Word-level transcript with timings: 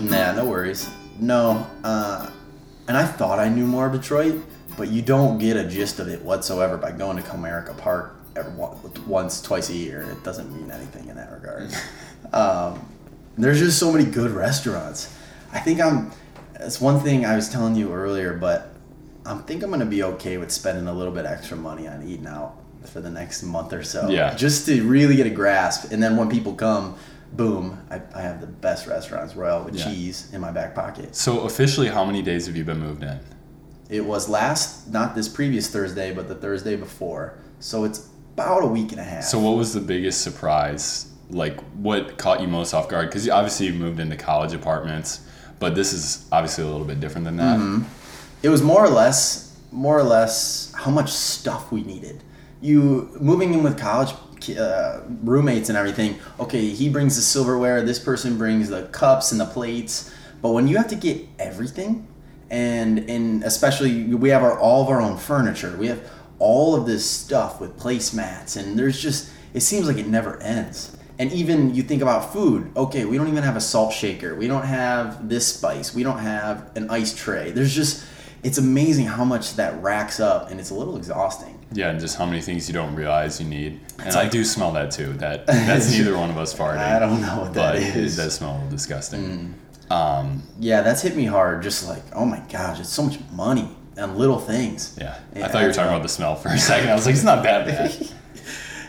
point? 0.00 0.10
Nah, 0.10 0.32
no 0.32 0.44
worries. 0.44 0.90
No, 1.18 1.66
uh, 1.82 2.30
and 2.88 2.96
I 2.96 3.04
thought 3.04 3.38
I 3.38 3.48
knew 3.48 3.66
more 3.66 3.86
of 3.86 3.92
Detroit, 3.92 4.42
but 4.76 4.88
you 4.88 5.02
don't 5.02 5.38
get 5.38 5.56
a 5.56 5.66
gist 5.66 5.98
of 5.98 6.08
it 6.08 6.22
whatsoever 6.22 6.76
by 6.76 6.92
going 6.92 7.16
to 7.16 7.22
Comerica 7.22 7.76
Park 7.78 8.16
every, 8.36 8.52
once, 9.06 9.40
twice 9.40 9.70
a 9.70 9.74
year. 9.74 10.02
It 10.10 10.22
doesn't 10.22 10.54
mean 10.54 10.70
anything 10.70 11.08
in 11.08 11.16
that 11.16 11.32
regard. 11.32 11.72
um, 12.32 12.86
there's 13.38 13.58
just 13.58 13.78
so 13.78 13.92
many 13.92 14.04
good 14.04 14.30
restaurants. 14.30 15.14
I 15.52 15.60
think 15.60 15.80
I'm. 15.80 16.12
It's 16.58 16.80
one 16.80 17.00
thing 17.00 17.26
I 17.26 17.36
was 17.36 17.50
telling 17.50 17.76
you 17.76 17.92
earlier, 17.92 18.34
but 18.34 18.72
I 19.24 19.36
think 19.38 19.62
I'm 19.62 19.70
gonna 19.70 19.84
be 19.84 20.02
okay 20.02 20.38
with 20.38 20.50
spending 20.50 20.86
a 20.86 20.92
little 20.92 21.12
bit 21.12 21.26
extra 21.26 21.56
money 21.56 21.86
on 21.86 22.06
eating 22.06 22.26
out 22.26 22.56
for 22.84 23.00
the 23.00 23.10
next 23.10 23.42
month 23.42 23.72
or 23.72 23.82
so. 23.82 24.08
Yeah. 24.08 24.34
Just 24.34 24.66
to 24.66 24.82
really 24.82 25.16
get 25.16 25.26
a 25.26 25.30
grasp, 25.30 25.92
and 25.92 26.02
then 26.02 26.16
when 26.16 26.30
people 26.30 26.54
come, 26.54 26.96
boom, 27.32 27.78
I, 27.90 28.00
I 28.14 28.22
have 28.22 28.40
the 28.40 28.46
best 28.46 28.86
restaurants 28.86 29.34
Royal 29.34 29.64
with 29.64 29.74
Yeah. 29.74 29.84
cheese 29.84 30.28
in 30.32 30.40
my 30.40 30.50
back 30.52 30.74
pocket. 30.74 31.14
So 31.16 31.40
officially, 31.40 31.88
how 31.88 32.04
many 32.04 32.22
days 32.22 32.46
have 32.46 32.56
you 32.56 32.64
been 32.64 32.78
moved 32.80 33.02
in? 33.02 33.18
It 33.88 34.04
was 34.04 34.28
last, 34.28 34.90
not 34.90 35.14
this 35.14 35.28
previous 35.28 35.68
Thursday, 35.68 36.12
but 36.12 36.28
the 36.28 36.34
Thursday 36.34 36.76
before. 36.76 37.38
So 37.60 37.84
it's 37.84 38.08
about 38.34 38.62
a 38.62 38.66
week 38.66 38.90
and 38.92 39.00
a 39.00 39.04
half. 39.04 39.24
So 39.24 39.38
what 39.38 39.56
was 39.56 39.72
the 39.74 39.80
biggest 39.80 40.22
surprise? 40.22 41.10
Like 41.30 41.60
what 41.74 42.18
caught 42.18 42.40
you 42.40 42.48
most 42.48 42.74
off 42.74 42.88
guard? 42.88 43.08
Because 43.08 43.28
obviously 43.28 43.66
you 43.66 43.74
moved 43.74 44.00
into 44.00 44.16
college 44.16 44.52
apartments, 44.52 45.20
but 45.58 45.74
this 45.74 45.92
is 45.92 46.26
obviously 46.32 46.64
a 46.64 46.66
little 46.66 46.86
bit 46.86 47.00
different 47.00 47.24
than 47.24 47.36
that. 47.38 47.58
Mm-hmm. 47.58 47.84
it 48.42 48.48
was 48.48 48.62
more 48.62 48.84
or 48.84 48.88
less, 48.90 49.56
more 49.72 49.98
or 49.98 50.02
less 50.04 50.72
how 50.76 50.90
much 50.90 51.10
stuff 51.10 51.70
we 51.72 51.82
needed. 51.82 52.22
You 52.60 53.10
moving 53.20 53.54
in 53.54 53.62
with 53.62 53.78
college 53.78 54.14
uh, 54.50 55.00
roommates 55.22 55.68
and 55.68 55.78
everything. 55.78 56.18
Okay, 56.40 56.68
he 56.70 56.88
brings 56.88 57.16
the 57.16 57.22
silverware. 57.22 57.82
This 57.82 57.98
person 57.98 58.38
brings 58.38 58.68
the 58.68 58.84
cups 58.84 59.32
and 59.32 59.40
the 59.40 59.46
plates. 59.46 60.12
But 60.42 60.52
when 60.52 60.68
you 60.68 60.76
have 60.76 60.88
to 60.88 60.96
get 60.96 61.26
everything, 61.38 62.06
and 62.50 63.10
and 63.10 63.42
especially 63.44 64.04
we 64.04 64.28
have 64.30 64.42
our 64.42 64.58
all 64.58 64.82
of 64.82 64.88
our 64.88 65.00
own 65.00 65.16
furniture. 65.16 65.76
We 65.76 65.88
have 65.88 66.08
all 66.38 66.74
of 66.74 66.86
this 66.86 67.08
stuff 67.08 67.60
with 67.60 67.78
placemats, 67.78 68.56
and 68.56 68.78
there's 68.78 69.00
just 69.00 69.30
it 69.54 69.60
seems 69.60 69.86
like 69.86 69.98
it 69.98 70.06
never 70.06 70.40
ends. 70.42 70.96
And 71.18 71.32
even 71.32 71.74
you 71.74 71.82
think 71.82 72.02
about 72.02 72.32
food. 72.32 72.70
Okay, 72.76 73.06
we 73.06 73.16
don't 73.16 73.28
even 73.28 73.42
have 73.42 73.56
a 73.56 73.60
salt 73.60 73.92
shaker. 73.92 74.34
We 74.34 74.48
don't 74.48 74.66
have 74.66 75.28
this 75.28 75.54
spice. 75.54 75.94
We 75.94 76.02
don't 76.02 76.18
have 76.18 76.76
an 76.76 76.90
ice 76.90 77.14
tray. 77.14 77.52
There's 77.52 77.74
just 77.74 78.04
it's 78.42 78.58
amazing 78.58 79.06
how 79.06 79.24
much 79.24 79.56
that 79.56 79.82
racks 79.82 80.20
up, 80.20 80.50
and 80.50 80.60
it's 80.60 80.70
a 80.70 80.74
little 80.74 80.96
exhausting. 80.96 81.55
Yeah, 81.72 81.90
and 81.90 81.98
just 82.00 82.16
how 82.16 82.24
many 82.26 82.40
things 82.40 82.68
you 82.68 82.74
don't 82.74 82.94
realize 82.94 83.40
you 83.40 83.46
need. 83.48 83.80
And 83.98 84.06
It's 84.06 84.16
I 84.16 84.28
do 84.28 84.44
smell 84.44 84.72
that 84.72 84.90
too. 84.92 85.12
That 85.14 85.46
that's 85.46 85.90
neither 85.90 86.16
one 86.16 86.30
of 86.30 86.38
us 86.38 86.54
farting. 86.54 86.78
I 86.78 86.98
don't 86.98 87.20
know 87.20 87.40
what 87.40 87.54
that 87.54 87.74
but 87.74 87.82
is. 87.82 88.18
it 88.18 88.22
does 88.22 88.34
smell 88.34 88.62
disgusting. 88.70 89.54
Um, 89.90 90.42
Yeah, 90.60 90.82
that's 90.82 91.02
hit 91.02 91.16
me 91.16 91.24
hard. 91.24 91.62
Just 91.62 91.88
like, 91.88 92.02
oh 92.12 92.24
my 92.24 92.40
gosh, 92.50 92.80
it's 92.80 92.88
so 92.88 93.02
much 93.04 93.18
money 93.32 93.68
on 93.98 94.16
little 94.16 94.38
things. 94.38 94.96
yeah. 95.00 95.18
I 95.34 95.48
thought 95.48 95.62
you 95.62 95.68
were 95.68 95.72
talking 95.72 95.90
about 95.90 96.02
the 96.02 96.08
smell 96.08 96.36
for 96.36 96.48
a 96.50 96.58
second. 96.58 96.90
I 96.90 96.94
was 96.94 97.06
like, 97.06 97.14
it's 97.14 97.24
not 97.24 97.42
that 97.42 97.66
bad. 97.66 98.10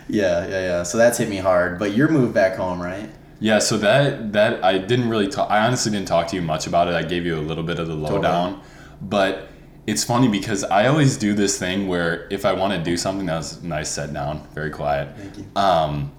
Yeah, 0.09 0.47
yeah, 0.47 0.61
yeah. 0.61 0.83
So 0.83 0.97
that's 0.97 1.17
hit 1.17 1.27
me 1.27 1.35
hard. 1.35 1.77
But 1.79 1.91
your 1.93 2.07
move 2.07 2.33
back 2.33 2.55
home, 2.55 2.81
right? 2.81 3.09
Yeah, 3.41 3.59
so 3.59 3.77
that 3.79 4.31
that 4.31 4.63
I 4.63 4.77
didn't 4.77 5.09
really 5.09 5.27
talk. 5.27 5.51
I 5.51 5.65
honestly 5.65 5.91
didn't 5.91 6.07
talk 6.07 6.27
to 6.27 6.35
you 6.37 6.41
much 6.41 6.65
about 6.65 6.87
it. 6.87 6.93
I 6.93 7.03
gave 7.03 7.25
you 7.25 7.37
a 7.37 7.41
little 7.41 7.63
bit 7.63 7.77
of 7.77 7.87
the 7.89 7.93
lowdown, 7.93 8.61
but 9.01 9.49
it's 9.87 10.03
funny 10.03 10.27
because 10.27 10.65
I 10.65 10.87
always 10.87 11.15
do 11.15 11.33
this 11.33 11.57
thing 11.57 11.87
where 11.87 12.27
if 12.29 12.45
I 12.45 12.51
want 12.51 12.73
to 12.73 12.83
do 12.83 12.97
something, 12.97 13.25
that 13.27 13.37
was 13.37 13.63
nice, 13.63 13.89
set 13.89 14.13
down, 14.13 14.45
very 14.53 14.69
quiet. 14.69 15.15
Thank 15.17 15.37
you. 15.37 15.45
Um, 15.55 16.11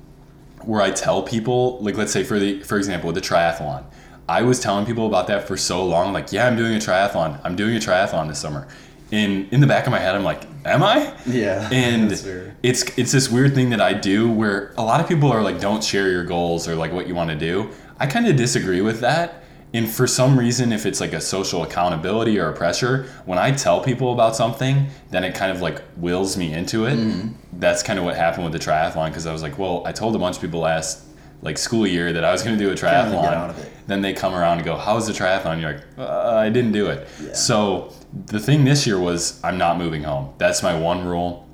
where 0.62 0.80
I 0.80 0.90
tell 0.90 1.22
people, 1.22 1.78
like 1.80 1.96
let's 1.96 2.10
say 2.10 2.24
for 2.24 2.38
the 2.38 2.62
for 2.62 2.78
example, 2.78 3.12
the 3.12 3.20
triathlon, 3.20 3.84
I 4.28 4.42
was 4.42 4.58
telling 4.58 4.86
people 4.86 5.06
about 5.06 5.26
that 5.28 5.46
for 5.46 5.56
so 5.56 5.84
long. 5.84 6.12
Like, 6.12 6.32
yeah, 6.32 6.46
I'm 6.46 6.56
doing 6.56 6.74
a 6.74 6.78
triathlon. 6.78 7.40
I'm 7.44 7.56
doing 7.56 7.76
a 7.76 7.78
triathlon 7.78 8.28
this 8.28 8.38
summer. 8.38 8.66
In 9.10 9.48
in 9.50 9.60
the 9.60 9.66
back 9.66 9.86
of 9.86 9.90
my 9.90 9.98
head, 9.98 10.14
I'm 10.14 10.24
like, 10.24 10.42
am 10.64 10.82
I? 10.82 11.14
Yeah, 11.26 11.68
And 11.72 12.10
it's 12.62 12.98
it's 12.98 13.12
this 13.12 13.30
weird 13.30 13.54
thing 13.54 13.70
that 13.70 13.82
I 13.82 13.92
do 13.92 14.30
where 14.30 14.72
a 14.78 14.82
lot 14.82 15.00
of 15.00 15.08
people 15.08 15.30
are 15.30 15.42
like, 15.42 15.60
don't 15.60 15.84
share 15.84 16.08
your 16.10 16.24
goals 16.24 16.66
or 16.66 16.74
like 16.74 16.92
what 16.92 17.06
you 17.06 17.14
want 17.14 17.30
to 17.30 17.36
do. 17.36 17.70
I 18.00 18.06
kind 18.06 18.26
of 18.26 18.36
disagree 18.36 18.80
with 18.80 19.00
that. 19.00 19.44
And 19.74 19.88
for 19.88 20.06
some 20.06 20.38
reason, 20.38 20.72
if 20.72 20.86
it's 20.86 21.00
like 21.00 21.12
a 21.12 21.20
social 21.20 21.62
accountability 21.62 22.38
or 22.38 22.48
a 22.48 22.54
pressure, 22.54 23.06
when 23.26 23.38
I 23.38 23.50
tell 23.50 23.82
people 23.82 24.12
about 24.14 24.34
something, 24.34 24.86
then 25.10 25.24
it 25.24 25.34
kind 25.34 25.52
of 25.52 25.60
like 25.60 25.82
wills 25.96 26.36
me 26.36 26.52
into 26.52 26.86
it. 26.86 26.96
Mm-hmm. 26.96 27.60
That's 27.60 27.82
kind 27.82 27.98
of 27.98 28.04
what 28.04 28.16
happened 28.16 28.44
with 28.44 28.54
the 28.54 28.58
triathlon 28.58 29.08
because 29.08 29.26
I 29.26 29.32
was 29.32 29.42
like, 29.42 29.58
well, 29.58 29.82
I 29.86 29.92
told 29.92 30.16
a 30.16 30.18
bunch 30.18 30.36
of 30.36 30.42
people 30.42 30.60
last 30.60 31.04
like 31.42 31.58
school 31.58 31.86
year 31.86 32.12
that 32.12 32.24
I 32.24 32.32
was 32.32 32.42
going 32.42 32.58
to 32.58 32.64
do 32.64 32.70
a 32.70 32.74
triathlon. 32.74 33.24
out 33.24 33.50
of 33.50 33.58
it. 33.58 33.72
Then 33.86 34.02
they 34.02 34.12
come 34.12 34.34
around 34.34 34.58
and 34.58 34.64
go, 34.64 34.76
"How's 34.76 35.06
the 35.06 35.12
triathlon?" 35.12 35.60
You're 35.60 35.74
like, 35.74 35.82
uh, 35.96 36.36
"I 36.36 36.50
didn't 36.50 36.72
do 36.72 36.88
it." 36.88 37.08
Yeah. 37.22 37.32
So 37.32 37.92
the 38.26 38.40
thing 38.40 38.64
this 38.64 38.86
year 38.86 38.98
was 38.98 39.40
I'm 39.44 39.56
not 39.56 39.78
moving 39.78 40.02
home. 40.02 40.34
That's 40.38 40.62
my 40.62 40.78
one 40.78 41.06
rule, 41.06 41.48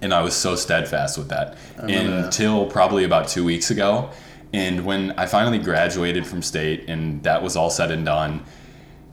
and 0.00 0.14
I 0.14 0.22
was 0.22 0.34
so 0.34 0.56
steadfast 0.56 1.18
with 1.18 1.28
that 1.28 1.56
remember 1.76 2.16
that. 2.16 2.24
until 2.26 2.66
probably 2.66 3.04
about 3.04 3.28
two 3.28 3.44
weeks 3.44 3.70
ago. 3.70 4.10
And 4.52 4.84
when 4.84 5.12
I 5.12 5.26
finally 5.26 5.58
graduated 5.58 6.26
from 6.26 6.42
state 6.42 6.88
and 6.88 7.22
that 7.22 7.42
was 7.42 7.56
all 7.56 7.70
said 7.70 7.90
and 7.90 8.04
done, 8.04 8.44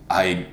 I 0.10 0.48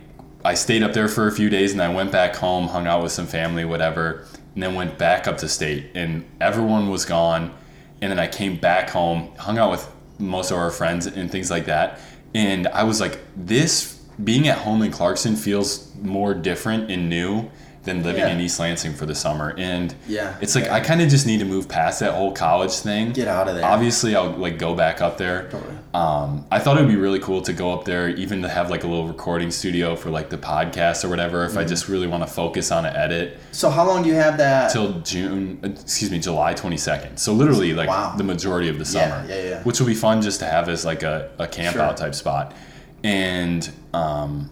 I 0.44 0.54
stayed 0.54 0.82
up 0.82 0.92
there 0.92 1.06
for 1.08 1.28
a 1.28 1.32
few 1.32 1.48
days 1.48 1.72
and 1.72 1.80
I 1.80 1.88
went 1.88 2.10
back 2.10 2.34
home, 2.34 2.66
hung 2.66 2.88
out 2.88 3.02
with 3.02 3.12
some 3.12 3.26
family, 3.28 3.64
whatever, 3.64 4.26
and 4.54 4.62
then 4.62 4.74
went 4.74 4.98
back 4.98 5.28
up 5.28 5.38
to 5.38 5.48
state 5.48 5.90
and 5.94 6.24
everyone 6.40 6.88
was 6.88 7.04
gone. 7.04 7.54
And 8.00 8.10
then 8.10 8.18
I 8.18 8.26
came 8.26 8.56
back 8.56 8.90
home, 8.90 9.32
hung 9.36 9.58
out 9.58 9.70
with 9.70 9.88
most 10.18 10.50
of 10.50 10.58
our 10.58 10.70
friends 10.70 11.06
and 11.06 11.30
things 11.30 11.48
like 11.50 11.66
that. 11.66 12.00
And 12.34 12.66
I 12.68 12.82
was 12.82 13.00
like, 13.00 13.20
this 13.36 14.00
being 14.22 14.48
at 14.48 14.58
home 14.58 14.82
in 14.82 14.90
Clarkston 14.90 15.38
feels 15.38 15.94
more 15.96 16.34
different 16.34 16.90
and 16.90 17.08
new 17.08 17.48
than 17.84 18.04
living 18.04 18.20
Yeah. 18.20 18.28
in 18.28 18.40
East 18.40 18.60
Lansing 18.60 18.94
for 18.94 19.06
the 19.06 19.14
summer. 19.14 19.54
And 19.58 19.92
Yeah, 20.06 20.34
it's 20.40 20.54
like 20.54 20.66
yeah. 20.66 20.74
I 20.74 20.80
kind 20.80 21.02
of 21.02 21.08
just 21.08 21.26
need 21.26 21.38
to 21.40 21.44
move 21.44 21.68
past 21.68 21.98
that 21.98 22.12
whole 22.14 22.30
college 22.32 22.70
thing. 22.74 23.10
Get 23.12 23.26
out 23.26 23.48
of 23.48 23.56
there. 23.56 23.64
Obviously, 23.64 24.14
I'll 24.14 24.30
like 24.30 24.56
go 24.56 24.74
back 24.74 25.00
up 25.00 25.18
there. 25.18 25.48
Totally. 25.50 25.74
Um, 25.92 26.46
I 26.50 26.60
thought 26.60 26.78
it 26.78 26.80
would 26.82 26.88
be 26.88 26.96
really 26.96 27.18
cool 27.18 27.42
to 27.42 27.52
go 27.52 27.72
up 27.72 27.84
there, 27.84 28.08
even 28.08 28.40
to 28.42 28.48
have 28.48 28.70
like 28.70 28.84
a 28.84 28.86
little 28.86 29.08
recording 29.08 29.50
studio 29.50 29.96
for 29.96 30.10
like 30.10 30.30
the 30.30 30.38
podcast 30.38 31.04
or 31.04 31.08
whatever. 31.08 31.44
Mm-hmm. 31.44 31.58
If 31.58 31.64
I 31.64 31.68
just 31.68 31.88
really 31.88 32.06
want 32.06 32.22
to 32.26 32.32
focus 32.32 32.70
on 32.70 32.86
an 32.86 32.94
edit 32.94 33.38
So 33.50 33.68
how 33.68 33.84
long 33.86 34.02
do 34.04 34.08
you 34.08 34.14
have 34.14 34.38
that? 34.38 34.70
till 34.72 35.00
June, 35.00 35.58
uh, 35.64 35.68
excuse 35.68 36.10
me, 36.10 36.20
July 36.20 36.54
twenty 36.54 36.76
second. 36.76 37.16
So 37.16 37.32
literally 37.32 37.74
like 37.74 37.88
Wow. 37.88 38.14
the 38.16 38.24
majority 38.24 38.68
of 38.68 38.78
the 38.78 38.84
Yeah, 38.96 39.08
summer. 39.10 39.26
yeah, 39.28 39.42
yeah. 39.42 39.62
Which 39.64 39.80
will 39.80 39.88
be 39.88 39.94
fun 39.94 40.22
just 40.22 40.38
to 40.38 40.46
have 40.46 40.68
as 40.68 40.84
like 40.84 41.02
a, 41.02 41.30
a 41.40 41.48
camp 41.48 41.74
Sure. 41.74 41.82
out 41.82 41.96
type 41.96 42.14
spot. 42.14 42.54
And 43.02 43.68
um, 43.92 44.50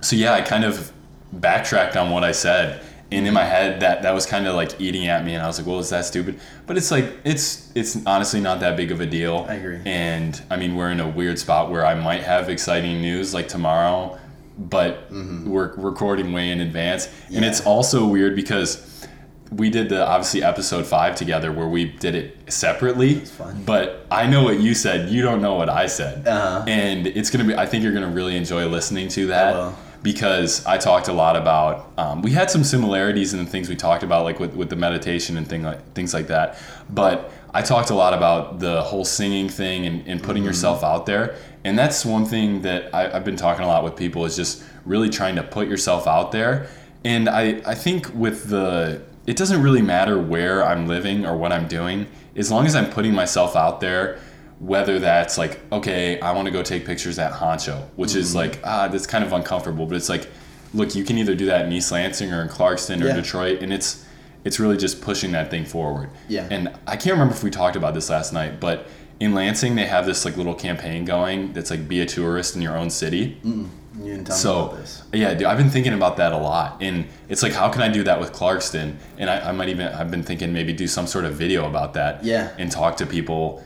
so 0.00 0.14
yeah, 0.16 0.32
I 0.32 0.40
kind 0.42 0.64
of 0.64 0.91
backtracked 1.32 1.96
on 1.96 2.10
what 2.10 2.24
I 2.24 2.32
said. 2.32 2.82
And 3.10 3.26
in 3.26 3.34
my 3.34 3.44
head, 3.44 3.80
that 3.80 4.02
that 4.02 4.14
was 4.14 4.24
kind 4.24 4.46
of 4.46 4.54
like 4.54 4.80
eating 4.80 5.06
at 5.06 5.22
me, 5.22 5.34
and 5.34 5.42
I 5.42 5.46
was 5.46 5.58
like, 5.58 5.66
"Well, 5.66 5.78
is 5.80 5.90
that 5.90 6.06
stupid?" 6.06 6.40
But 6.66 6.78
it's 6.78 6.90
like 6.90 7.04
it's 7.24 7.70
it's 7.74 7.98
honestly 8.06 8.40
not 8.40 8.60
that 8.60 8.74
big 8.74 8.90
of 8.90 9.02
a 9.02 9.06
deal. 9.06 9.44
I 9.48 9.54
agree. 9.56 9.80
And 9.84 10.40
I 10.48 10.56
mean, 10.56 10.76
we're 10.76 10.90
in 10.90 10.98
a 11.00 11.08
weird 11.08 11.38
spot 11.38 11.70
where 11.70 11.84
I 11.84 11.94
might 11.94 12.22
have 12.22 12.48
exciting 12.48 13.02
news 13.02 13.34
like 13.34 13.48
tomorrow, 13.48 14.18
but 14.58 15.10
we're 15.10 15.74
recording 15.76 16.32
way 16.32 16.48
in 16.50 16.60
advance, 16.60 17.06
and 17.26 17.34
Mm-hmm. 17.36 17.44
It's 17.44 17.60
also 17.66 18.06
weird 18.06 18.34
because 18.34 19.06
we 19.50 19.68
did 19.68 19.90
the 19.90 20.06
obviously 20.06 20.42
episode 20.42 20.86
five 20.86 21.14
together 21.14 21.52
where 21.52 21.68
we 21.68 21.84
did 21.84 22.14
it 22.14 22.38
separately. 22.50 23.16
fun. 23.16 23.62
But 23.66 24.06
I 24.10 24.26
know 24.26 24.42
what 24.42 24.58
you 24.60 24.72
said. 24.72 25.10
You 25.10 25.20
don't 25.20 25.42
know 25.42 25.56
what 25.56 25.68
I 25.68 25.84
said, 25.86 26.26
Uh-huh. 26.26 26.64
and 26.66 27.06
it's 27.06 27.28
gonna 27.28 27.44
be. 27.44 27.54
I 27.54 27.66
think 27.66 27.84
you're 27.84 27.92
gonna 27.92 28.06
really 28.08 28.38
enjoy 28.38 28.66
listening 28.68 29.08
to 29.08 29.26
that. 29.26 29.74
Because 30.02 30.64
I 30.66 30.78
talked 30.78 31.08
a 31.08 31.12
lot 31.12 31.36
about. 31.36 31.92
Um, 31.96 32.22
we 32.22 32.32
had 32.32 32.50
some 32.50 32.64
similarities 32.64 33.32
in 33.34 33.44
the 33.44 33.50
things 33.50 33.68
we 33.68 33.76
talked 33.76 34.02
about, 34.02 34.24
like 34.24 34.40
with, 34.40 34.54
with 34.54 34.70
the 34.70 34.76
meditation 34.76 35.36
and 35.36 35.46
thing 35.46 35.62
like 35.62 35.92
things 35.94 36.12
like 36.12 36.26
that. 36.28 36.58
But 36.90 37.30
I 37.54 37.62
talked 37.62 37.90
a 37.90 37.94
lot 37.94 38.14
about 38.14 38.58
the 38.58 38.82
whole 38.82 39.04
singing 39.04 39.48
thing 39.48 39.86
and, 39.86 40.06
and 40.06 40.22
putting 40.22 40.42
yourself 40.42 40.82
out 40.82 41.06
there, 41.06 41.36
and 41.64 41.78
that's 41.78 42.04
one 42.04 42.24
thing 42.24 42.62
that 42.62 42.94
I, 42.94 43.16
I've 43.16 43.24
been 43.24 43.36
talking 43.36 43.64
a 43.64 43.68
lot 43.68 43.84
with 43.84 43.96
people 43.96 44.24
is 44.24 44.36
just 44.36 44.64
really 44.84 45.08
trying 45.08 45.36
to 45.36 45.42
put 45.42 45.68
yourself 45.68 46.06
out 46.06 46.32
there. 46.32 46.68
And 47.04 47.28
I, 47.28 47.62
I 47.66 47.74
think 47.74 48.12
with 48.14 48.48
the 48.48 49.02
it 49.26 49.36
doesn't 49.36 49.62
really 49.62 49.82
matter 49.82 50.20
where 50.20 50.64
I'm 50.64 50.88
living 50.88 51.24
or 51.24 51.36
what 51.36 51.52
I'm 51.52 51.68
doing, 51.68 52.08
as 52.34 52.50
long 52.50 52.66
as 52.66 52.74
I'm 52.74 52.90
putting 52.90 53.14
myself 53.14 53.54
out 53.54 53.80
there 53.80 54.18
whether 54.62 54.98
that's 55.00 55.36
like 55.36 55.58
okay 55.72 56.20
i 56.20 56.30
want 56.32 56.46
to 56.46 56.52
go 56.52 56.62
take 56.62 56.86
pictures 56.86 57.18
at 57.18 57.32
honcho 57.32 57.82
which 57.96 58.10
Mm-hmm. 58.10 58.18
is 58.20 58.34
like 58.34 58.60
ah 58.64 58.86
that's 58.88 59.06
kind 59.08 59.24
of 59.24 59.32
uncomfortable 59.32 59.86
but 59.86 59.96
it's 59.96 60.08
like 60.08 60.28
look 60.72 60.94
you 60.94 61.02
can 61.04 61.18
either 61.18 61.34
do 61.34 61.46
that 61.46 61.66
in 61.66 61.72
east 61.72 61.90
lansing 61.90 62.32
or 62.32 62.40
in 62.42 62.48
clarkston 62.48 63.02
or 63.02 63.08
Yeah. 63.08 63.16
detroit 63.16 63.60
and 63.62 63.72
it's 63.72 64.06
it's 64.44 64.60
really 64.60 64.76
just 64.76 65.00
pushing 65.02 65.32
that 65.32 65.50
thing 65.50 65.64
forward 65.64 66.10
Yeah. 66.28 66.46
and 66.50 66.68
i 66.86 66.92
can't 66.96 67.12
remember 67.14 67.34
if 67.34 67.42
we 67.42 67.50
talked 67.50 67.74
about 67.76 67.92
this 67.94 68.08
last 68.08 68.32
night 68.32 68.60
but 68.60 68.86
in 69.18 69.34
lansing 69.34 69.74
they 69.74 69.86
have 69.86 70.06
this 70.06 70.24
like 70.24 70.36
little 70.36 70.54
campaign 70.54 71.04
going 71.04 71.52
that's 71.54 71.70
like 71.70 71.88
be 71.88 72.00
a 72.00 72.06
tourist 72.06 72.54
in 72.54 72.62
your 72.62 72.76
own 72.78 72.88
city 72.90 73.38
You 73.42 73.68
didn't 74.04 74.26
tell 74.28 74.36
me 74.36 74.40
so 74.42 74.64
about 74.66 74.76
this. 74.78 75.02
yeah, 75.12 75.34
dude, 75.34 75.46
I've 75.48 75.58
been 75.58 75.70
thinking 75.70 75.92
about 75.92 76.16
that 76.16 76.32
a 76.32 76.36
lot, 76.38 76.78
and 76.80 77.04
it's 77.28 77.42
like, 77.42 77.52
how 77.52 77.68
can 77.68 77.82
I 77.82 77.88
do 77.88 78.02
that 78.04 78.18
with 78.18 78.32
Clarkston? 78.32 78.96
And 79.18 79.28
I, 79.28 79.50
I 79.50 79.52
might 79.52 79.68
even 79.68 79.86
I've 79.88 80.10
been 80.10 80.22
thinking 80.22 80.50
maybe 80.50 80.72
do 80.72 80.86
some 80.86 81.06
sort 81.06 81.26
of 81.26 81.34
video 81.34 81.66
about 81.68 81.92
that. 81.92 82.24
Yeah. 82.24 82.48
And 82.58 82.72
talk 82.72 82.96
to 82.96 83.06
people. 83.06 83.62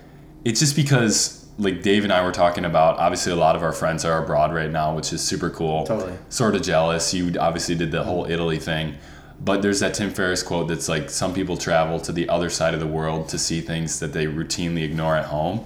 It's 0.46 0.60
just 0.60 0.76
because 0.76 1.44
like 1.58 1.82
Dave 1.82 2.04
and 2.04 2.12
I 2.12 2.25
were 2.25 2.31
talking 2.31 2.64
about. 2.64 2.98
Obviously, 2.98 3.32
a 3.32 3.37
lot 3.37 3.56
of 3.56 3.64
our 3.64 3.72
friends 3.72 4.04
are 4.04 4.22
abroad 4.22 4.54
right 4.54 4.70
now, 4.70 4.94
which 4.94 5.12
is 5.12 5.20
super 5.20 5.50
cool. 5.50 5.84
Totally. 5.84 6.16
Sort 6.28 6.54
of 6.54 6.62
jealous. 6.62 7.12
You 7.12 7.34
obviously 7.40 7.75
did 7.75 7.90
the 7.90 8.04
whole 8.04 8.31
Italy 8.31 8.60
thing, 8.60 8.94
but 9.40 9.60
there's 9.60 9.81
that 9.81 9.94
Tim 9.94 10.10
Ferriss 10.10 10.44
quote 10.44 10.69
that's 10.69 10.88
like, 10.88 11.10
"Some 11.10 11.34
people 11.34 11.56
travel 11.56 11.98
to 11.98 12.12
the 12.12 12.28
other 12.28 12.48
side 12.48 12.75
of 12.75 12.81
the 12.81 12.87
world 12.87 13.28
to 13.31 13.38
see 13.38 13.60
things 13.60 13.98
that 13.98 14.12
they 14.12 14.26
routinely 14.26 14.84
ignore 14.84 15.16
at 15.16 15.25
home," 15.25 15.64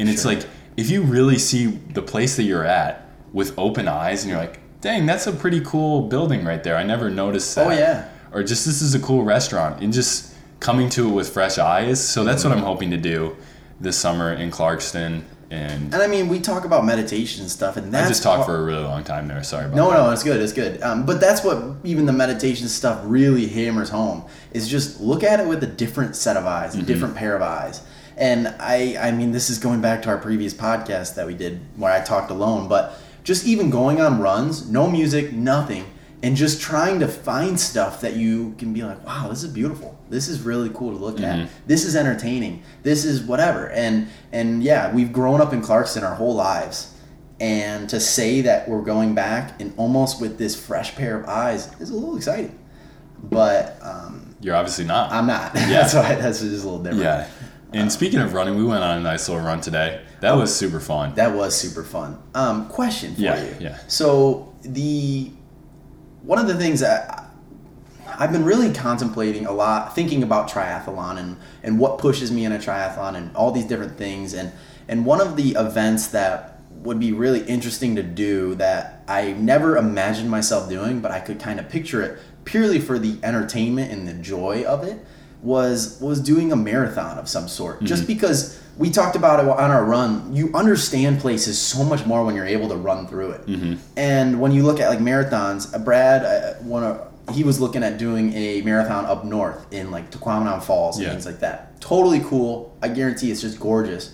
and 0.00 0.08
it's 0.08 0.24
like 0.24 0.46
if 0.78 0.88
you 0.88 1.02
really 1.02 1.38
see 1.38 1.66
the 1.66 2.00
place 2.00 2.36
that 2.36 2.44
you're 2.44 2.64
at 2.64 3.06
with 3.34 3.52
open 3.58 3.86
eyes, 3.86 4.22
and 4.22 4.30
you're 4.30 4.40
like, 4.40 4.60
"Dang, 4.80 5.04
that's 5.04 5.26
a 5.26 5.32
pretty 5.32 5.60
cool 5.60 6.08
building 6.08 6.42
right 6.42 6.64
there. 6.64 6.78
I 6.78 6.84
never 6.84 7.10
noticed 7.10 7.58
oh, 7.58 7.68
that." 7.68 7.76
Oh, 7.76 7.78
yeah. 7.78 8.08
Or 8.32 8.42
just 8.42 8.64
this 8.64 8.80
is 8.80 8.94
a 8.94 8.98
cool 8.98 9.24
restaurant, 9.24 9.82
and 9.82 9.92
just 9.92 10.32
coming 10.58 10.88
to 10.88 11.06
it 11.06 11.12
with 11.12 11.28
fresh 11.28 11.58
eyes. 11.58 12.00
So 12.00 12.24
that's 12.24 12.44
what 12.44 12.52
I'm 12.54 12.62
hoping 12.62 12.92
to 12.92 12.96
do 12.96 13.36
this 13.82 13.96
summer 13.98 14.32
in 14.32 14.50
Clarkston. 14.50 15.22
And 15.50 15.92
And 15.92 16.02
I 16.02 16.06
mean, 16.06 16.28
we 16.28 16.40
talk 16.40 16.64
about 16.64 16.86
meditation 16.86 17.42
and 17.42 17.50
stuff, 17.50 17.76
and 17.76 17.92
that's 17.92 18.06
I 18.06 18.08
just 18.08 18.22
talked 18.22 18.44
part- 18.44 18.46
for 18.46 18.56
a 18.58 18.64
really 18.64 18.84
long 18.84 19.04
time 19.04 19.28
there. 19.28 19.42
Sorry 19.42 19.66
about 19.66 19.76
No, 19.76 19.90
that. 19.90 19.96
no, 19.98 20.06
no 20.06 20.10
it's 20.12 20.22
good. 20.22 20.40
It's 20.40 20.54
good. 20.54 20.80
Um, 20.82 21.04
but 21.04 21.20
that's 21.20 21.44
what 21.44 21.62
even 21.84 22.06
the 22.06 22.12
meditation 22.12 22.68
stuff 22.68 23.00
really 23.04 23.46
hammers 23.48 23.90
home 23.90 24.24
is 24.52 24.66
just 24.66 25.00
look 25.02 25.22
at 25.22 25.40
it 25.40 25.46
with 25.46 25.62
a 25.62 25.66
different 25.66 26.16
set 26.16 26.38
of 26.38 26.46
eyes, 26.46 26.72
Mm-hmm. 26.72 26.80
a 26.80 26.86
different 26.86 27.16
pair 27.16 27.36
of 27.36 27.42
eyes. 27.42 27.82
And 28.16 28.48
I, 28.60 28.96
I 28.98 29.10
mean, 29.10 29.32
this 29.32 29.50
is 29.50 29.58
going 29.58 29.82
back 29.82 30.00
to 30.02 30.08
our 30.08 30.16
previous 30.18 30.54
podcast 30.54 31.16
that 31.16 31.26
we 31.26 31.34
did 31.34 31.60
where 31.76 31.92
I 31.92 32.00
talked 32.00 32.30
alone, 32.30 32.68
but 32.68 32.94
just 33.24 33.46
even 33.46 33.68
going 33.68 34.00
on 34.00 34.20
runs, 34.20 34.70
no 34.70 34.88
music, 34.90 35.32
nothing, 35.34 35.84
and 36.22 36.36
just 36.36 36.60
trying 36.60 37.00
to 37.00 37.08
find 37.08 37.58
stuff 37.58 38.00
that 38.02 38.14
you 38.16 38.54
can 38.58 38.72
be 38.72 38.82
like, 38.82 39.04
wow, 39.06 39.28
this 39.28 39.42
is 39.42 39.50
beautiful. 39.52 39.98
This 40.08 40.28
is 40.28 40.40
really 40.42 40.70
cool 40.70 40.92
to 40.92 40.98
look 40.98 41.16
Mm-hmm. 41.16 41.42
at. 41.42 41.48
This 41.66 41.84
is 41.84 41.96
entertaining. 41.96 42.62
This 42.82 43.04
is 43.04 43.22
whatever. 43.22 43.68
And 43.70 44.08
and 44.32 44.62
yeah, 44.62 44.92
we've 44.94 45.12
grown 45.12 45.40
up 45.40 45.52
in 45.52 45.62
Clarkston 45.62 46.02
our 46.02 46.14
whole 46.14 46.34
lives 46.34 46.94
and 47.40 47.88
to 47.90 47.98
say 47.98 48.42
that 48.42 48.68
we're 48.68 48.82
going 48.82 49.14
back 49.14 49.60
and 49.60 49.72
almost 49.76 50.20
with 50.20 50.38
this 50.38 50.54
fresh 50.54 50.94
pair 50.94 51.18
of 51.18 51.28
eyes 51.28 51.68
is 51.80 51.90
a 51.90 51.94
little 51.94 52.16
exciting 52.16 52.56
but 53.24 53.78
um, 53.82 54.34
You're 54.40 54.54
obviously 54.54 54.84
not. 54.84 55.10
i'm 55.12 55.26
not 55.26 55.52
Yeah. 55.56 55.68
that's 55.68 55.94
why 55.94 56.14
that's 56.14 56.40
just 56.40 56.64
a 56.64 56.68
little 56.68 56.78
different 56.82 57.02
yeah. 57.04 57.28
And 57.74 57.90
speaking 57.90 58.20
of 58.20 58.34
running, 58.34 58.56
we 58.58 58.64
went 58.64 58.84
on 58.84 58.98
a 58.98 59.00
nice 59.00 59.30
little 59.30 59.42
run 59.42 59.62
today. 59.62 60.02
That 60.20 60.36
was 60.36 60.54
super 60.54 60.78
fun. 60.78 61.14
that 61.14 61.34
was 61.34 61.56
super 61.56 61.82
fun 61.82 62.22
um, 62.34 62.68
question 62.68 63.14
for 63.14 63.20
Yeah, 63.22 63.42
you 63.42 63.56
yeah. 63.60 63.78
so 63.88 64.54
the 64.62 65.30
one 66.22 66.38
of 66.38 66.46
the 66.46 66.56
things 66.56 66.80
that 66.80 67.30
I've 68.18 68.32
been 68.32 68.44
really 68.44 68.72
contemplating 68.72 69.46
a 69.46 69.52
lot, 69.52 69.94
thinking 69.94 70.22
about 70.22 70.48
triathlon 70.48 71.18
and, 71.18 71.36
and 71.62 71.78
what 71.78 71.98
pushes 71.98 72.30
me 72.30 72.44
in 72.44 72.52
a 72.52 72.58
triathlon 72.58 73.16
and 73.16 73.34
all 73.36 73.50
these 73.50 73.64
different 73.64 73.96
things. 73.96 74.34
And, 74.34 74.52
and 74.88 75.04
one 75.06 75.20
of 75.20 75.36
the 75.36 75.52
events 75.52 76.08
that 76.08 76.60
would 76.70 76.98
be 76.98 77.12
really 77.12 77.42
interesting 77.44 77.96
to 77.96 78.02
do 78.02 78.54
that 78.56 79.04
I 79.08 79.32
never 79.32 79.76
imagined 79.76 80.30
myself 80.30 80.68
doing, 80.68 81.00
but 81.00 81.10
I 81.10 81.20
could 81.20 81.40
kind 81.40 81.60
of 81.60 81.68
picture 81.68 82.02
it 82.02 82.18
purely 82.44 82.80
for 82.80 82.98
the 82.98 83.18
entertainment 83.22 83.92
and 83.92 84.06
the 84.06 84.14
joy 84.14 84.64
of 84.64 84.84
it 84.84 85.04
was 85.42 86.00
was 86.00 86.20
doing 86.20 86.52
a 86.52 86.56
marathon 86.56 87.18
of 87.18 87.28
some 87.28 87.48
sort. 87.48 87.82
Just 87.82 88.02
mm-hmm. 88.02 88.12
because 88.12 88.61
we 88.78 88.90
talked 88.90 89.16
about 89.16 89.38
it 89.40 89.48
on 89.48 89.70
our 89.70 89.84
run, 89.84 90.34
you 90.34 90.50
understand 90.54 91.20
places 91.20 91.58
so 91.58 91.84
much 91.84 92.06
more 92.06 92.24
when 92.24 92.34
you're 92.34 92.46
able 92.46 92.68
to 92.70 92.76
run 92.76 93.06
through 93.06 93.30
it. 93.32 93.78
And 93.96 94.40
when 94.40 94.52
you 94.52 94.62
look 94.62 94.80
at 94.80 94.88
like 94.88 94.98
marathons, 94.98 95.74
uh, 95.74 95.78
Brad, 95.78 96.24
uh, 96.24 96.54
one 96.62 96.82
of 96.84 97.08
he 97.32 97.44
was 97.44 97.60
looking 97.60 97.84
at 97.84 97.98
doing 97.98 98.32
a 98.34 98.62
marathon 98.62 99.04
up 99.06 99.24
north 99.24 99.72
in 99.72 99.90
like 99.92 100.10
Tahquamenon 100.10 100.60
Falls 100.62 100.96
and 100.96 101.04
Yeah. 101.06 101.12
things 101.12 101.24
like 101.24 101.38
that. 101.40 101.80
Totally 101.80 102.18
cool. 102.20 102.74
I 102.82 102.88
guarantee 102.88 103.30
it's 103.30 103.40
just 103.40 103.60
gorgeous. 103.60 104.10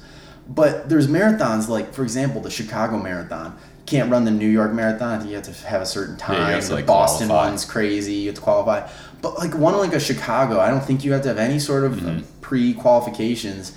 But 0.49 0.89
there's 0.91 1.07
marathons 1.07 1.69
like, 1.69 1.95
for 1.95 2.03
example, 2.03 2.41
the 2.43 2.51
Chicago 2.51 2.99
Marathon. 2.99 3.55
You 3.79 3.85
can't 3.87 4.11
run 4.11 4.25
the 4.27 4.31
New 4.31 4.49
York 4.49 4.73
Marathon. 4.75 5.15
I 5.15 5.19
think 5.19 5.31
you 5.31 5.37
have 5.37 5.45
to 5.47 5.67
have 5.67 5.81
a 5.81 5.87
certain 5.87 6.17
time. 6.19 6.61
to, 6.61 6.69
the 6.69 6.75
like, 6.75 6.87
Boston 6.87 7.29
qualify. 7.29 7.49
one's 7.49 7.65
crazy. 7.65 8.15
You 8.15 8.27
have 8.29 8.35
to 8.37 8.41
qualify. 8.43 8.87
But 9.23 9.39
like 9.39 9.55
one 9.55 9.77
like 9.79 9.95
a 9.95 10.01
Chicago, 10.01 10.61
I 10.61 10.69
don't 10.71 10.85
think 10.85 11.03
you 11.05 11.13
have 11.13 11.23
to 11.23 11.29
have 11.29 11.39
any 11.39 11.59
sort 11.59 11.85
of 11.85 11.93
Mm-hmm. 11.95 12.21
pre-qualifications. 12.43 13.73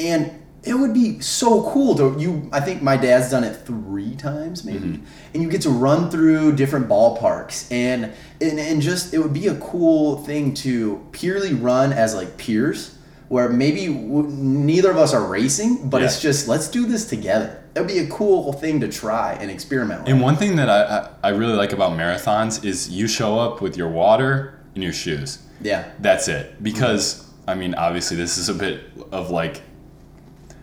And 0.00 0.32
it 0.62 0.74
would 0.74 0.92
be 0.92 1.20
so 1.20 1.70
cool 1.70 1.94
to 1.96 2.16
you. 2.20 2.48
I 2.52 2.60
think 2.60 2.82
my 2.82 2.96
dad's 2.96 3.30
done 3.30 3.44
it 3.44 3.54
three 3.64 4.14
times, 4.16 4.64
maybe, 4.64 4.78
Mm-hmm. 4.78 5.04
and 5.34 5.42
you 5.42 5.48
get 5.50 5.62
to 5.62 5.70
run 5.70 6.10
through 6.10 6.56
different 6.56 6.86
ballparks, 6.88 7.70
and, 7.72 8.12
and 8.40 8.58
and 8.60 8.82
just 8.82 9.14
it 9.14 9.18
would 9.18 9.32
be 9.32 9.46
a 9.46 9.54
cool 9.58 10.18
thing 10.24 10.52
to 10.54 11.06
purely 11.12 11.54
run 11.54 11.92
as 11.92 12.14
like 12.14 12.36
peers, 12.36 12.98
where 13.28 13.48
maybe 13.48 13.86
w- 13.86 14.28
neither 14.28 14.90
of 14.90 14.96
us 14.98 15.14
are 15.14 15.24
racing, 15.24 15.88
but 15.88 16.02
it's 16.02 16.20
just 16.20 16.46
let's 16.48 16.68
do 16.68 16.84
this 16.86 17.08
together. 17.08 17.56
It 17.74 17.78
would 17.80 17.88
be 17.88 18.00
a 18.00 18.08
cool 18.08 18.52
thing 18.52 18.80
to 18.80 18.88
try 18.88 19.34
and 19.40 19.50
experiment. 19.50 20.00
with. 20.02 20.10
And 20.10 20.20
one 20.20 20.36
thing 20.36 20.56
that 20.56 20.68
I, 20.68 20.80
I, 20.82 21.28
I 21.28 21.30
really 21.30 21.54
like 21.54 21.72
about 21.72 21.92
marathons 21.92 22.64
is 22.64 22.90
you 22.90 23.06
show 23.06 23.38
up 23.38 23.62
with 23.62 23.76
your 23.76 23.88
water 23.88 24.58
and 24.74 24.82
your 24.84 24.92
shoes. 24.92 25.38
yeah, 25.62 25.84
That's 26.00 26.26
it. 26.28 26.60
Because, 26.62 27.24
I 27.46 27.54
mean, 27.54 27.74
obviously, 27.76 28.16
this 28.16 28.36
is 28.38 28.48
a 28.48 28.54
bit 28.54 28.82
of 29.12 29.30
like, 29.30 29.62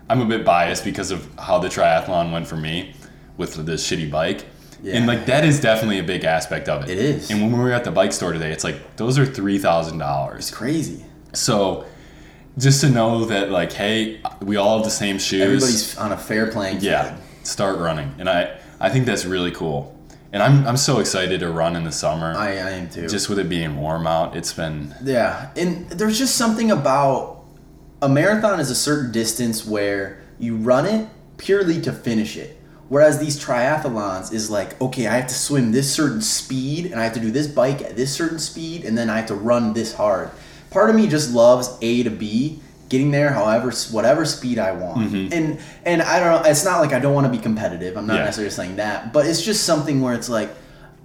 I'm 0.09 0.21
a 0.21 0.25
bit 0.25 0.45
biased 0.45 0.83
because 0.83 1.11
of 1.11 1.27
how 1.37 1.59
the 1.59 1.67
triathlon 1.67 2.31
went 2.31 2.47
for 2.47 2.55
me 2.55 2.93
with 3.37 3.53
the 3.65 3.73
shitty 3.73 4.09
bike. 4.09 4.45
Yeah. 4.81 4.95
And 4.95 5.07
like 5.07 5.25
that 5.25 5.43
is 5.43 5.59
definitely 5.59 5.99
a 5.99 6.03
big 6.03 6.23
aspect 6.23 6.69
of 6.69 6.83
it. 6.83 6.89
It 6.91 6.97
is. 6.99 7.31
And 7.31 7.41
when 7.41 7.51
we 7.51 7.59
were 7.59 7.71
at 7.73 7.83
the 7.83 7.91
bike 7.91 8.13
store 8.13 8.31
today, 8.31 8.51
it's 8.51 8.63
like 8.63 8.95
those 8.97 9.17
are 9.17 9.25
three 9.25 9.57
thousand 9.57 9.95
it's 9.95 10.07
dollars. 10.07 10.51
crazy. 10.51 11.03
So 11.33 11.85
just 12.57 12.81
to 12.81 12.89
know 12.89 13.25
that 13.25 13.51
like, 13.51 13.73
hey, 13.73 14.21
we 14.41 14.55
all 14.55 14.77
have 14.77 14.85
the 14.85 14.91
same 14.91 15.17
shoes. 15.19 15.41
Everybody's 15.41 15.97
on 15.97 16.11
a 16.11 16.17
fair 16.17 16.51
playing 16.51 16.79
field. 16.79 16.91
yeah, 16.91 17.17
start 17.43 17.79
running, 17.79 18.13
and 18.19 18.29
I 18.29 18.59
I 18.79 18.89
think 18.89 19.05
that's 19.05 19.25
really 19.25 19.51
cool. 19.51 19.95
And 20.31 20.43
I'm 20.43 20.67
I'm 20.67 20.77
so 20.77 20.99
excited 20.99 21.39
to 21.39 21.49
run 21.49 21.75
in 21.75 21.83
the 21.83 21.91
summer. 21.91 22.35
I, 22.35 22.49
I 22.49 22.69
am 22.71 22.89
too. 22.89 23.07
just 23.07 23.29
with 23.29 23.39
it 23.39 23.49
being 23.49 23.77
warm 23.77 24.05
out, 24.05 24.35
it's 24.35 24.53
been 24.53 24.93
Yeah, 25.03 25.49
and 25.55 25.89
there's 25.89 26.19
just 26.19 26.35
something 26.35 26.69
about 26.69 27.36
a 28.01 28.09
marathon 28.09 28.59
is 28.59 28.69
a 28.69 28.75
certain 28.75 29.11
distance 29.11 29.65
where 29.65 30.19
you 30.39 30.55
run 30.55 30.85
it 30.85 31.07
purely 31.37 31.81
to 31.81 31.91
finish 31.91 32.37
it. 32.37 32.59
Whereas 32.89 33.19
these 33.19 33.37
triathlons 33.43 34.31
is 34.31 34.49
like, 34.49 34.79
okay, 34.81 35.07
I 35.07 35.15
have 35.17 35.27
to 35.27 35.33
swim 35.33 35.71
this 35.71 35.93
certain 35.93 36.21
speed 36.21 36.85
and 36.85 36.99
I 36.99 37.03
have 37.03 37.13
to 37.13 37.19
do 37.19 37.31
this 37.31 37.47
bike 37.47 37.81
at 37.81 37.95
this 37.95 38.13
certain 38.13 38.39
speed 38.39 38.85
and 38.85 38.97
then 38.97 39.09
I 39.09 39.17
have 39.17 39.25
to 39.27 39.35
run 39.35 39.73
this 39.73 39.93
hard. 39.93 40.29
Part 40.69 40.89
of 40.89 40.95
me 40.95 41.07
just 41.07 41.33
loves 41.33 41.69
A 41.81 42.03
to 42.03 42.09
B, 42.09 42.59
getting 42.87 43.11
there 43.11 43.31
however 43.31 43.71
whatever 43.91 44.23
speed 44.25 44.57
I 44.57 44.71
want. 44.71 45.13
And 45.33 45.59
and 45.85 46.01
I 46.01 46.19
don't 46.19 46.43
know, 46.43 46.49
it's 46.49 46.63
not 46.63 46.79
like 46.79 46.93
I 46.93 46.99
don't 46.99 47.13
want 47.13 47.25
to 47.25 47.31
be 47.31 47.39
competitive. 47.41 47.97
I'm 47.97 48.07
not 48.07 48.17
Yeah. 48.17 48.23
necessarily 48.25 48.51
saying 48.51 48.75
that, 48.77 49.11
but 49.11 49.25
it's 49.25 49.41
just 49.41 49.65
something 49.65 50.01
where 50.01 50.13
it's 50.13 50.29
like 50.29 50.49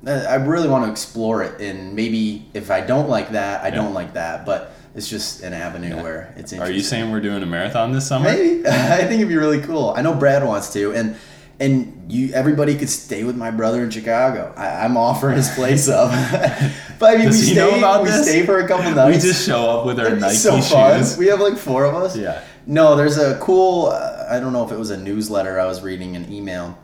uh, 0.07 0.11
I 0.29 0.35
really 0.37 0.69
want 0.69 0.85
to 0.85 0.91
explore 0.91 1.45
it, 1.45 1.61
and 1.61 1.95
maybe 1.95 2.45
if 2.55 2.73
I 2.73 2.81
don't 2.81 3.09
like 3.09 3.31
that, 3.33 3.63
I 3.63 3.69
Yeah. 3.69 3.77
don't 3.77 3.95
like 3.95 4.15
that. 4.15 4.45
But 4.45 4.73
it's 4.95 5.09
just 5.09 5.43
an 5.43 5.53
avenue 5.55 5.89
Yeah. 5.97 6.03
where 6.03 6.35
it's 6.37 6.53
Are 6.53 6.71
you 6.71 6.83
saying 6.83 7.11
we're 7.11 7.21
doing 7.21 7.43
a 7.43 7.47
marathon 7.47 7.93
this 7.93 8.07
summer? 8.07 8.27
Maybe 8.31 8.67
I 8.69 8.99
think 9.05 9.15
it'd 9.21 9.29
be 9.29 9.37
really 9.37 9.61
cool. 9.61 9.95
I 9.97 10.03
know 10.03 10.15
Brad 10.15 10.45
wants 10.47 10.73
to, 10.75 10.93
and 10.93 11.17
and 11.61 12.11
you 12.11 12.33
everybody 12.35 12.75
could 12.75 12.91
stay 12.91 13.23
with 13.25 13.37
my 13.37 13.51
brother 13.51 13.83
in 13.85 13.91
Chicago. 13.91 14.53
I, 14.57 14.85
I'm 14.85 14.97
offering 14.97 15.37
his 15.37 15.49
place 15.51 15.89
up. 15.89 16.11
but 16.99 17.15
I 17.15 17.17
mean, 17.19 17.27
Does 17.27 17.39
we 17.41 17.47
stay. 17.47 17.55
know 17.55 17.77
about 17.79 18.03
we 18.03 18.09
this? 18.09 18.27
stay 18.29 18.45
for 18.45 18.59
a 18.59 18.67
couple 18.67 18.91
nights. 18.91 19.23
We 19.25 19.31
just 19.31 19.47
show 19.47 19.71
up 19.71 19.87
with 19.87 20.01
our 20.01 20.17
Nike 20.17 20.35
so 20.35 20.61
fun. 20.61 20.99
shoes. 20.99 21.17
We 21.17 21.27
have 21.27 21.41
like 21.41 21.57
four 21.59 21.85
of 21.85 21.95
us. 21.95 22.17
Yeah. 22.17 22.43
No, 22.67 22.97
there's 22.97 23.17
a 23.19 23.39
cool. 23.39 23.87
Uh, 23.87 24.27
I 24.31 24.41
don't 24.41 24.53
know 24.53 24.65
if 24.65 24.73
it 24.73 24.79
was 24.79 24.91
a 24.91 24.97
newsletter 24.97 25.61
I 25.61 25.67
was 25.67 25.83
reading, 25.83 26.17
an 26.17 26.33
email, 26.33 26.77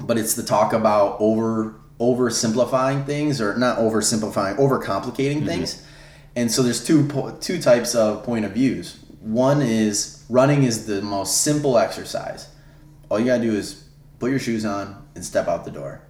but 0.00 0.18
it's 0.18 0.34
the 0.34 0.42
talk 0.42 0.72
about 0.72 1.16
over 1.20 1.74
oversimplifying 2.00 3.04
things, 3.06 3.40
or 3.40 3.56
not 3.56 3.78
oversimplifying, 3.78 4.56
overcomplicating 4.58 5.38
Mm-hmm. 5.38 5.46
things. 5.46 5.82
And 6.36 6.50
so 6.50 6.62
there's 6.62 6.84
two 6.84 7.06
po- 7.06 7.36
two 7.40 7.60
types 7.60 7.94
of 7.94 8.24
point 8.24 8.44
of 8.44 8.52
views. 8.52 8.98
One 9.20 9.60
is 9.62 10.24
running 10.28 10.62
is 10.64 10.86
the 10.86 11.02
most 11.02 11.42
simple 11.42 11.78
exercise. 11.78 12.48
All 13.08 13.18
you 13.20 13.26
gotta 13.26 13.42
do 13.42 13.52
is 13.54 13.84
put 14.18 14.30
your 14.30 14.40
shoes 14.40 14.64
on 14.64 15.06
and 15.14 15.24
step 15.24 15.46
out 15.48 15.64
the 15.64 15.70
door. 15.70 16.02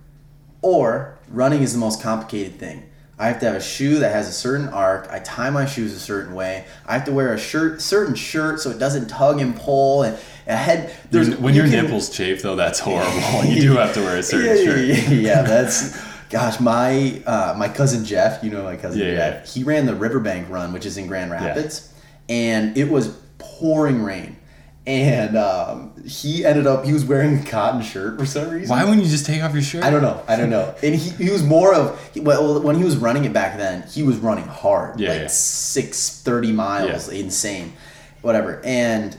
Or 0.62 1.18
running 1.28 1.62
is 1.62 1.72
the 1.72 1.78
most 1.78 2.00
complicated 2.00 2.58
thing. 2.58 2.84
I 3.18 3.26
have 3.28 3.40
to 3.40 3.46
have 3.46 3.54
a 3.56 3.60
shoe 3.62 3.98
that 3.98 4.12
has 4.12 4.28
a 4.28 4.32
certain 4.32 4.68
arc. 4.68 5.08
I 5.10 5.18
tie 5.20 5.50
my 5.50 5.66
shoes 5.66 5.92
a 5.92 5.98
certain 6.00 6.34
way. 6.34 6.64
I 6.86 6.94
have 6.94 7.04
to 7.04 7.12
wear 7.12 7.34
a 7.34 7.38
shirt, 7.38 7.80
certain 7.82 8.14
shirt, 8.14 8.58
so 8.60 8.70
it 8.70 8.78
doesn't 8.78 9.08
tug 9.08 9.40
and 9.40 9.54
pull. 9.54 10.02
And 10.04 10.18
a 10.46 10.56
head. 10.56 10.94
There's 11.10 11.36
when 11.36 11.54
you 11.54 11.62
your 11.62 11.70
can- 11.70 11.84
nipples 11.84 12.10
chafe 12.10 12.42
though, 12.42 12.56
that's 12.56 12.78
horrible. 12.86 13.44
you 13.44 13.60
do 13.60 13.72
have 13.74 13.92
to 13.94 14.00
wear 14.00 14.16
a 14.16 14.22
certain 14.22 14.56
yeah, 14.56 14.64
shirt. 14.64 14.84
Yeah, 14.84 15.10
yeah, 15.10 15.42
that's 15.42 16.00
gosh. 16.32 16.58
My 16.58 17.22
uh, 17.26 17.54
my 17.56 17.68
cousin 17.68 18.04
Jeff, 18.04 18.42
you 18.42 18.50
know 18.50 18.64
my 18.64 18.76
cousin 18.76 18.98
Yeah, 19.00 19.06
yeah. 19.06 19.16
Jeff. 19.40 19.54
He 19.54 19.62
ran 19.62 19.86
the 19.86 19.94
Riverbank 19.94 20.48
Run, 20.50 20.72
which 20.72 20.84
is 20.86 20.96
in 20.96 21.06
Grand 21.06 21.30
Rapids, 21.30 21.92
and 22.28 22.76
it 22.76 22.90
was 22.90 23.08
pouring 23.38 24.02
rain. 24.02 24.36
And 24.84 25.36
um, 25.36 25.92
he 26.04 26.44
ended 26.44 26.66
up 26.66 26.84
he 26.84 26.92
was 26.92 27.04
wearing 27.04 27.38
a 27.38 27.44
cotton 27.44 27.82
shirt 27.82 28.18
for 28.18 28.26
some 28.26 28.50
reason. 28.50 28.68
Why 28.68 28.82
wouldn't 28.82 29.04
you 29.04 29.08
just 29.08 29.24
take 29.26 29.40
off 29.40 29.52
your 29.52 29.62
shirt? 29.62 29.84
I 29.84 29.90
don't 29.90 30.02
know. 30.02 30.20
I 30.26 30.34
don't 30.34 30.50
know. 30.50 30.74
And 30.82 30.92
he, 30.96 31.10
he 31.24 31.30
was 31.30 31.44
more 31.44 31.72
of 31.72 32.00
well 32.16 32.60
when 32.60 32.74
he 32.76 32.82
was 32.82 32.96
running 32.96 33.24
it 33.24 33.32
back 33.32 33.56
then, 33.58 33.82
he 33.88 34.02
was 34.02 34.16
running 34.16 34.44
hard, 34.48 34.98
Yeah, 34.98 35.10
like 35.10 35.20
yeah. 35.20 35.26
six 35.28 36.20
thirty 36.22 36.50
miles, 36.50 37.12
Yeah. 37.12 37.20
insane, 37.20 37.74
whatever. 38.22 38.60
And 38.64 39.16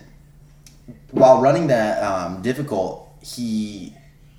while 1.11 1.39
running 1.39 1.67
that 1.67 2.03
um, 2.03 2.41
difficult, 2.41 3.07
he 3.21 3.93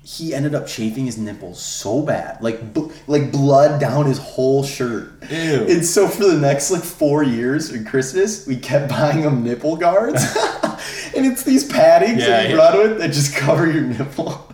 he 0.05 0.35
ended 0.35 0.53
up 0.53 0.67
chafing 0.67 1.07
his 1.07 1.17
nipples 1.17 1.59
so 1.59 2.03
bad, 2.03 2.39
like 2.39 2.75
bl- 2.75 2.91
like 3.07 3.31
blood 3.31 3.81
down 3.81 4.05
his 4.05 4.19
whole 4.19 4.63
shirt. 4.63 5.11
Ew. 5.31 5.65
And 5.67 5.83
so 5.83 6.07
for 6.07 6.25
the 6.25 6.37
next 6.37 6.69
like 6.69 6.83
four 6.83 7.23
years 7.23 7.73
at 7.73 7.87
Christmas, 7.87 8.45
we 8.45 8.55
kept 8.55 8.89
buying 8.91 9.23
him 9.23 9.43
nipple 9.43 9.75
guards, 9.75 10.21
and 11.15 11.25
it's 11.25 11.41
these 11.41 11.67
paddings 11.67 12.19
Yeah, 12.19 12.27
that 12.27 12.49
you 12.51 12.57
run 12.57 12.77
with 12.77 12.99
that 12.99 13.07
just 13.13 13.35
cover 13.37 13.65
your 13.69 13.81
nipple. 13.81 14.47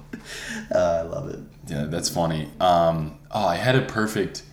Uh, 0.73 0.77
I 0.77 1.01
love 1.01 1.29
it. 1.29 1.39
Yeah, 1.67 1.83
that's 1.83 2.07
funny. 2.07 2.47
Um, 2.61 3.19
oh, 3.29 3.45
I 3.45 3.57
had 3.57 3.75
a 3.75 3.81
perfect. 3.81 4.43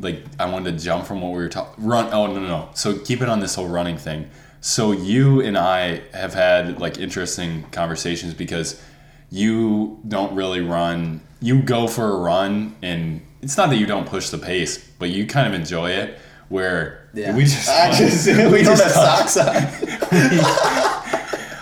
Like 0.00 0.24
I 0.40 0.50
wanted 0.50 0.76
to 0.76 0.84
jump 0.84 1.06
from 1.06 1.20
what 1.20 1.28
we 1.28 1.38
were 1.38 1.48
talking. 1.48 1.84
Run. 1.84 2.12
Oh 2.12 2.26
no, 2.26 2.40
no 2.40 2.48
no. 2.48 2.68
So 2.74 2.98
keep 2.98 3.22
it 3.22 3.28
on 3.28 3.38
this 3.38 3.54
whole 3.54 3.68
running 3.68 3.98
thing. 3.98 4.28
So 4.60 4.90
you 4.90 5.42
and 5.42 5.56
I 5.56 6.02
have 6.12 6.34
had 6.34 6.80
like 6.80 6.98
interesting 6.98 7.62
conversations 7.70 8.34
because 8.34 8.82
you 9.30 10.00
don't 10.06 10.34
really 10.34 10.60
run. 10.60 11.20
You 11.40 11.62
go 11.62 11.86
for 11.86 12.08
a 12.08 12.16
run, 12.16 12.74
and 12.82 13.22
it's 13.42 13.56
not 13.56 13.70
that 13.70 13.76
you 13.76 13.86
don't 13.86 14.06
push 14.06 14.30
the 14.30 14.38
pace, 14.38 14.86
but 14.98 15.10
you 15.10 15.26
kind 15.26 15.46
of 15.46 15.54
enjoy 15.54 15.90
it. 15.90 16.18
Where 16.48 17.08
Yeah, 17.14 17.34
we 17.34 17.44
just, 17.44 17.68
I 17.68 17.90
just 17.90 18.26
we, 18.26 18.34
just 18.62 18.82
have 18.82 18.92
socks 18.92 19.36
on. 19.36 19.48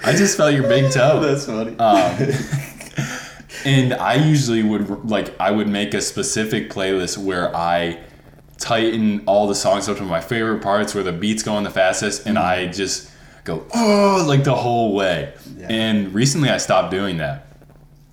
I 0.05 0.13
just 0.17 0.37
felt 0.37 0.53
your 0.53 0.65
big 0.65 0.93
toe. 0.93 1.21
That's 1.21 1.47
funny. 1.47 1.79
Um, 1.79 2.35
and 3.65 3.95
I 3.95 4.15
usually 4.15 4.63
would 4.63 5.09
like 5.09 5.39
I 5.41 5.51
would 5.51 5.69
make 5.69 5.95
a 5.95 6.01
specific 6.01 6.71
playlist 6.71 7.19
where 7.19 7.55
I 7.55 8.01
tighten 8.59 9.23
all 9.27 9.47
the 9.47 9.55
songs 9.55 9.89
up 9.89 9.99
to 9.99 10.05
my 10.05 10.21
favorite 10.21 10.63
parts 10.63 10.95
where 10.95 11.05
the 11.05 11.13
beats 11.13 11.43
going 11.43 11.65
the 11.65 11.71
fastest 11.71 12.27
and 12.27 12.37
mm-hmm. 12.37 12.47
I 12.47 12.73
just 12.73 13.11
go 13.45 13.67
oh 13.75 14.25
like 14.27 14.45
the 14.45 14.55
whole 14.55 14.95
way. 14.95 15.35
Yeah. 15.57 15.69
And 15.69 16.15
recently 16.15 16.49
I 16.49 16.59
stopped 16.59 16.91
doing 16.91 17.19
that. 17.19 17.47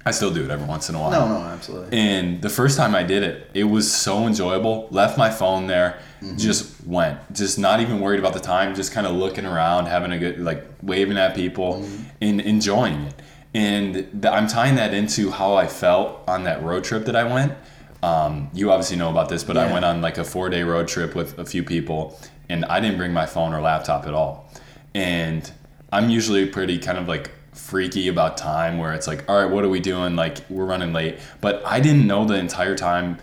I 0.05 0.11
still 0.11 0.33
do 0.33 0.43
it 0.43 0.49
every 0.49 0.65
once 0.65 0.89
in 0.89 0.95
a 0.95 0.99
while. 0.99 1.11
no, 1.11 1.27
no, 1.27 1.45
absolutely. 1.45 1.97
And 1.97 2.41
the 2.41 2.49
first 2.49 2.77
time 2.77 2.95
I 2.95 3.03
did 3.03 3.21
it, 3.21 3.49
it 3.53 3.65
was 3.65 3.91
so 3.91 4.25
enjoyable. 4.27 4.87
Left 4.91 5.17
my 5.17 5.29
phone 5.29 5.67
there, 5.67 5.99
just 6.37 6.85
went. 6.85 7.19
Just 7.33 7.59
not 7.59 7.79
even 7.81 7.99
worried 7.99 8.19
about 8.19 8.33
the 8.33 8.39
time, 8.39 8.75
just 8.75 8.91
kind 8.93 9.05
of 9.05 9.15
looking 9.15 9.45
around, 9.45 9.87
having 9.87 10.11
a 10.11 10.17
good, 10.17 10.39
like 10.39 10.65
waving 10.81 11.17
at 11.17 11.35
people 11.35 11.85
and 12.21 12.39
enjoying 12.41 13.01
it. 13.03 13.13
And 13.53 13.93
th- 14.21 14.25
I'm 14.33 14.47
tying 14.47 14.75
that 14.75 14.93
into 14.93 15.31
how 15.31 15.55
I 15.55 15.67
felt 15.67 16.21
on 16.27 16.43
that 16.45 16.63
road 16.63 16.83
trip 16.85 17.05
that 17.05 17.15
I 17.15 17.23
went. 17.25 17.53
Um, 18.01 18.49
you 18.53 18.71
obviously 18.71 18.95
know 18.95 19.09
about 19.09 19.27
this, 19.27 19.43
but 19.43 19.57
I 19.57 19.71
went 19.71 19.83
on 19.83 20.01
like 20.01 20.17
a 20.17 20.23
four 20.23 20.49
day 20.49 20.63
road 20.63 20.87
trip 20.87 21.13
with 21.15 21.37
a 21.37 21.45
few 21.45 21.63
people, 21.63 22.17
and 22.47 22.63
I 22.65 22.79
didn't 22.79 22.97
bring 22.97 23.11
my 23.11 23.25
phone 23.25 23.53
or 23.53 23.59
laptop 23.61 24.07
at 24.07 24.13
all. 24.13 24.49
And 24.95 25.51
I'm 25.91 26.09
usually 26.09 26.45
pretty 26.45 26.79
kind 26.79 26.97
of 26.97 27.07
like 27.07 27.31
freaky 27.59 28.07
about 28.07 28.37
time 28.37 28.77
where 28.77 28.93
it's 28.93 29.07
like, 29.07 29.23
all 29.29 29.41
right, 29.43 29.51
what 29.51 29.63
are 29.63 29.69
we 29.69 29.79
doing? 29.79 30.15
Like, 30.15 30.37
we're 30.49 30.65
running 30.65 30.93
late. 30.93 31.19
But 31.41 31.61
I 31.65 31.79
didn't 31.79 32.07
know 32.07 32.25
the 32.25 32.35
entire 32.35 32.75
time. 32.75 33.19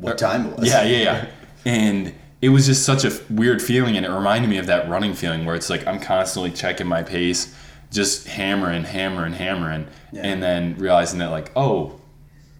what 0.00 0.16
time 0.18 0.46
it 0.46 0.56
was? 0.58 0.68
Yeah, 0.68 0.82
yeah, 0.84 0.98
yeah. 1.02 1.26
And 1.64 2.14
it 2.40 2.48
was 2.50 2.66
just 2.66 2.84
such 2.84 3.04
a 3.04 3.12
weird 3.30 3.60
feeling. 3.60 3.96
And 3.96 4.06
it 4.06 4.10
reminded 4.10 4.48
me 4.48 4.58
of 4.58 4.66
that 4.66 4.88
running 4.88 5.14
feeling 5.14 5.44
where 5.44 5.54
it's 5.54 5.68
like 5.70 5.86
I'm 5.86 6.00
constantly 6.00 6.50
checking 6.50 6.86
my 6.86 7.02
pace, 7.02 7.54
just 7.90 8.26
hammering, 8.28 8.84
hammering, 8.84 9.32
hammering. 9.34 9.86
Yeah. 10.12 10.22
And 10.24 10.42
then 10.42 10.76
realizing 10.78 11.18
that, 11.18 11.30
like, 11.30 11.50
oh, 11.56 12.00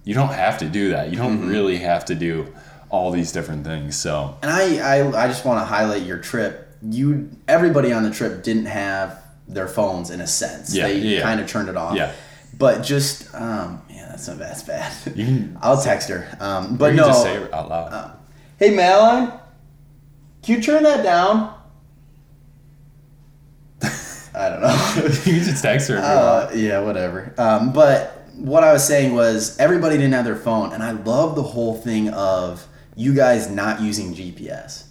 you 0.04 0.14
don't 0.14 0.32
have 0.32 0.58
to 0.58 0.68
do 0.68 0.90
that. 0.90 1.10
You 1.10 1.16
don't 1.16 1.38
Mm-hmm. 1.38 1.48
really 1.48 1.78
have 1.78 2.04
to 2.06 2.14
do 2.14 2.52
all 2.90 3.10
these 3.10 3.32
different 3.32 3.64
things. 3.64 3.96
So, 3.96 4.36
And 4.42 4.50
I, 4.50 4.98
I, 4.98 5.24
I 5.24 5.26
just 5.28 5.44
want 5.44 5.60
to 5.60 5.64
highlight 5.64 6.02
your 6.02 6.18
trip. 6.18 6.68
You, 6.82 7.30
everybody 7.48 7.92
on 7.92 8.02
the 8.02 8.10
trip 8.10 8.42
didn't 8.42 8.66
have 8.66 9.21
their 9.54 9.68
phones 9.68 10.10
in 10.10 10.20
a 10.20 10.26
sense. 10.26 10.74
Yeah, 10.74 10.88
they 10.88 10.98
yeah, 10.98 11.22
kind 11.22 11.40
of 11.40 11.46
turned 11.46 11.68
it 11.68 11.76
off. 11.76 11.96
Yeah. 11.96 12.12
But 12.58 12.82
just, 12.82 13.34
um, 13.34 13.82
yeah, 13.88 14.08
that's 14.10 14.28
not 14.28 14.38
that's 14.38 14.62
bad. 14.62 14.92
You 15.16 15.24
can- 15.24 15.58
I'll 15.62 15.80
text 15.80 16.08
her. 16.08 16.28
Um, 16.40 16.76
but 16.76 16.92
you 16.92 16.98
no. 16.98 17.06
just 17.06 17.22
say 17.22 17.36
it 17.36 17.52
out 17.52 17.68
loud. 17.68 18.18
Hey, 18.58 18.70
Madeline, 18.70 19.32
can 20.42 20.56
you 20.56 20.62
turn 20.62 20.82
that 20.82 21.02
down? 21.02 21.54
I 24.34 24.48
don't 24.48 24.60
know. 24.60 24.92
you 25.06 25.10
can 25.10 25.44
just 25.44 25.62
text 25.62 25.88
her. 25.88 25.98
Uh, 25.98 26.50
yeah, 26.54 26.80
whatever. 26.80 27.34
Um, 27.38 27.72
but 27.72 28.28
what 28.36 28.64
I 28.64 28.72
was 28.72 28.86
saying 28.86 29.14
was 29.14 29.58
everybody 29.58 29.96
didn't 29.96 30.12
have 30.12 30.24
their 30.24 30.36
phone, 30.36 30.72
and 30.72 30.82
I 30.82 30.92
love 30.92 31.36
the 31.36 31.42
whole 31.42 31.74
thing 31.74 32.08
of 32.10 32.66
you 32.94 33.14
guys 33.14 33.50
not 33.50 33.80
using 33.80 34.14
GPS. 34.14 34.84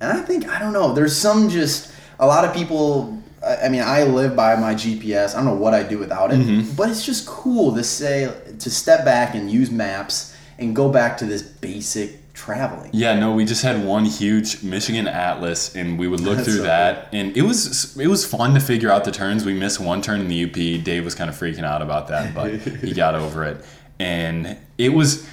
And 0.00 0.12
I 0.12 0.22
think 0.22 0.48
I 0.48 0.58
don't 0.58 0.72
know. 0.72 0.94
There's 0.94 1.16
some 1.16 1.48
just 1.48 1.92
a 2.18 2.26
lot 2.26 2.44
of 2.44 2.54
people. 2.54 3.22
I 3.62 3.68
mean, 3.68 3.82
I 3.82 4.04
live 4.04 4.34
by 4.36 4.56
my 4.56 4.74
GPS. 4.74 5.34
I 5.34 5.36
don't 5.36 5.44
know 5.44 5.54
what 5.54 5.74
I 5.74 5.82
do 5.82 5.98
without 5.98 6.32
it, 6.32 6.38
mm-hmm. 6.38 6.74
but 6.74 6.90
it's 6.90 7.04
just 7.04 7.26
cool 7.26 7.74
to 7.74 7.84
say 7.84 8.32
to 8.58 8.70
step 8.70 9.04
back 9.04 9.34
and 9.34 9.50
use 9.50 9.70
maps 9.70 10.36
and 10.58 10.74
go 10.76 10.90
back 10.90 11.16
to 11.18 11.26
this 11.26 11.42
basic 11.42 12.20
traveling. 12.34 12.90
Yeah, 12.92 13.18
no, 13.18 13.32
we 13.34 13.44
just 13.44 13.62
had 13.62 13.84
one 13.84 14.04
huge 14.04 14.62
Michigan 14.62 15.06
Atlas, 15.06 15.74
and 15.74 15.98
we 15.98 16.08
would 16.08 16.20
look 16.20 16.36
That's 16.36 16.48
through 16.48 16.58
so 16.58 16.62
that, 16.64 17.08
and 17.12 17.36
it 17.36 17.42
was 17.42 17.96
it 17.96 18.06
was 18.06 18.26
fun 18.26 18.54
to 18.54 18.60
figure 18.60 18.90
out 18.90 19.04
the 19.04 19.12
turns. 19.12 19.44
We 19.44 19.54
missed 19.54 19.80
one 19.80 20.02
turn 20.02 20.20
in 20.20 20.28
the 20.28 20.44
UP. 20.44 20.84
Dave 20.84 21.04
was 21.04 21.14
kind 21.14 21.28
of 21.28 21.36
freaking 21.36 21.64
out 21.64 21.82
about 21.82 22.08
that, 22.08 22.34
but 22.34 22.54
he 22.54 22.92
got 22.94 23.14
over 23.14 23.44
it. 23.44 23.64
And 23.98 24.56
it 24.78 24.90
was 24.90 25.28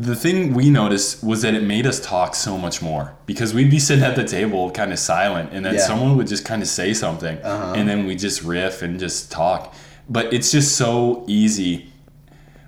the 0.00 0.14
thing 0.16 0.54
we 0.54 0.70
noticed 0.70 1.22
was 1.24 1.42
that 1.42 1.54
it 1.54 1.62
made 1.62 1.86
us 1.86 1.98
talk 2.00 2.34
so 2.34 2.58
much 2.58 2.82
more 2.82 3.14
because 3.26 3.54
we'd 3.54 3.70
be 3.70 3.78
sitting 3.78 4.04
at 4.04 4.16
the 4.16 4.24
table 4.24 4.70
kind 4.70 4.92
of 4.92 4.98
silent, 4.98 5.50
and 5.52 5.64
then 5.64 5.74
Yeah. 5.74 5.80
someone 5.86 6.16
would 6.16 6.26
just 6.26 6.44
kind 6.44 6.62
of 6.62 6.68
say 6.68 6.92
something, 6.94 7.38
Uh-huh. 7.38 7.72
and 7.76 7.88
then 7.88 8.06
we 8.06 8.14
just 8.16 8.42
riff 8.42 8.82
and 8.82 9.00
just 9.00 9.30
talk. 9.30 9.74
But 10.08 10.32
it's 10.32 10.50
just 10.52 10.76
so 10.76 11.24
easy 11.26 11.92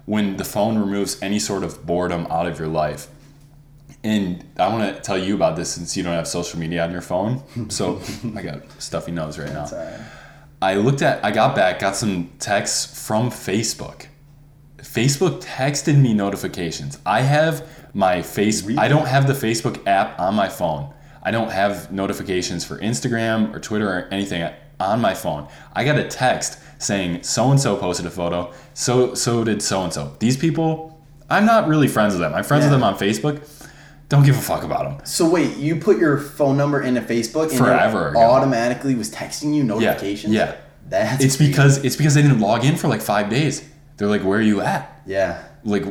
when 0.07 0.37
the 0.39 0.45
phone 0.45 0.79
removes 0.79 1.17
any 1.23 1.39
sort 1.39 1.63
of 1.65 1.85
boredom 1.87 2.27
out 2.31 2.47
of 2.47 2.59
your 2.59 2.69
life. 2.69 3.09
And 4.03 4.45
I 4.59 4.69
want 4.69 4.95
to 4.95 5.01
tell 5.03 5.19
you 5.19 5.35
about 5.35 5.57
this 5.57 5.71
since 5.71 5.97
you 5.97 6.03
don't 6.03 6.15
have 6.15 6.27
social 6.29 6.59
media 6.59 6.83
on 6.85 6.91
your 6.93 7.03
phone. 7.03 7.43
So 7.69 8.01
I 8.37 8.43
got 8.43 8.61
stuffy 8.81 9.13
nose 9.13 9.39
right 9.39 9.53
now. 9.53 9.67
I 10.61 10.75
looked 10.75 11.03
at, 11.03 11.25
I 11.25 11.31
got 11.31 11.55
back, 11.55 11.79
got 11.79 11.95
some 11.95 12.31
texts 12.41 13.07
from 13.07 13.31
Facebook. 13.31 14.07
Facebook 14.93 15.43
texted 15.43 16.01
me 16.01 16.15
notifications. 16.15 16.99
I 17.05 17.21
have 17.21 17.67
my 17.95 18.23
face. 18.23 18.63
Really? 18.63 18.79
I 18.79 18.89
don't 18.89 19.07
have 19.07 19.27
the 19.27 19.35
Facebook 19.35 19.87
app 19.87 20.19
on 20.19 20.35
my 20.35 20.49
phone. 20.49 20.93
I 21.23 21.31
don't 21.31 21.51
have 21.51 21.93
notifications 21.93 22.65
for 22.65 22.79
Instagram 22.79 23.55
or 23.55 23.61
Twitter 23.61 23.89
or 23.89 24.09
anything 24.11 24.49
on 24.81 25.01
my 25.01 25.13
phone. 25.15 25.47
I 25.75 25.85
got 25.85 25.99
a 25.99 26.05
text 26.09 26.59
saying 26.79 27.23
so 27.23 27.51
and 27.51 27.61
so 27.61 27.77
posted 27.77 28.07
a 28.07 28.11
photo. 28.11 28.53
So 28.75 29.15
so 29.15 29.45
did 29.45 29.61
so 29.63 29.83
and 29.85 29.93
so. 29.93 30.17
These 30.21 30.37
people, 30.39 30.99
I'm 31.29 31.45
not 31.45 31.69
really 31.69 31.89
friends 31.89 32.15
with 32.15 32.21
them. 32.23 32.33
I'm 32.35 32.45
friends 32.45 32.65
Yeah. 32.65 32.71
with 32.71 32.81
them 32.81 32.85
on 32.85 32.97
Facebook. 32.99 33.47
Don't 34.09 34.25
give 34.25 34.39
a 34.39 34.41
fuck 34.41 34.63
about 34.65 34.85
them. 34.85 35.05
So 35.05 35.29
wait, 35.29 35.59
you 35.59 35.77
put 35.77 35.99
your 35.99 36.17
phone 36.19 36.57
number 36.57 36.81
into 36.81 37.03
Facebook 37.03 37.51
and 37.51 37.59
Forever 37.59 38.17
automatically 38.17 38.95
was 38.95 39.11
texting 39.11 39.55
you 39.55 39.65
notifications. 39.65 40.33
yeah. 40.33 40.55
that's 40.89 41.23
It's 41.23 41.37
crazy. 41.37 41.51
because 41.51 41.85
it's 41.85 41.97
because 41.97 42.15
they 42.15 42.23
didn't 42.23 42.41
log 42.41 42.65
in 42.65 42.77
for 42.77 42.89
like 42.89 43.03
five 43.03 43.29
days. 43.29 43.63
They're 43.99 44.09
like, 44.09 44.23
"Where 44.25 44.39
are 44.39 44.43
you 44.43 44.61
at?" 44.63 45.03
yeah. 45.07 45.43
like 45.65 45.85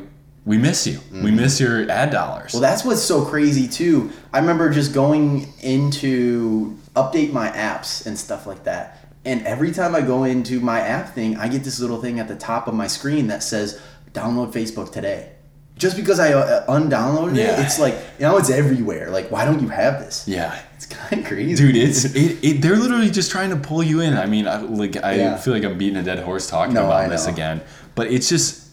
we 0.45 0.57
miss 0.57 0.87
you. 0.87 0.99
We 1.11 1.29
miss 1.29 1.59
your 1.59 1.89
ad 1.91 2.09
dollars. 2.09 2.53
Well, 2.53 2.61
that's 2.61 2.83
what's 2.85 3.01
so 3.01 3.23
crazy 3.25 3.67
too. 3.67 4.11
I 4.33 4.39
remember 4.39 4.69
just 4.69 4.93
going 4.93 5.51
into 5.91 6.77
update 6.95 7.33
my 7.33 7.49
apps 7.49 8.05
and 8.05 8.17
stuff 8.17 8.47
like 8.47 8.63
that. 8.63 9.05
And 9.25 9.45
every 9.45 9.71
time 9.73 9.93
I 9.93 9.99
go 10.01 10.23
into 10.23 10.61
my 10.61 10.79
app 10.79 11.13
thing, 11.13 11.35
I 11.35 11.49
get 11.49 11.63
this 11.65 11.79
little 11.81 12.01
thing 12.01 12.19
at 12.21 12.29
the 12.29 12.35
top 12.35 12.67
of 12.67 12.73
my 12.73 12.87
screen 12.87 13.27
that 13.27 13.43
says 13.43 13.79
download 14.13 14.53
Facebook 14.53 14.91
today. 14.91 15.33
Just 15.77 15.95
because 15.97 16.17
I 16.19 16.31
uh, 16.33 16.65
undownloaded 16.67 17.35
Yeah. 17.35 17.59
it, 17.59 17.65
it's 17.65 17.77
like 17.77 17.95
now 18.19 18.37
it's 18.37 18.49
everywhere. 18.49 19.09
Like, 19.11 19.29
why 19.29 19.43
don't 19.45 19.61
you 19.61 19.67
have 19.67 19.99
this? 19.99 20.25
yeah. 20.27 20.57
It's 20.75 20.85
kind 20.85 21.21
of 21.23 21.27
crazy, 21.27 21.55
Dude, 21.55 21.75
it's 21.75 22.05
it, 22.05 22.37
it. 22.43 22.61
They're 22.61 22.75
literally 22.77 23.09
just 23.09 23.31
trying 23.31 23.49
to 23.49 23.55
pull 23.57 23.81
you 23.83 23.99
in. 24.01 24.13
I 24.15 24.27
mean, 24.27 24.47
I, 24.47 24.61
like 24.61 24.95
I 25.03 25.15
Yeah. 25.15 25.35
feel 25.37 25.53
like 25.53 25.63
I'm 25.65 25.77
beating 25.77 25.97
a 25.97 26.03
dead 26.03 26.19
horse 26.19 26.47
talking 26.47 26.75
No, 26.75 26.85
about 26.85 27.09
this 27.09 27.25
again, 27.27 27.61
but 27.97 28.07
it's 28.11 28.29
just 28.29 28.63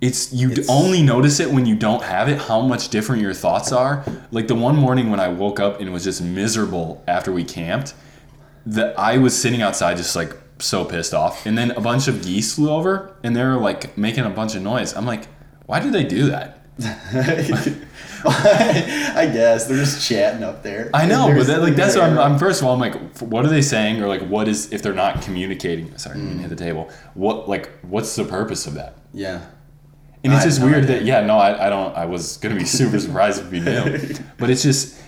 it's 0.00 0.32
you 0.32 0.50
It's- 0.50 0.68
only 0.68 1.02
notice 1.02 1.38
it 1.40 1.50
when 1.52 1.66
you 1.66 1.74
don't 1.76 2.02
have 2.02 2.28
it. 2.28 2.38
How 2.38 2.60
much 2.62 2.88
different 2.88 3.20
your 3.22 3.34
thoughts 3.34 3.72
are. 3.72 4.04
Like 4.30 4.46
the 4.48 4.54
one 4.54 4.76
morning 4.76 5.10
when 5.10 5.20
I 5.20 5.28
woke 5.28 5.58
up 5.60 5.80
and 5.80 5.92
was 5.92 6.04
just 6.04 6.22
miserable 6.22 7.02
after 7.08 7.30
we 7.32 7.42
camped, 7.44 7.94
that 8.66 8.98
I 8.98 9.18
was 9.18 9.36
sitting 9.40 9.60
outside 9.60 9.96
just 9.96 10.14
like 10.16 10.32
so 10.60 10.84
pissed 10.84 11.14
off, 11.14 11.46
and 11.46 11.56
then 11.58 11.70
a 11.72 11.80
bunch 11.80 12.08
of 12.08 12.22
geese 12.22 12.54
flew 12.54 12.70
over 12.70 13.14
and 13.22 13.34
they 13.36 13.42
were 13.44 13.56
like 13.56 13.96
making 13.98 14.24
a 14.24 14.30
bunch 14.30 14.54
of 14.54 14.62
noise. 14.62 14.94
I'm 14.94 15.06
like, 15.06 15.26
why 15.66 15.80
do 15.80 15.90
they 15.90 16.04
do 16.04 16.30
that? 16.30 16.57
I 18.24 19.28
guess 19.32 19.66
they're 19.66 19.76
just 19.76 20.06
chatting 20.06 20.42
up 20.42 20.62
there. 20.62 20.90
I 20.94 21.06
know, 21.06 21.32
but 21.34 21.46
that, 21.46 21.60
like 21.62 21.74
that's 21.76 21.96
what 21.96 22.04
I'm, 22.04 22.18
I'm. 22.18 22.38
First 22.38 22.60
of 22.60 22.66
all, 22.66 22.74
I'm 22.74 22.80
like, 22.80 22.94
what 23.20 23.44
are 23.44 23.48
they 23.48 23.62
saying, 23.62 24.02
or 24.02 24.08
like, 24.08 24.22
what 24.22 24.48
is 24.48 24.72
if 24.72 24.82
they're 24.82 24.94
not 24.94 25.22
communicating? 25.22 25.96
Sorry, 25.98 26.16
I 26.16 26.18
Mm. 26.22 26.28
didn't 26.28 26.38
hit 26.40 26.50
the 26.50 26.56
table. 26.56 26.90
What 27.14 27.48
like, 27.48 27.70
what's 27.82 28.14
the 28.16 28.24
purpose 28.24 28.66
of 28.66 28.74
that? 28.74 28.94
Yeah. 29.12 29.40
And 30.24 30.32
it's 30.32 30.42
I 30.42 30.46
just 30.48 30.60
weird 30.62 30.84
idea. 30.84 30.96
that 30.98 31.04
yeah, 31.04 31.20
no, 31.24 31.38
I, 31.38 31.66
I 31.66 31.70
don't. 31.70 31.96
I 31.96 32.04
was 32.06 32.36
gonna 32.38 32.56
be 32.56 32.64
super 32.64 32.98
surprised 32.98 33.40
if 33.44 33.52
you 33.52 33.60
knew, 33.60 34.14
but 34.38 34.50
it's 34.50 34.62
just 34.62 35.00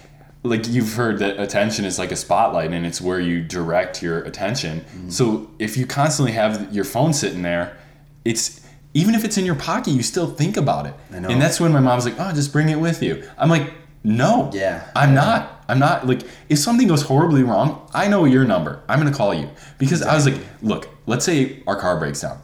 like 0.42 0.68
you've 0.68 0.94
heard 0.94 1.18
that 1.18 1.38
attention 1.38 1.84
is 1.84 1.98
like 1.98 2.12
a 2.12 2.16
spotlight 2.16 2.72
and 2.72 2.86
it's 2.86 3.00
where 3.00 3.20
you 3.20 3.42
direct 3.42 4.02
your 4.02 4.20
attention. 4.22 4.80
Mm-hmm. 4.80 5.10
So 5.10 5.50
if 5.58 5.76
you 5.76 5.84
constantly 5.86 6.32
have 6.32 6.72
your 6.74 6.84
phone 6.84 7.12
sitting 7.12 7.42
there, 7.42 7.76
it's 8.24 8.59
even 8.94 9.14
if 9.14 9.24
it's 9.24 9.38
in 9.38 9.44
your 9.44 9.54
pocket, 9.54 9.90
you 9.92 10.02
still 10.02 10.26
think 10.28 10.56
about 10.56 10.86
it. 10.86 10.94
I 11.14 11.18
know. 11.20 11.28
And 11.28 11.40
that's 11.40 11.60
when 11.60 11.72
my 11.72 11.80
mom's 11.80 12.04
like, 12.04 12.16
"Oh, 12.18 12.32
just 12.32 12.52
bring 12.52 12.68
it 12.68 12.76
with 12.80 13.02
you." 13.02 13.22
I'm 13.38 13.48
like, 13.48 13.72
"No, 14.04 14.50
Yeah. 14.52 14.82
I'm 14.96 15.14
not. 15.14 15.64
I'm 15.68 15.78
not 15.78 16.06
like 16.06 16.22
if 16.48 16.58
something 16.58 16.88
goes 16.88 17.02
horribly 17.02 17.44
wrong, 17.44 17.88
I 17.94 18.08
know 18.08 18.24
your 18.24 18.44
number. 18.44 18.82
I'm 18.88 18.98
gonna 18.98 19.12
call 19.14 19.32
you 19.32 19.48
because 19.78 20.02
I 20.02 20.14
was 20.16 20.26
like, 20.26 20.40
look, 20.62 20.88
let's 21.06 21.24
say 21.24 21.62
our 21.68 21.76
car 21.76 21.96
breaks 21.98 22.20
down. 22.22 22.38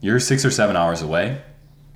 You're 0.00 0.18
six 0.18 0.44
or 0.44 0.50
seven 0.50 0.74
hours 0.76 1.00
away. 1.00 1.40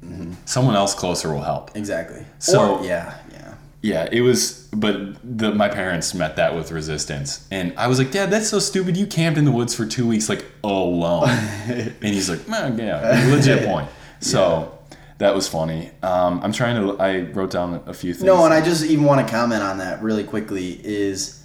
Mm-hmm. 0.05 0.35
Someone 0.45 0.77
else 0.77 0.95
closer 0.95 1.33
will 1.35 1.43
help. 1.43 1.73
Exactly. 1.75 2.25
So- 2.39 2.77
Or- 2.79 2.85
yeah, 2.85 3.15
yeah. 3.33 3.38
Yeah, 3.81 4.09
it 4.11 4.23
was, 4.23 4.69
but 4.73 5.17
the, 5.23 5.55
my 5.55 5.69
parents 5.69 6.13
met 6.13 6.35
that 6.37 6.55
with 6.55 6.73
resistance, 6.73 7.47
and 7.51 7.73
I 7.79 7.87
was 7.87 7.99
like, 7.99 8.11
Dad, 8.11 8.29
that's 8.31 8.49
so 8.49 8.59
stupid. 8.59 8.97
You 8.97 9.07
camped 9.07 9.39
in 9.39 9.45
the 9.45 9.53
woods 9.53 9.73
for 9.73 9.87
two 9.87 10.07
weeks, 10.07 10.29
like 10.29 10.45
alone, 10.65 11.29
and 11.29 11.95
he's 12.03 12.29
like, 12.29 12.49
Man, 12.49 12.77
yeah, 12.79 13.25
legit 13.31 13.67
point. 13.67 13.89
So 14.21 14.77
that 15.19 15.33
was 15.33 15.47
funny. 15.47 15.93
Um, 16.03 16.41
I'm 16.43 16.53
trying 16.53 16.75
to. 16.75 17.01
I 17.01 17.21
wrote 17.31 17.53
down 17.53 17.85
a 17.87 17.95
few 17.95 18.13
things. 18.13 18.25
No, 18.25 18.45
and 18.45 18.53
I 18.53 18.61
just 18.61 18.85
even 18.85 19.05
want 19.05 19.25
to 19.25 19.33
comment 19.33 19.63
on 19.63 19.79
that 19.79 20.03
really 20.03 20.25
quickly. 20.25 20.81
Is 20.85 21.45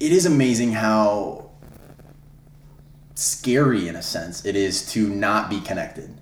it 0.00 0.10
is 0.10 0.26
amazing 0.26 0.72
how 0.72 1.50
scary, 3.16 3.88
in 3.88 3.96
a 3.96 4.02
sense, 4.02 4.44
it 4.44 4.56
is 4.56 4.90
to 4.92 5.08
not 5.08 5.50
be 5.50 5.60
connected. 5.60 6.14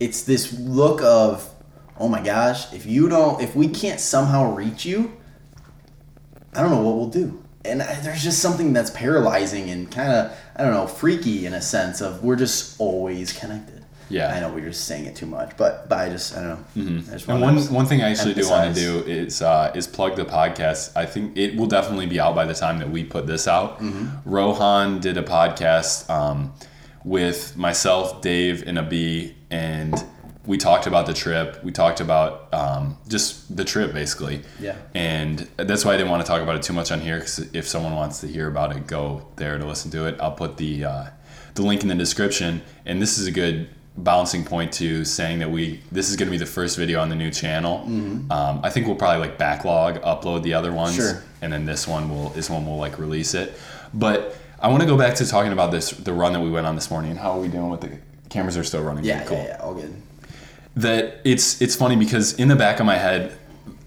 It's 0.00 0.22
this 0.22 0.58
look 0.58 1.02
of, 1.02 1.48
oh 1.98 2.08
my 2.08 2.22
gosh, 2.22 2.72
if 2.72 2.86
you 2.86 3.08
don't, 3.08 3.40
if 3.42 3.54
we 3.56 3.68
can't 3.68 4.00
somehow 4.00 4.54
reach 4.54 4.84
you, 4.84 5.12
I 6.54 6.62
don't 6.62 6.70
know 6.70 6.82
what 6.82 6.96
we'll 6.96 7.08
do. 7.08 7.42
And 7.64 7.82
I- 7.82 8.00
there's 8.00 8.22
just 8.22 8.38
something 8.40 8.72
that's 8.72 8.90
paralyzing 8.90 9.70
and 9.70 9.90
kind 9.90 10.12
of, 10.12 10.36
I 10.56 10.62
don't 10.62 10.72
know, 10.72 10.86
freaky 10.86 11.46
in 11.46 11.52
a 11.54 11.60
sense 11.62 12.00
of 12.00 12.22
we're 12.22 12.36
just 12.36 12.80
always 12.80 13.32
connected. 13.32 13.84
Yeah. 14.08 14.32
I 14.32 14.38
know 14.38 14.50
we're 14.50 14.68
just 14.68 14.84
saying 14.84 15.06
it 15.06 15.16
too 15.16 15.26
much, 15.26 15.56
but 15.56 15.88
but 15.88 15.98
I 15.98 16.08
just 16.08 16.36
I 16.36 16.40
don't 16.40 16.76
know. 16.76 17.02
I 17.08 17.12
just 17.14 17.28
And 17.28 17.40
one 17.40 17.58
one 17.74 17.86
thing 17.86 18.02
I 18.02 18.10
actually 18.10 18.34
do 18.34 18.48
want 18.48 18.72
to 18.72 18.80
do 18.80 18.98
is 19.00 19.42
uh, 19.42 19.72
is 19.74 19.88
plug 19.88 20.14
the 20.14 20.24
podcast. 20.24 20.92
I 20.94 21.06
think 21.06 21.36
it 21.36 21.56
will 21.56 21.66
definitely 21.66 22.06
be 22.06 22.20
out 22.20 22.36
by 22.36 22.44
the 22.44 22.54
time 22.54 22.78
that 22.78 22.88
we 22.88 23.02
put 23.02 23.26
this 23.26 23.48
out. 23.48 23.80
Mm-hmm. 23.80 24.30
Rohan 24.30 25.00
did 25.00 25.16
a 25.16 25.24
podcast 25.24 26.08
um, 26.08 26.52
with 27.04 27.56
myself, 27.56 28.22
Dave, 28.22 28.62
and 28.68 28.78
Abi, 28.78 29.34
and 29.50 30.04
we 30.46 30.56
talked 30.58 30.86
about 30.86 31.06
the 31.06 31.14
trip. 31.14 31.62
We 31.64 31.72
talked 31.72 32.00
about 32.00 32.52
um, 32.54 32.96
just 33.08 33.54
the 33.56 33.64
trip, 33.64 33.92
basically. 33.92 34.42
Yeah. 34.60 34.76
And 34.94 35.40
that's 35.56 35.84
why 35.84 35.94
I 35.94 35.96
didn't 35.96 36.10
want 36.10 36.24
to 36.24 36.28
talk 36.28 36.40
about 36.40 36.56
it 36.56 36.62
too 36.62 36.72
much 36.72 36.92
on 36.92 37.00
here. 37.00 37.18
Because 37.18 37.38
if 37.52 37.66
someone 37.66 37.94
wants 37.94 38.20
to 38.20 38.28
hear 38.28 38.48
about 38.48 38.74
it, 38.74 38.86
go 38.86 39.26
there 39.36 39.58
to 39.58 39.66
listen 39.66 39.90
to 39.92 40.06
it. 40.06 40.16
I'll 40.20 40.32
put 40.32 40.56
the 40.56 40.84
uh, 40.84 41.04
the 41.54 41.62
link 41.62 41.82
in 41.82 41.88
the 41.88 41.94
description. 41.94 42.62
And 42.84 43.02
this 43.02 43.18
is 43.18 43.26
a 43.26 43.32
good 43.32 43.68
bouncing 43.98 44.44
point 44.44 44.72
to 44.74 45.04
saying 45.04 45.38
that 45.38 45.50
we 45.50 45.80
this 45.90 46.10
is 46.10 46.16
going 46.16 46.26
to 46.26 46.30
be 46.30 46.36
the 46.38 46.46
first 46.46 46.76
video 46.76 47.00
on 47.00 47.08
the 47.08 47.16
new 47.16 47.30
channel. 47.30 47.78
Hmm. 47.78 48.30
Um, 48.30 48.60
I 48.62 48.70
think 48.70 48.86
we'll 48.86 48.96
probably 48.96 49.26
like 49.26 49.38
backlog 49.38 50.00
upload 50.02 50.42
the 50.42 50.54
other 50.54 50.72
ones, 50.72 50.96
Sure. 50.96 51.22
and 51.42 51.52
then 51.52 51.64
this 51.64 51.88
one 51.88 52.08
will 52.08 52.28
this 52.30 52.48
one 52.48 52.66
will 52.66 52.76
like 52.76 52.98
release 52.98 53.34
it. 53.34 53.58
But 53.94 54.36
I 54.60 54.68
want 54.68 54.82
to 54.82 54.86
go 54.86 54.96
back 54.96 55.14
to 55.16 55.26
talking 55.26 55.52
about 55.52 55.70
this 55.72 55.90
the 55.90 56.12
run 56.12 56.32
that 56.34 56.40
we 56.40 56.50
went 56.50 56.66
on 56.66 56.74
this 56.74 56.90
morning 56.90 57.10
and 57.10 57.20
how 57.20 57.32
are 57.32 57.40
we 57.40 57.48
doing 57.48 57.68
with 57.68 57.80
the 57.80 57.98
cameras 58.28 58.56
are 58.56 58.64
still 58.64 58.82
running. 58.82 59.04
Yeah, 59.04 59.24
cool 59.24 59.38
yeah, 59.38 59.44
yeah, 59.44 59.56
all 59.62 59.74
good. 59.74 59.94
That 60.76 61.20
it's 61.24 61.60
it's 61.60 61.74
funny 61.74 61.96
because 61.96 62.34
in 62.34 62.48
the 62.48 62.56
back 62.56 62.80
of 62.80 62.86
my 62.86 62.96
head, 62.96 63.36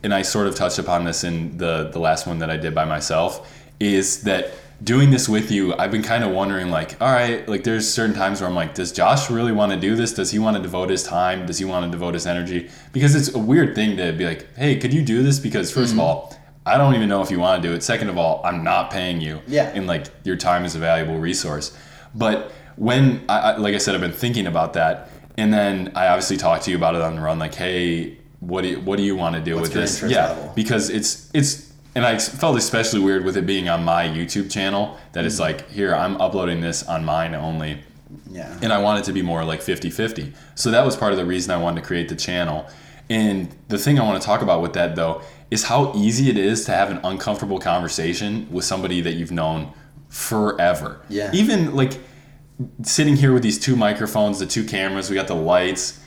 and 0.04 0.14
I 0.14 0.24
sort 0.24 0.48
of 0.48 0.56
touched 0.56 0.80
upon 0.80 1.06
this 1.06 1.24
in 1.24 1.58
the 1.58 1.90
the 1.92 2.00
last 2.00 2.28
one 2.28 2.40
that 2.40 2.50
I 2.50 2.58
did 2.58 2.74
by 2.76 2.86
myself, 2.86 3.52
is 3.80 4.24
that 4.24 4.52
doing 4.84 5.12
this 5.12 5.28
with 5.28 5.52
you, 5.52 5.76
I've 5.76 5.92
been 5.92 6.04
kind 6.04 6.24
of 6.24 6.32
wondering 6.32 6.70
like, 6.70 7.00
all 7.02 7.12
right, 7.12 7.48
like 7.48 7.64
there's 7.64 7.92
certain 7.92 8.16
times 8.16 8.40
where 8.40 8.50
I'm 8.50 8.56
like, 8.56 8.74
does 8.74 8.92
Josh 8.92 9.30
really 9.30 9.52
want 9.52 9.72
to 9.72 9.80
do 9.80 9.96
this? 9.96 10.14
Does 10.14 10.32
he 10.32 10.40
want 10.40 10.56
to 10.58 10.64
devote 10.64 10.90
his 10.90 11.04
time? 11.04 11.46
Does 11.46 11.60
he 11.60 11.66
want 11.66 11.86
to 11.86 11.92
devote 11.92 12.14
his 12.14 12.26
energy? 12.26 12.70
Because 12.94 13.16
it's 13.16 13.36
a 13.36 13.40
weird 13.40 13.76
thing 13.76 13.98
to 13.98 14.14
be 14.14 14.26
like, 14.26 14.56
hey, 14.56 14.78
could 14.78 14.94
you 14.94 15.02
do 15.02 15.22
this? 15.22 15.40
Because 15.40 15.72
1st 15.72 15.78
of 15.78 15.90
mm-hmm. 15.90 16.00
all, 16.00 16.38
I 16.66 16.78
don't 16.78 16.96
even 16.96 17.10
know 17.10 17.22
if 17.22 17.30
you 17.30 17.40
want 17.40 17.62
to 17.62 17.68
do 17.68 17.74
it. 17.74 17.84
Second 17.84 18.10
of 18.10 18.18
all, 18.18 18.42
I'm 18.46 18.64
not 18.64 18.90
paying 18.92 19.20
you. 19.20 19.42
Yeah. 19.48 19.70
And 19.76 19.86
like 19.86 20.08
your 20.24 20.38
time 20.38 20.66
is 20.66 20.76
a 20.76 20.80
valuable 20.80 21.18
resource. 21.18 21.76
But 22.16 22.52
when 22.76 23.26
I, 23.28 23.40
I 23.40 23.58
like 23.58 23.76
I 23.76 23.80
said, 23.80 23.96
I've 23.96 24.02
been 24.02 24.12
thinking 24.12 24.48
about 24.48 24.74
that, 24.74 25.09
and 25.40 25.54
then 25.54 25.92
I 25.96 26.08
obviously 26.08 26.38
talked 26.38 26.66
to 26.66 26.72
you 26.72 26.78
about 26.78 26.96
it 26.96 27.02
on 27.02 27.16
the 27.16 27.22
run. 27.22 27.40
Like, 27.40 27.56
hey, 27.56 28.18
what 28.42 28.62
do 28.62 28.68
you, 28.70 28.80
what 28.82 28.98
do 28.98 29.04
you 29.04 29.16
want 29.16 29.36
to 29.36 29.42
do 29.42 29.56
What's 29.56 29.70
with 29.70 29.74
this? 29.74 30.02
Yeah, 30.04 30.30
level? 30.30 30.52
because 30.56 30.90
it's 30.90 31.30
it's. 31.34 31.68
And 31.96 32.06
I 32.06 32.20
felt 32.20 32.56
especially 32.58 33.00
weird 33.02 33.26
with 33.26 33.36
it 33.36 33.46
being 33.48 33.68
on 33.68 33.84
my 33.84 34.04
YouTube 34.08 34.52
channel 34.52 34.98
that 35.14 35.22
Mm-hmm. 35.22 35.28
it's 35.28 35.40
like, 35.40 35.70
here, 35.72 35.94
I'm 35.96 36.16
uploading 36.22 36.62
this 36.62 36.84
on 36.88 37.04
mine 37.04 37.34
only 37.34 37.82
Yeah. 38.30 38.58
and 38.62 38.72
I 38.72 38.78
want 38.80 39.00
it 39.00 39.06
to 39.06 39.12
be 39.14 39.24
more 39.24 39.44
like 39.44 39.60
50-50. 39.60 40.34
So 40.56 40.70
that 40.72 40.86
was 40.86 40.96
part 40.96 41.14
of 41.14 41.18
the 41.18 41.26
reason 41.26 41.52
I 41.52 41.58
wanted 41.58 41.82
to 41.82 41.88
create 41.88 42.08
the 42.08 42.16
channel. 42.16 42.68
And 43.10 43.50
the 43.70 43.80
thing 43.80 44.00
I 44.00 44.04
want 44.04 44.22
to 44.22 44.26
talk 44.26 44.42
about 44.44 44.62
with 44.62 44.74
that 44.74 44.96
though 44.96 45.22
is 45.50 45.64
how 45.64 45.92
easy 45.96 46.30
it 46.30 46.38
is 46.38 46.64
to 46.66 46.72
have 46.74 46.92
an 46.92 47.00
uncomfortable 47.04 47.58
conversation 47.60 48.48
with 48.52 48.66
somebody 48.66 49.02
that 49.02 49.14
you've 49.14 49.32
known 49.32 49.74
forever. 50.10 51.02
Yeah. 51.10 51.32
Even 51.34 51.76
like 51.76 51.98
sitting 52.84 53.16
here 53.16 53.34
with 53.34 53.44
these 53.44 53.60
two 53.60 53.76
microphones, 53.76 54.40
the 54.40 54.46
two 54.46 54.64
cameras, 54.64 55.10
we 55.10 55.16
got 55.16 55.28
the 55.28 55.36
lights. 55.36 56.00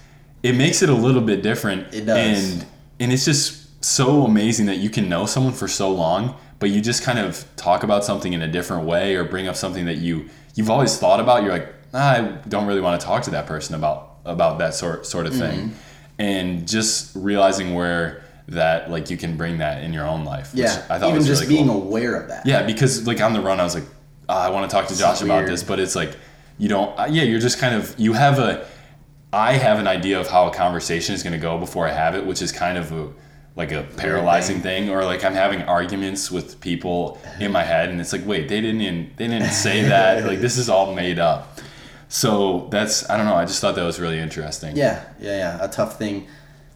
It 0.42 0.54
makes 0.54 0.82
it 0.82 0.88
a 0.88 0.94
little 0.94 1.22
bit 1.22 1.42
different. 1.42 1.92
It 1.94 2.06
does. 2.06 2.54
And 2.54 2.66
and 3.00 3.12
it's 3.12 3.24
just 3.24 3.84
so 3.84 4.24
amazing 4.24 4.66
that 4.66 4.76
you 4.78 4.90
can 4.90 5.08
know 5.08 5.26
someone 5.26 5.52
for 5.52 5.66
so 5.68 5.90
long, 5.90 6.36
but 6.58 6.70
you 6.70 6.80
just 6.80 7.02
kind 7.02 7.18
of 7.18 7.44
talk 7.56 7.82
about 7.82 8.04
something 8.04 8.32
in 8.32 8.42
a 8.42 8.48
different 8.48 8.86
way 8.86 9.16
or 9.16 9.24
bring 9.24 9.48
up 9.48 9.56
something 9.56 9.86
that 9.86 9.96
you 9.98 10.28
you've 10.54 10.70
always 10.70 10.98
thought 10.98 11.20
about. 11.20 11.42
You're 11.42 11.52
like, 11.52 11.68
"Ah, 11.94 12.12
I 12.16 12.20
don't 12.48 12.66
really 12.66 12.80
want 12.80 13.00
to 13.00 13.06
talk 13.06 13.22
to 13.24 13.30
that 13.30 13.46
person 13.46 13.74
about 13.74 14.18
about 14.24 14.58
that 14.58 14.74
sort 14.74 15.06
sort 15.06 15.26
of 15.26 15.34
thing, 15.34 15.58
Mm-hmm. 15.60 15.72
and 16.18 16.68
just 16.68 17.12
realizing 17.16 17.74
where 17.74 18.22
that 18.48 18.90
like 18.90 19.08
you 19.10 19.16
can 19.16 19.36
bring 19.36 19.58
that 19.58 19.82
in 19.82 19.92
your 19.92 20.06
own 20.06 20.24
life. 20.24 20.50
Yeah. 20.52 20.84
I 20.90 20.98
thought 20.98 21.08
Even 21.08 21.18
was 21.18 21.26
just 21.26 21.42
really 21.42 21.54
being 21.54 21.68
cool. 21.68 21.82
aware 21.84 22.14
of 22.16 22.28
that. 22.28 22.44
Yeah, 22.44 22.64
because 22.64 23.06
like 23.06 23.20
on 23.20 23.32
the 23.32 23.40
run, 23.40 23.58
I 23.60 23.64
was 23.64 23.74
like, 23.74 23.84
ah, 24.28 24.44
I 24.44 24.50
want 24.50 24.68
to 24.68 24.76
talk 24.76 24.88
to 24.88 24.98
Josh 24.98 25.22
about 25.22 25.46
this, 25.46 25.62
but 25.62 25.78
it's 25.80 25.94
like 25.96 26.16
you 26.58 26.68
don't. 26.68 26.98
uh, 26.98 27.06
Yeah, 27.10 27.22
you're 27.24 27.40
just 27.40 27.58
kind 27.58 27.74
of 27.74 27.94
you 27.98 28.12
have 28.14 28.38
a. 28.38 28.66
I 29.34 29.54
have 29.54 29.78
an 29.78 29.86
idea 29.86 30.20
of 30.20 30.28
how 30.28 30.46
a 30.48 30.52
conversation 30.54 31.14
is 31.14 31.22
going 31.22 31.32
to 31.32 31.38
go 31.38 31.56
before 31.58 31.88
I 31.88 31.92
have 31.92 32.14
it, 32.14 32.26
which 32.26 32.42
is 32.42 32.52
kind 32.52 32.76
of 32.76 32.92
a 32.92 33.08
like 33.56 33.72
a 33.72 33.82
paralyzing 33.96 34.60
thing, 34.60 34.88
or 34.90 35.04
like 35.04 35.24
I'm 35.24 35.34
having 35.34 35.62
arguments 35.62 36.30
with 36.30 36.60
people 36.60 37.18
in 37.40 37.50
my 37.52 37.62
head, 37.62 37.88
and 37.90 38.00
it's 38.00 38.12
like, 38.12 38.26
wait, 38.26 38.48
they 38.48 38.60
didn't 38.60 38.80
even 38.82 39.10
they 39.16 39.28
didn't 39.28 39.50
say 39.50 39.82
that. 39.88 40.24
like 40.26 40.40
this 40.40 40.56
is 40.58 40.68
all 40.68 40.94
made 40.94 41.18
up. 41.18 41.58
So 42.08 42.68
that's 42.70 43.08
I 43.08 43.16
don't 43.16 43.26
know. 43.26 43.34
I 43.34 43.44
just 43.46 43.60
thought 43.60 43.74
that 43.76 43.84
was 43.84 43.98
really 44.00 44.18
interesting. 44.18 44.76
Yeah, 44.76 45.02
yeah, 45.20 45.36
yeah. 45.38 45.58
A 45.64 45.68
tough 45.68 45.96
thing, 45.98 46.26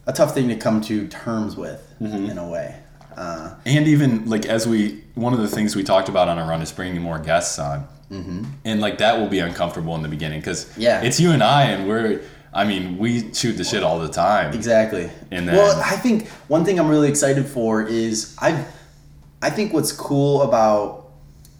a 0.07 0.13
tough 0.13 0.33
thing 0.35 0.49
to 0.49 0.57
come 0.57 0.81
to 0.83 1.07
terms 1.09 1.57
with 1.57 1.83
Mm-hmm. 2.01 2.27
in 2.31 2.37
a 2.39 2.47
way. 2.49 2.77
Uh, 3.17 3.55
and 3.65 3.89
even 3.89 4.29
like 4.29 4.45
as 4.45 4.67
we 4.69 5.03
one 5.15 5.33
of 5.33 5.41
the 5.41 5.49
things 5.49 5.75
we 5.75 5.83
talked 5.83 6.11
about 6.11 6.29
on 6.29 6.39
our 6.39 6.47
run 6.49 6.61
is 6.61 6.71
bringing 6.73 7.01
more 7.01 7.19
guests 7.19 7.59
on 7.59 7.87
mm-hmm. 8.11 8.45
and 8.65 8.81
like 8.81 8.99
that 8.99 9.19
will 9.19 9.29
be 9.29 9.39
uncomfortable 9.39 9.95
in 9.95 10.03
the 10.03 10.09
beginning 10.09 10.41
because 10.41 10.71
Yeah. 10.77 11.03
it's 11.03 11.19
you 11.21 11.33
and 11.33 11.43
i 11.43 11.65
and 11.65 11.89
we're 11.89 12.23
i 12.55 12.65
mean 12.65 12.99
we 12.99 13.33
shoot 13.35 13.53
the 13.53 13.65
shit 13.65 13.83
all 13.83 13.99
the 13.99 14.09
time 14.09 14.55
exactly. 14.55 15.11
And 15.31 15.47
well, 15.47 15.81
I 15.85 15.97
think 15.97 16.29
one 16.49 16.65
thing 16.65 16.79
I'm 16.79 16.89
really 16.89 17.09
excited 17.09 17.47
for 17.47 17.83
is 17.83 18.37
I've, 18.39 18.67
I 19.43 19.51
think 19.51 19.73
what's 19.73 19.93
cool 19.93 20.43
about 20.43 21.11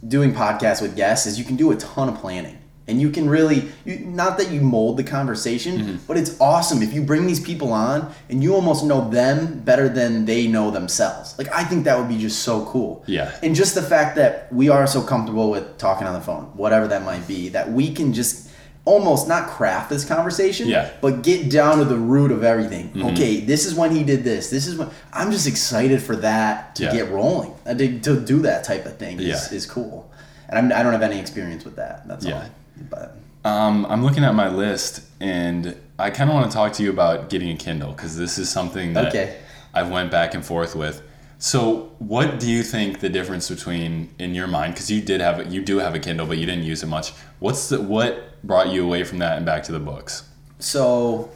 doing 0.07 0.33
podcasts 0.33 0.81
with 0.81 0.95
guests 0.95 1.25
is 1.27 1.37
you 1.37 1.45
can 1.45 1.55
do 1.57 1.71
a 1.71 1.75
ton 1.75 2.09
of 2.09 2.15
planning. 2.15 2.57
And 2.89 3.01
you 3.01 3.09
can 3.09 3.29
really, 3.29 3.69
you, 3.85 3.99
not 3.99 4.37
that 4.37 4.49
you 4.49 4.61
mold 4.61 4.97
the 4.97 5.03
conversation, 5.03 5.77
Mm-hmm. 5.77 5.95
but 6.07 6.15
it's 6.17 6.39
awesome 6.39 6.81
if 6.81 6.93
you 6.93 7.01
bring 7.01 7.27
these 7.27 7.39
people 7.39 7.73
on 7.73 8.11
and 8.29 8.41
you 8.41 8.55
almost 8.55 8.85
know 8.85 9.09
them 9.09 9.59
better 9.59 9.89
than 9.89 10.25
they 10.25 10.47
know 10.47 10.71
themselves. 10.71 11.37
Like, 11.37 11.51
I 11.53 11.63
think 11.65 11.83
that 11.83 11.97
would 11.99 12.07
be 12.07 12.17
just 12.17 12.39
so 12.43 12.65
cool. 12.65 13.03
Yeah. 13.05 13.37
And 13.43 13.53
just 13.55 13.75
the 13.75 13.81
fact 13.81 14.15
that 14.15 14.51
we 14.53 14.69
are 14.69 14.87
so 14.87 15.01
comfortable 15.01 15.51
with 15.51 15.77
talking 15.77 16.07
on 16.07 16.13
the 16.13 16.21
phone, 16.21 16.45
whatever 16.55 16.87
that 16.87 17.03
might 17.03 17.27
be, 17.27 17.49
that 17.49 17.69
we 17.71 17.93
can 17.93 18.13
just 18.13 18.45
almost 18.85 19.27
not 19.27 19.49
craft 19.49 19.89
this 19.89 20.05
conversation, 20.05 20.69
Yeah. 20.69 20.85
Mm-hmm. 20.85 20.97
but 21.01 21.21
get 21.23 21.51
down 21.51 21.79
to 21.79 21.83
the 21.85 21.97
root 21.97 22.31
of 22.31 22.41
everything. 22.45 22.91
Okay, 23.11 23.41
this 23.41 23.65
is 23.65 23.75
when 23.75 23.91
he 23.93 24.01
did 24.03 24.23
this. 24.23 24.49
This 24.49 24.65
is 24.65 24.77
when 24.77 24.89
I'm 25.11 25.29
just 25.31 25.45
excited 25.45 26.01
for 26.01 26.15
that 26.17 26.75
to 26.75 26.83
Yeah. 26.83 26.93
get 26.93 27.11
rolling. 27.11 27.53
To, 27.65 27.99
to 27.99 28.19
do 28.21 28.39
that 28.43 28.63
type 28.63 28.85
of 28.85 28.95
thing 28.97 29.19
is, 29.19 29.25
Yeah. 29.51 29.57
is 29.57 29.65
cool. 29.65 30.09
And 30.47 30.57
I'm, 30.57 30.79
I 30.79 30.83
don't 30.83 30.93
have 30.93 31.01
any 31.01 31.19
experience 31.19 31.65
with 31.65 31.75
that. 31.75 32.07
That's 32.07 32.23
Yeah. 32.25 32.35
all. 32.35 32.43
But 32.89 33.15
um, 33.45 33.85
i'm 33.89 34.03
looking 34.03 34.23
at 34.23 34.33
my 34.35 34.49
list 34.49 35.01
and 35.19 35.75
i 35.97 36.09
kind 36.09 36.29
of 36.29 36.35
want 36.35 36.51
to 36.51 36.55
talk 36.55 36.73
to 36.73 36.83
you 36.83 36.89
about 36.89 37.29
getting 37.29 37.49
a 37.51 37.55
kindle 37.55 37.91
because 37.93 38.17
this 38.17 38.37
is 38.37 38.49
something 38.49 38.93
that 38.93 39.07
Okay. 39.07 39.37
i've 39.73 39.89
went 39.89 40.11
back 40.11 40.33
and 40.33 40.43
forth 40.45 40.75
with 40.75 41.01
so 41.39 41.91
what 41.99 42.39
do 42.39 42.49
you 42.49 42.63
think 42.63 42.99
the 42.99 43.09
difference 43.09 43.47
between 43.49 44.09
in 44.19 44.33
your 44.35 44.47
mind 44.47 44.73
because 44.73 44.89
you 44.91 45.01
did 45.01 45.21
have 45.21 45.51
you 45.53 45.61
do 45.61 45.77
have 45.77 45.95
a 45.95 45.99
kindle 45.99 46.25
but 46.27 46.37
you 46.37 46.45
didn't 46.45 46.63
use 46.65 46.83
it 46.83 46.87
much 46.87 47.13
what's 47.39 47.69
the 47.69 47.79
what 47.81 48.41
brought 48.43 48.67
you 48.69 48.83
away 48.83 49.03
from 49.03 49.19
that 49.19 49.37
and 49.37 49.45
back 49.45 49.63
to 49.63 49.71
the 49.71 49.79
books 49.79 50.27
so 50.59 51.29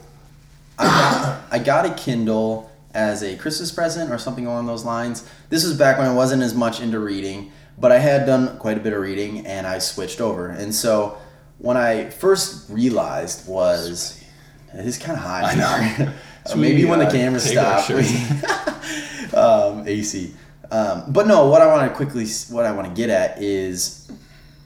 I 0.78 0.84
got, 0.84 1.42
I 1.52 1.58
got 1.58 1.86
a 1.86 1.94
Kindle 1.94 2.70
as 2.94 3.22
a 3.22 3.36
Christmas 3.36 3.70
present 3.70 4.10
or 4.10 4.18
something 4.18 4.46
along 4.46 4.66
those 4.66 4.84
lines. 4.84 5.28
This 5.48 5.64
was 5.64 5.76
back 5.76 5.98
when 5.98 6.06
I 6.08 6.12
wasn't 6.14 6.42
as 6.42 6.54
much 6.54 6.80
into 6.80 6.98
reading, 6.98 7.52
but 7.78 7.92
I 7.92 7.98
had 7.98 8.26
done 8.26 8.58
quite 8.58 8.78
a 8.78 8.80
bit 8.80 8.92
of 8.92 9.00
reading 9.00 9.46
and 9.46 9.66
I 9.66 9.78
switched 9.78 10.20
over. 10.20 10.48
And 10.48 10.74
so 10.74 11.18
when 11.62 11.76
I 11.76 12.10
first 12.10 12.68
realized 12.68 13.48
was 13.48 14.22
it 14.74 14.84
is 14.84 14.98
kind 14.98 15.12
of 15.12 15.24
high. 15.24 15.42
I 15.42 15.54
know. 15.54 16.12
Uh, 16.50 16.56
maybe 16.56 16.84
when 16.90 16.98
the 16.98 17.06
uh, 17.06 17.10
camera 17.10 17.40
take 17.40 17.56
our 17.56 17.80
stopped. 17.80 19.34
um, 19.34 19.86
AC. 19.86 20.34
Um, 20.70 21.04
but 21.08 21.26
no, 21.26 21.46
what 21.46 21.62
I 21.62 21.66
want 21.66 21.88
to 21.88 21.96
quickly, 21.96 22.26
what 22.50 22.64
I 22.64 22.72
want 22.72 22.88
to 22.88 22.94
get 22.94 23.10
at 23.10 23.40
is, 23.40 24.10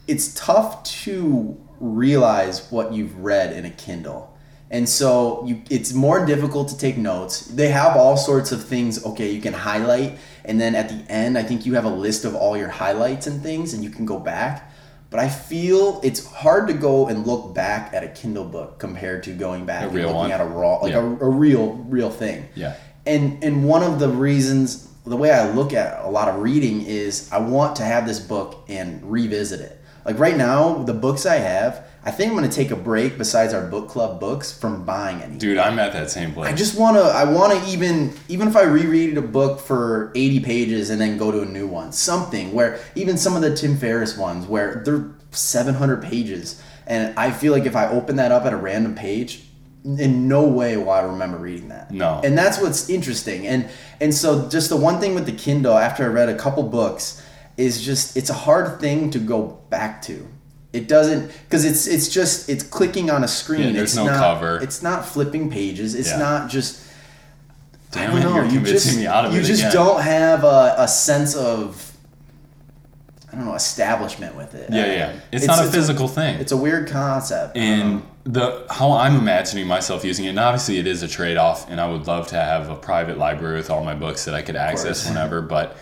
it's 0.06 0.32
tough 0.34 0.84
to 1.02 1.60
realize 1.80 2.70
what 2.70 2.92
you've 2.92 3.16
read 3.18 3.52
in 3.52 3.66
a 3.66 3.70
Kindle. 3.70 4.32
And 4.70 4.88
so 4.88 5.44
you, 5.46 5.62
it's 5.68 5.92
more 5.92 6.24
difficult 6.24 6.68
to 6.68 6.78
take 6.78 6.96
notes. 6.96 7.42
They 7.42 7.68
have 7.68 7.96
all 7.96 8.16
sorts 8.16 8.52
of 8.52 8.64
things. 8.64 9.04
Okay, 9.04 9.32
you 9.32 9.42
can 9.42 9.52
highlight, 9.52 10.18
and 10.44 10.60
then 10.60 10.74
at 10.74 10.88
the 10.88 11.04
end, 11.10 11.36
I 11.36 11.42
think 11.42 11.66
you 11.66 11.74
have 11.74 11.84
a 11.84 11.90
list 11.90 12.24
of 12.24 12.34
all 12.34 12.56
your 12.56 12.68
highlights 12.68 13.26
and 13.26 13.42
things, 13.42 13.74
and 13.74 13.84
you 13.84 13.90
can 13.90 14.06
go 14.06 14.18
back. 14.18 14.72
But 15.10 15.20
I 15.20 15.28
feel 15.28 16.00
it's 16.02 16.26
hard 16.26 16.66
to 16.68 16.74
go 16.74 17.06
and 17.06 17.26
look 17.26 17.54
back 17.54 17.94
at 17.94 18.02
a 18.02 18.08
Kindle 18.08 18.44
book 18.44 18.78
compared 18.78 19.22
to 19.24 19.32
going 19.32 19.64
back 19.64 19.84
and 19.84 19.94
looking 19.94 20.14
one? 20.14 20.32
at 20.32 20.40
a 20.40 20.44
raw, 20.44 20.78
like 20.78 20.92
Yeah. 20.92 20.98
a, 20.98 21.24
a 21.24 21.28
real, 21.28 21.74
real 21.88 22.10
thing. 22.10 22.48
Yeah. 22.54 22.74
And 23.06 23.42
and 23.44 23.64
one 23.64 23.82
of 23.84 24.00
the 24.00 24.08
reasons, 24.08 24.88
the 25.04 25.16
way 25.16 25.30
I 25.30 25.48
look 25.50 25.72
at 25.72 26.04
a 26.04 26.10
lot 26.10 26.28
of 26.28 26.40
reading 26.42 26.82
is 26.84 27.28
I 27.30 27.38
want 27.38 27.76
to 27.76 27.84
have 27.84 28.04
this 28.06 28.18
book 28.18 28.64
and 28.68 29.00
revisit 29.10 29.60
it. 29.60 29.80
Like 30.04 30.18
right 30.18 30.36
now, 30.36 30.82
the 30.82 30.94
books 30.94 31.24
I 31.24 31.36
have, 31.36 31.84
I 32.06 32.12
think 32.12 32.32
I'm 32.32 32.40
to 32.40 32.48
take 32.48 32.70
a 32.70 32.76
break 32.76 33.18
besides 33.18 33.52
our 33.52 33.66
book 33.66 33.88
club 33.88 34.20
books 34.20 34.56
from 34.56 34.84
buying 34.84 35.20
any. 35.22 35.38
Dude, 35.38 35.58
I'm 35.58 35.76
at 35.80 35.92
that 35.92 36.08
same 36.08 36.32
place. 36.32 36.48
I 36.48 36.54
just 36.54 36.78
want 36.78 36.96
to. 36.96 37.02
I 37.02 37.24
want 37.24 37.52
to 37.52 37.68
even 37.68 38.14
even 38.28 38.46
if 38.46 38.54
I 38.54 38.62
reread 38.62 39.18
a 39.18 39.22
book 39.22 39.58
for 39.58 40.12
80 40.14 40.38
pages 40.40 40.90
and 40.90 41.00
then 41.00 41.18
go 41.18 41.32
to 41.32 41.42
a 41.42 41.44
new 41.44 41.66
one, 41.66 41.90
something 41.90 42.52
where 42.52 42.78
even 42.94 43.18
some 43.18 43.34
of 43.34 43.42
the 43.42 43.56
Tim 43.56 43.76
Ferriss 43.76 44.16
ones 44.16 44.46
where 44.46 44.82
they're 44.84 45.10
700 45.32 46.00
pages, 46.00 46.62
and 46.86 47.12
I 47.18 47.32
feel 47.32 47.52
like 47.52 47.66
if 47.66 47.74
I 47.74 47.88
open 47.88 48.14
that 48.16 48.30
up 48.30 48.44
at 48.44 48.52
a 48.52 48.56
random 48.56 48.94
page, 48.94 49.42
in 49.84 50.28
no 50.28 50.46
way 50.46 50.76
will 50.76 50.90
I 50.90 51.00
remember 51.00 51.38
reading 51.38 51.70
that. 51.70 51.90
No. 51.90 52.20
And 52.22 52.38
that's 52.38 52.60
what's 52.60 52.88
interesting. 52.88 53.48
And 53.48 53.68
and 54.00 54.14
so 54.14 54.48
just 54.48 54.68
the 54.68 54.76
one 54.76 55.00
thing 55.00 55.16
with 55.16 55.26
the 55.26 55.32
Kindle 55.32 55.76
after 55.76 56.04
I 56.04 56.06
read 56.06 56.28
a 56.28 56.36
couple 56.36 56.62
books 56.62 57.20
is 57.56 57.84
just 57.84 58.16
it's 58.16 58.30
a 58.30 58.34
hard 58.34 58.80
thing 58.80 59.10
to 59.10 59.18
go 59.18 59.60
back 59.70 60.02
to. 60.02 60.28
It 60.76 60.88
doesn't 60.88 61.32
because 61.44 61.64
it's 61.64 61.86
it's 61.86 62.08
just 62.08 62.48
it's 62.50 62.62
clicking 62.62 63.10
on 63.10 63.24
a 63.24 63.28
screen. 63.28 63.62
Yeah, 63.62 63.72
there's 63.72 63.90
it's 63.90 63.96
no 63.96 64.04
not, 64.06 64.18
cover. 64.18 64.58
It's 64.62 64.82
not 64.82 65.06
flipping 65.06 65.50
pages. 65.50 65.94
It's 65.94 66.10
Yeah. 66.10 66.18
not 66.18 66.50
just. 66.50 66.82
Damn 67.92 68.10
I 68.10 68.12
don't 68.12 68.20
it, 68.20 68.24
know. 68.24 68.34
you're 68.36 68.44
you 68.44 68.50
convincing 68.56 68.90
just, 68.90 68.98
me 68.98 69.06
out 69.06 69.24
of 69.24 69.34
you 69.34 69.42
just 69.42 69.62
again. 69.62 69.72
don't 69.72 70.02
have 70.02 70.44
a, 70.44 70.74
a 70.78 70.88
sense 70.88 71.34
of. 71.34 71.92
I 73.32 73.36
don't 73.36 73.46
know 73.46 73.54
establishment 73.54 74.36
with 74.36 74.54
it. 74.54 74.70
Yeah, 74.70 74.86
yeah. 74.86 75.20
It's, 75.32 75.46
not 75.46 75.64
a 75.64 75.68
physical 75.68 76.08
thing. 76.08 76.38
It's 76.40 76.52
a 76.52 76.56
weird 76.56 76.88
concept. 76.88 77.56
and 77.56 78.02
the 78.24 78.66
how 78.70 78.92
I'm 78.92 79.16
imagining 79.16 79.66
myself 79.66 80.04
using 80.04 80.24
it, 80.26 80.30
and 80.30 80.38
obviously 80.38 80.78
it 80.78 80.86
is 80.86 81.02
a 81.02 81.08
trade 81.08 81.36
off, 81.36 81.70
and 81.70 81.80
I 81.80 81.88
would 81.90 82.06
love 82.06 82.26
to 82.28 82.36
have 82.36 82.68
a 82.68 82.74
private 82.76 83.18
library 83.18 83.56
with 83.56 83.70
all 83.70 83.84
my 83.84 83.94
books 83.94 84.24
that 84.24 84.34
I 84.34 84.42
could 84.42 84.56
access 84.56 85.08
whenever, 85.08 85.40
but 85.40 85.76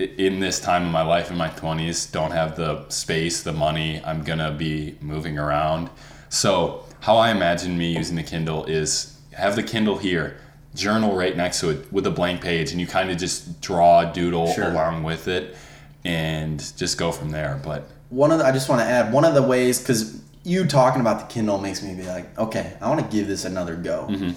in 0.00 0.40
this 0.40 0.58
time 0.60 0.84
of 0.86 0.90
my 0.92 1.02
life 1.02 1.30
in 1.30 1.36
my 1.36 1.48
20s 1.50 2.10
don't 2.10 2.30
have 2.30 2.56
the 2.56 2.88
space 2.88 3.42
the 3.42 3.52
money 3.52 4.00
i'm 4.04 4.22
gonna 4.22 4.50
be 4.52 4.96
moving 5.00 5.38
around 5.38 5.90
so 6.28 6.84
how 7.00 7.16
i 7.16 7.30
imagine 7.30 7.76
me 7.76 7.94
using 7.96 8.16
the 8.16 8.22
kindle 8.22 8.64
is 8.64 9.18
have 9.32 9.56
the 9.56 9.62
kindle 9.62 9.98
here 9.98 10.38
journal 10.74 11.14
right 11.16 11.36
next 11.36 11.60
to 11.60 11.70
it 11.70 11.92
with 11.92 12.06
a 12.06 12.10
blank 12.10 12.40
page 12.40 12.70
and 12.72 12.80
you 12.80 12.86
kind 12.86 13.10
of 13.10 13.16
just 13.18 13.60
draw 13.60 14.04
doodle 14.04 14.52
Sure. 14.52 14.70
along 14.70 15.02
with 15.02 15.28
it 15.28 15.56
and 16.04 16.72
just 16.76 16.96
go 16.98 17.12
from 17.12 17.30
there 17.30 17.60
but 17.64 17.88
one 18.10 18.32
of 18.32 18.40
the, 18.40 18.44
I 18.44 18.50
just 18.52 18.68
want 18.68 18.80
to 18.80 18.86
add 18.86 19.12
one 19.12 19.24
of 19.24 19.34
the 19.34 19.42
ways 19.42 19.78
because 19.78 20.20
you 20.42 20.66
talking 20.66 21.00
about 21.00 21.20
the 21.20 21.32
Kindle 21.32 21.58
makes 21.58 21.82
me 21.82 21.94
be 21.94 22.02
like, 22.06 22.36
okay, 22.38 22.76
I 22.80 22.88
want 22.88 23.00
to 23.00 23.16
give 23.16 23.28
this 23.28 23.44
another 23.44 23.76
go. 23.76 24.08
Mm-hmm. 24.10 24.30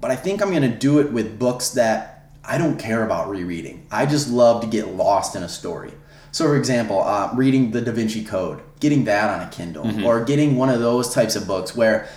But 0.00 0.10
I 0.10 0.16
think 0.16 0.42
I'm 0.42 0.50
to 0.62 0.68
do 0.68 0.98
it 0.98 1.12
with 1.12 1.38
books 1.38 1.70
that 1.70 2.13
I 2.46 2.58
don't 2.58 2.78
care 2.78 3.04
about 3.04 3.28
rereading. 3.30 3.86
I 3.90 4.06
just 4.06 4.28
love 4.30 4.60
to 4.62 4.66
get 4.66 4.88
lost 4.88 5.34
in 5.36 5.42
a 5.42 5.48
story. 5.48 5.92
So, 6.32 6.44
for 6.46 6.56
example, 6.56 7.00
uh, 7.02 7.30
reading 7.34 7.70
the 7.70 7.80
Da 7.80 7.92
Vinci 7.92 8.24
Code, 8.24 8.60
getting 8.80 9.04
that 9.04 9.30
on 9.30 9.46
a 9.46 9.50
Kindle, 9.50 9.84
Mm-hmm. 9.84 10.04
or 10.04 10.24
getting 10.24 10.56
one 10.56 10.68
of 10.68 10.80
those 10.80 11.14
types 11.14 11.36
of 11.36 11.46
books 11.46 11.74
where 11.76 12.08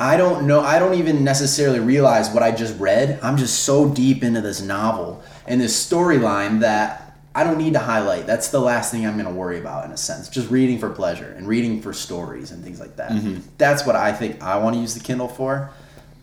I 0.00 0.16
don't 0.16 0.46
know, 0.46 0.60
I 0.60 0.78
don't 0.78 0.94
even 0.94 1.24
necessarily 1.24 1.78
realize 1.78 2.30
what 2.30 2.42
I 2.42 2.52
just 2.52 2.78
read. 2.80 3.18
I'm 3.22 3.36
just 3.36 3.64
so 3.64 3.88
deep 3.88 4.24
into 4.24 4.40
this 4.40 4.62
novel 4.62 5.22
and 5.46 5.60
this 5.60 5.74
storyline 5.88 6.60
that 6.60 7.18
I 7.34 7.44
don't 7.44 7.58
need 7.58 7.74
to 7.74 7.78
highlight. 7.80 8.26
That's 8.26 8.48
the 8.48 8.60
last 8.60 8.90
thing 8.90 9.06
I'm 9.06 9.14
going 9.14 9.26
to 9.26 9.32
worry 9.32 9.58
about 9.58 9.84
in 9.84 9.90
a 9.90 9.96
sense. 9.96 10.28
Just 10.30 10.50
reading 10.50 10.78
for 10.78 10.88
pleasure 10.88 11.34
and 11.36 11.46
reading 11.46 11.82
for 11.82 11.92
stories 11.92 12.50
and 12.50 12.64
things 12.64 12.80
like 12.80 12.96
that. 12.96 13.10
Mm-hmm. 13.10 13.40
That's 13.58 13.84
what 13.84 13.94
I 13.96 14.12
think 14.12 14.42
I 14.42 14.56
want 14.56 14.74
to 14.76 14.80
use 14.80 14.94
the 14.94 15.00
Kindle 15.00 15.28
for. 15.28 15.70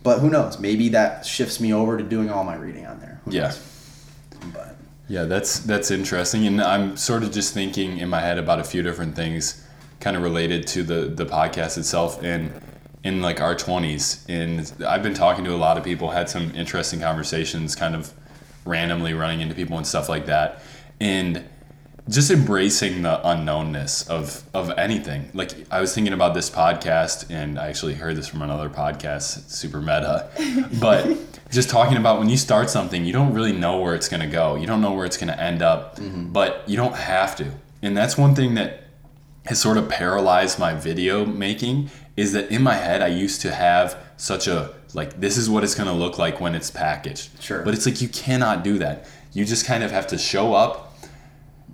But 0.02 0.18
who 0.18 0.28
knows? 0.30 0.58
Maybe 0.58 0.88
that 0.90 1.24
shifts 1.24 1.60
me 1.60 1.72
over 1.72 1.96
to 1.96 2.02
doing 2.02 2.30
all 2.30 2.42
my 2.44 2.56
reading 2.56 2.86
on 2.86 2.98
there. 2.98 3.11
Yeah. 3.32 3.54
But 4.52 4.76
Yeah, 5.08 5.24
that's 5.24 5.60
that's 5.60 5.90
interesting, 5.90 6.46
and 6.46 6.60
I'm 6.60 6.96
sort 6.96 7.22
of 7.22 7.32
just 7.32 7.54
thinking 7.54 7.98
in 7.98 8.08
my 8.08 8.20
head 8.20 8.38
about 8.38 8.60
a 8.60 8.64
few 8.64 8.82
different 8.82 9.14
things, 9.16 9.66
kind 10.00 10.16
of 10.16 10.22
related 10.22 10.66
to 10.68 10.82
the 10.82 11.06
the 11.06 11.26
podcast 11.26 11.78
itself, 11.78 12.22
and 12.22 12.52
in 13.04 13.20
like 13.20 13.40
our 13.40 13.54
20s. 13.54 14.24
And 14.28 14.72
I've 14.86 15.02
been 15.02 15.14
talking 15.14 15.44
to 15.44 15.54
a 15.54 15.56
lot 15.56 15.76
of 15.76 15.84
people, 15.84 16.10
had 16.10 16.28
some 16.28 16.54
interesting 16.54 17.00
conversations, 17.00 17.74
kind 17.74 17.94
of 17.94 18.12
randomly 18.64 19.12
running 19.12 19.40
into 19.40 19.54
people 19.54 19.76
and 19.76 19.86
stuff 19.86 20.08
like 20.08 20.26
that, 20.26 20.62
and 21.00 21.44
just 22.08 22.30
embracing 22.30 23.02
the 23.02 23.20
unknownness 23.24 24.08
of 24.08 24.44
of 24.54 24.70
anything. 24.78 25.30
Like 25.34 25.52
I 25.70 25.80
was 25.80 25.94
thinking 25.94 26.12
about 26.12 26.34
this 26.34 26.50
podcast, 26.50 27.30
and 27.30 27.58
I 27.58 27.68
actually 27.68 27.94
heard 27.94 28.16
this 28.16 28.28
from 28.28 28.42
another 28.42 28.68
podcast, 28.68 29.50
super 29.50 29.80
meta, 29.80 30.28
but 30.80 31.06
just 31.52 31.68
talking 31.68 31.98
about 31.98 32.18
when 32.18 32.28
you 32.28 32.36
start 32.36 32.70
something, 32.70 33.04
you 33.04 33.12
don't 33.12 33.34
really 33.34 33.52
know 33.52 33.78
where 33.78 33.94
it's 33.94 34.08
going 34.08 34.22
to 34.22 34.26
go. 34.26 34.56
You 34.56 34.66
don't 34.66 34.80
know 34.80 34.92
where 34.92 35.04
it's 35.04 35.18
going 35.18 35.28
to 35.28 35.40
end 35.40 35.60
up, 35.62 35.96
mm-hmm. 35.96 36.32
but 36.32 36.64
you 36.66 36.76
don't 36.76 36.96
have 36.96 37.36
to. 37.36 37.52
And 37.82 37.96
that's 37.96 38.16
one 38.16 38.34
thing 38.34 38.54
that 38.54 38.84
has 39.44 39.60
sort 39.60 39.76
of 39.76 39.88
paralyzed 39.88 40.58
my 40.58 40.72
video 40.72 41.26
making 41.26 41.90
is 42.16 42.32
that 42.32 42.50
in 42.50 42.62
my 42.62 42.74
head 42.74 43.02
I 43.02 43.08
used 43.08 43.40
to 43.42 43.52
have 43.52 43.98
such 44.16 44.46
a 44.46 44.72
like 44.94 45.20
this 45.20 45.36
is 45.36 45.50
what 45.50 45.64
it's 45.64 45.74
going 45.74 45.88
to 45.88 45.94
look 45.94 46.18
like 46.18 46.40
when 46.40 46.54
it's 46.54 46.70
packaged. 46.70 47.30
Sure. 47.42 47.62
But 47.62 47.74
it's 47.74 47.86
like 47.86 48.00
you 48.00 48.08
cannot 48.08 48.64
do 48.64 48.78
that. 48.78 49.06
You 49.32 49.44
just 49.44 49.66
kind 49.66 49.82
of 49.82 49.90
have 49.90 50.06
to 50.08 50.18
show 50.18 50.54
up 50.54 50.96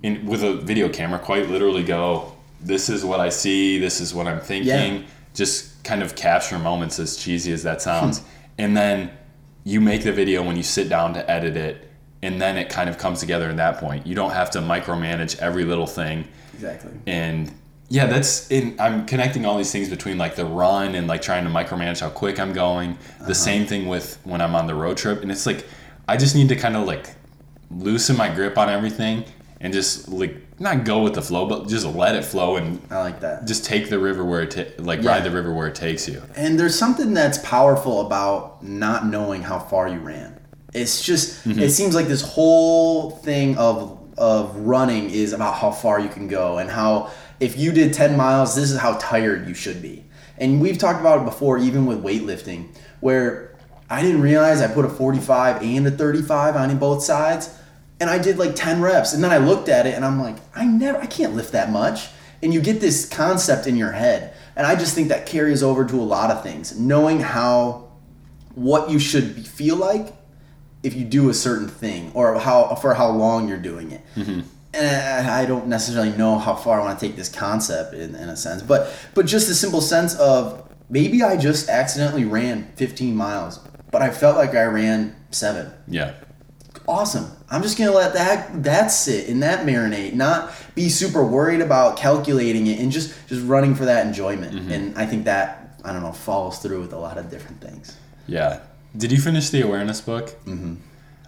in 0.03 0.25
with 0.25 0.43
a 0.43 0.55
video 0.55 0.89
camera 0.89 1.19
quite 1.19 1.49
literally 1.49 1.83
go 1.83 2.33
this 2.61 2.89
is 2.89 3.05
what 3.05 3.19
I 3.19 3.29
see, 3.29 3.79
this 3.79 4.01
is 4.01 4.13
what 4.13 4.27
I'm 4.27 4.41
thinking. 4.41 4.67
Yeah. 4.67 5.07
Just 5.33 5.83
kind 5.83 6.01
of 6.01 6.15
capture 6.15 6.59
moments 6.59 6.99
as 6.99 7.15
cheesy 7.15 7.53
as 7.53 7.63
that 7.63 7.77
hmm. 7.77 7.83
sounds. 7.83 8.23
and 8.57 8.75
then 8.75 9.11
you 9.63 9.81
make 9.81 10.03
the 10.03 10.11
video 10.11 10.43
when 10.43 10.55
you 10.55 10.63
sit 10.63 10.89
down 10.89 11.13
to 11.13 11.29
edit 11.29 11.55
it 11.57 11.89
and 12.21 12.41
then 12.41 12.57
it 12.57 12.69
kind 12.69 12.89
of 12.89 12.97
comes 12.97 13.19
together 13.19 13.49
at 13.49 13.57
that 13.57 13.77
point. 13.77 14.05
You 14.05 14.15
don't 14.15 14.31
have 14.31 14.51
to 14.51 14.59
micromanage 14.59 15.39
every 15.39 15.63
little 15.63 15.87
thing 15.87 16.27
exactly. 16.53 16.91
and 17.07 17.51
yeah 17.89 18.05
that's 18.05 18.49
in 18.51 18.75
i'm 18.79 19.05
connecting 19.05 19.45
all 19.45 19.57
these 19.57 19.71
things 19.71 19.89
between 19.89 20.17
like 20.17 20.35
the 20.35 20.45
run 20.45 20.95
and 20.95 21.07
like 21.07 21.21
trying 21.21 21.43
to 21.43 21.49
micromanage 21.49 21.99
how 21.99 22.09
quick 22.09 22.39
i'm 22.39 22.53
going 22.53 22.97
the 23.17 23.23
uh-huh. 23.23 23.33
same 23.33 23.65
thing 23.65 23.87
with 23.87 24.19
when 24.23 24.41
i'm 24.41 24.55
on 24.55 24.67
the 24.67 24.75
road 24.75 24.95
trip 24.95 25.21
and 25.21 25.31
it's 25.31 25.45
like 25.45 25.65
i 26.07 26.15
just 26.15 26.35
need 26.35 26.49
to 26.49 26.55
kind 26.55 26.75
of 26.75 26.85
like 26.85 27.15
loosen 27.71 28.15
my 28.15 28.33
grip 28.33 28.57
on 28.57 28.69
everything 28.69 29.23
and 29.59 29.73
just 29.73 30.07
like 30.07 30.35
not 30.59 30.83
go 30.83 31.01
with 31.01 31.13
the 31.13 31.21
flow 31.21 31.45
but 31.47 31.67
just 31.67 31.85
let 31.85 32.15
it 32.15 32.25
flow 32.25 32.57
and 32.57 32.81
I 32.91 32.99
like 32.99 33.21
that. 33.21 33.45
just 33.45 33.63
take 33.65 33.89
the 33.89 33.99
river 33.99 34.23
where 34.25 34.41
it 34.41 34.51
ta- 34.51 34.83
like 34.83 35.01
Yeah. 35.01 35.11
ride 35.11 35.23
the 35.23 35.31
river 35.31 35.53
where 35.53 35.67
it 35.67 35.75
takes 35.75 36.07
you 36.07 36.21
And 36.35 36.59
there's 36.59 36.77
something 36.77 37.13
that's 37.13 37.37
powerful 37.39 38.01
about 38.01 38.63
not 38.63 39.07
knowing 39.07 39.41
how 39.43 39.59
far 39.59 39.87
you 39.87 39.99
ran. 39.99 40.37
It's 40.73 41.01
just 41.01 41.47
mm-hmm. 41.47 41.59
it 41.59 41.69
seems 41.71 41.95
like 41.95 42.07
this 42.07 42.21
whole 42.21 43.11
thing 43.11 43.57
of 43.57 43.97
of 44.17 44.55
running 44.57 45.09
is 45.09 45.31
about 45.31 45.55
how 45.55 45.71
far 45.71 45.99
you 45.99 46.09
can 46.09 46.27
go 46.27 46.57
and 46.57 46.69
how 46.69 47.09
if 47.39 47.57
you 47.57 47.71
did 47.71 47.93
10 47.93 48.17
miles, 48.17 48.53
this 48.53 48.69
is 48.69 48.77
how 48.77 48.93
tired 48.99 49.47
you 49.47 49.53
should 49.53 49.81
be. 49.81 50.03
And 50.37 50.59
we've 50.59 50.77
talked 50.77 50.99
about 50.99 51.21
it 51.21 51.25
before 51.25 51.57
even 51.57 51.85
with 51.85 52.03
weightlifting 52.03 52.67
where 52.99 53.55
I 53.89 54.01
didn't 54.01 54.21
realize 54.21 54.61
I 54.61 54.67
put 54.67 54.85
a 54.85 54.89
45 54.89 55.63
and 55.63 55.87
a 55.87 55.91
35 55.91 56.55
on 56.57 56.77
both 56.77 57.01
sides 57.03 57.49
and 57.99 58.09
I 58.09 58.17
did 58.17 58.37
like 58.37 58.55
10 58.55 58.81
reps 58.81 59.13
and 59.13 59.23
then 59.23 59.31
I 59.31 59.37
looked 59.37 59.69
at 59.69 59.85
it 59.85 59.95
and 59.95 60.05
I'm 60.05 60.19
like 60.21 60.37
I 60.55 60.65
never 60.65 60.99
I 60.99 61.05
can't 61.05 61.35
lift 61.35 61.51
that 61.51 61.71
much 61.71 62.09
and 62.41 62.53
you 62.53 62.61
get 62.61 62.79
this 62.79 63.07
concept 63.07 63.67
in 63.67 63.75
your 63.75 63.91
head 63.91 64.33
and 64.55 64.65
I 64.65 64.75
just 64.75 64.95
think 64.95 65.09
that 65.09 65.25
carries 65.25 65.63
over 65.63 65.85
to 65.85 65.95
a 65.95 66.03
lot 66.03 66.31
of 66.31 66.43
things 66.43 66.79
knowing 66.79 67.19
how 67.19 67.89
what 68.55 68.89
you 68.89 68.99
should 68.99 69.35
be, 69.35 69.43
feel 69.43 69.75
like 69.75 70.13
if 70.83 70.95
you 70.95 71.03
do 71.03 71.29
a 71.29 71.33
certain 71.33 71.67
thing 71.67 72.11
or 72.13 72.39
how 72.39 72.75
for 72.75 72.93
how 72.93 73.09
long 73.09 73.47
you're 73.47 73.57
doing 73.57 73.91
it 73.91 74.01
mm-hmm. 74.15 74.41
and 74.73 75.27
I 75.27 75.45
don't 75.45 75.67
necessarily 75.67 76.15
know 76.17 76.37
how 76.37 76.55
far 76.55 76.79
I 76.79 76.85
want 76.85 76.99
to 76.99 77.05
take 77.05 77.15
this 77.15 77.29
concept 77.29 77.93
in, 77.93 78.15
in 78.15 78.29
a 78.29 78.35
sense 78.37 78.61
but 78.61 78.93
but 79.13 79.25
just 79.25 79.47
the 79.47 79.55
simple 79.55 79.81
sense 79.81 80.15
of 80.15 80.67
maybe 80.89 81.21
I 81.21 81.37
just 81.37 81.69
accidentally 81.69 82.25
ran 82.25 82.71
15 82.75 83.15
miles 83.15 83.59
but 83.91 84.01
I 84.01 84.11
felt 84.11 84.37
like 84.37 84.55
I 84.55 84.63
ran 84.65 85.15
seven. 85.31 85.71
Yeah. 85.87 86.13
Awesome. 86.89 87.31
I'm 87.51 87.61
just 87.61 87.77
gonna 87.77 87.91
let 87.91 88.13
that 88.13 88.63
that 88.63 88.87
sit 88.87 89.29
and 89.29 89.43
that 89.43 89.65
marinate, 89.65 90.13
not 90.13 90.51
be 90.73 90.89
super 90.89 91.23
worried 91.23 91.61
about 91.61 91.97
calculating 91.97 92.65
it 92.65 92.79
and 92.79 92.91
just 92.91 93.15
just 93.27 93.45
running 93.45 93.75
for 93.75 93.85
that 93.85 94.07
enjoyment. 94.07 94.55
Mm-hmm. 94.55 94.71
And 94.71 94.97
I 94.97 95.05
think 95.05 95.25
that 95.25 95.79
I 95.83 95.93
don't 95.93 96.01
know 96.01 96.11
follows 96.11 96.57
through 96.57 96.81
with 96.81 96.93
a 96.93 96.97
lot 96.97 97.17
of 97.17 97.29
different 97.29 97.61
things. 97.61 97.95
Yeah. 98.27 98.61
Did 98.97 99.11
you 99.11 99.19
finish 99.19 99.49
the 99.49 99.61
awareness 99.61 100.01
book? 100.01 100.29
Mm-hmm. 100.45 100.75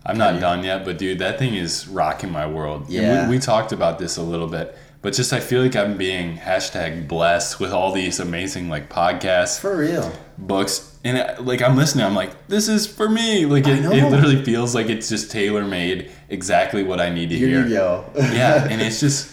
I'm 0.03 0.17
not 0.17 0.39
done 0.39 0.63
yet, 0.63 0.83
but 0.83 0.97
dude, 0.97 1.19
that 1.19 1.37
thing 1.37 1.53
is 1.53 1.87
rocking 1.87 2.31
my 2.31 2.47
world. 2.47 2.89
Yeah. 2.89 3.27
We, 3.27 3.35
we 3.35 3.39
talked 3.39 3.71
about 3.71 3.99
this 3.99 4.17
a 4.17 4.23
little 4.23 4.47
bit, 4.47 4.75
but 5.01 5.13
just 5.13 5.33
I 5.33 5.39
feel 5.39 5.61
like 5.63 5.75
I'm 5.75 5.97
being 5.97 6.37
hashtag 6.37 7.07
blessed 7.07 7.59
with 7.59 7.71
all 7.71 7.91
these 7.91 8.19
amazing 8.19 8.69
like 8.69 8.89
podcasts, 8.89 9.59
For 9.59 9.77
real. 9.77 10.11
books, 10.37 10.97
and 11.03 11.17
uh, 11.17 11.35
like 11.41 11.61
I'm 11.61 11.75
listening, 11.75 12.05
I'm 12.05 12.15
like, 12.15 12.47
this 12.47 12.67
is 12.67 12.85
for 12.87 13.09
me. 13.09 13.45
Like 13.45 13.67
it, 13.67 13.83
it 13.85 14.09
literally 14.09 14.43
feels 14.43 14.75
like 14.75 14.89
it's 14.89 15.09
just 15.09 15.31
tailor 15.31 15.63
made 15.65 16.11
exactly 16.29 16.83
what 16.83 17.01
I 17.01 17.09
need 17.09 17.29
to 17.29 17.37
Here 17.37 17.47
hear. 17.49 17.63
you 17.63 17.69
go. 17.69 18.05
yeah, 18.15 18.67
and 18.69 18.81
it's 18.81 18.99
just, 18.99 19.31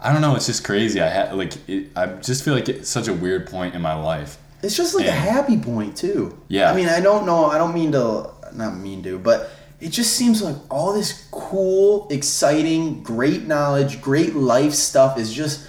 I 0.00 0.12
don't 0.12 0.22
know, 0.22 0.34
it's 0.36 0.46
just 0.46 0.64
crazy. 0.64 1.00
I 1.00 1.10
ha- 1.10 1.34
like, 1.34 1.52
it, 1.68 1.90
I 1.94 2.06
just 2.06 2.42
feel 2.44 2.54
like 2.54 2.68
it's 2.68 2.88
such 2.88 3.06
a 3.08 3.12
weird 3.12 3.46
point 3.46 3.74
in 3.74 3.82
my 3.82 3.94
life. 3.94 4.38
It's 4.62 4.76
just 4.76 4.94
like 4.94 5.06
a 5.06 5.12
happy 5.12 5.58
point 5.58 5.96
too. 5.96 6.38
Yeah. 6.48 6.70
I 6.70 6.76
mean, 6.76 6.88
I 6.88 7.00
don't 7.00 7.24
know. 7.26 7.46
I 7.46 7.56
don't 7.58 7.74
mean 7.74 7.92
to, 7.92 8.30
not 8.54 8.76
mean 8.76 9.02
to, 9.04 9.18
but 9.18 9.50
it 9.80 9.88
just 9.90 10.12
seems 10.14 10.42
like 10.42 10.56
all 10.70 10.92
this 10.92 11.26
cool, 11.30 12.06
exciting, 12.10 13.02
great 13.02 13.46
knowledge, 13.46 14.00
great 14.00 14.34
life 14.34 14.72
stuff 14.74 15.18
is 15.18 15.32
just 15.32 15.66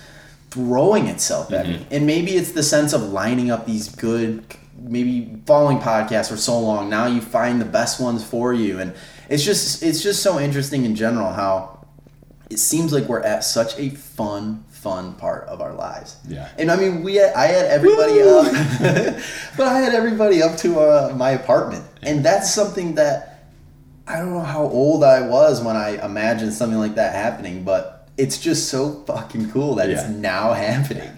throwing 0.50 1.08
itself 1.08 1.52
at 1.54 1.66
Mm-hmm. 1.66 1.72
me. 1.80 1.88
And 1.92 2.06
maybe 2.06 2.32
it's 2.32 2.52
the 2.52 2.64
sense 2.64 2.94
of 2.94 3.02
lining 3.04 3.52
up 3.52 3.66
these 3.66 3.88
good, 3.90 4.44
maybe 4.78 5.38
following 5.46 5.80
podcasts 5.80 6.30
for 6.30 6.38
so 6.38 6.60
long. 6.60 6.90
Now 6.90 7.08
you 7.08 7.22
find 7.22 7.62
the 7.62 7.66
best 7.66 8.00
ones 8.02 8.24
for 8.24 8.54
you, 8.54 8.80
and 8.80 8.94
it's 9.30 9.44
just 9.44 9.82
it's 9.82 10.04
just 10.04 10.22
so 10.22 10.40
interesting 10.40 10.84
in 10.86 10.96
general 10.96 11.32
how 11.32 11.86
it 12.50 12.60
seems 12.60 12.92
like 12.92 13.06
we're 13.06 13.22
at 13.22 13.46
such 13.46 13.80
a 13.80 13.90
fun 13.92 14.66
fun 14.72 15.14
part 15.14 15.48
of 15.48 15.62
our 15.62 15.74
lives 15.74 16.18
Yeah. 16.28 16.50
and 16.58 16.72
i 16.72 16.76
mean 16.76 17.04
we 17.04 17.14
had, 17.16 17.34
i 17.36 17.46
had 17.46 17.68
everybody 17.68 18.20
up 18.24 18.46
but 19.56 19.68
i 19.68 19.80
had 19.80 19.94
everybody 19.94 20.42
up 20.42 20.58
to 20.58 20.80
uh, 20.80 21.14
my 21.16 21.30
apartment 21.32 21.86
and 22.02 22.26
that's 22.26 22.52
something 22.52 22.96
that 22.96 23.31
i 24.12 24.20
don't 24.20 24.32
know 24.32 24.42
how 24.42 24.64
old 24.64 25.04
i 25.04 25.22
was 25.28 25.62
when 25.62 25.76
i 25.76 26.04
imagined 26.06 26.54
something 26.54 26.80
like 26.80 26.96
that 26.96 27.14
happening 27.16 27.64
but 27.64 28.08
it's 28.18 28.38
just 28.40 28.70
so 28.70 29.04
fucking 29.06 29.50
cool 29.52 29.76
that 29.76 29.90
it's 29.90 30.08
now 30.10 30.54
happening 30.68 31.12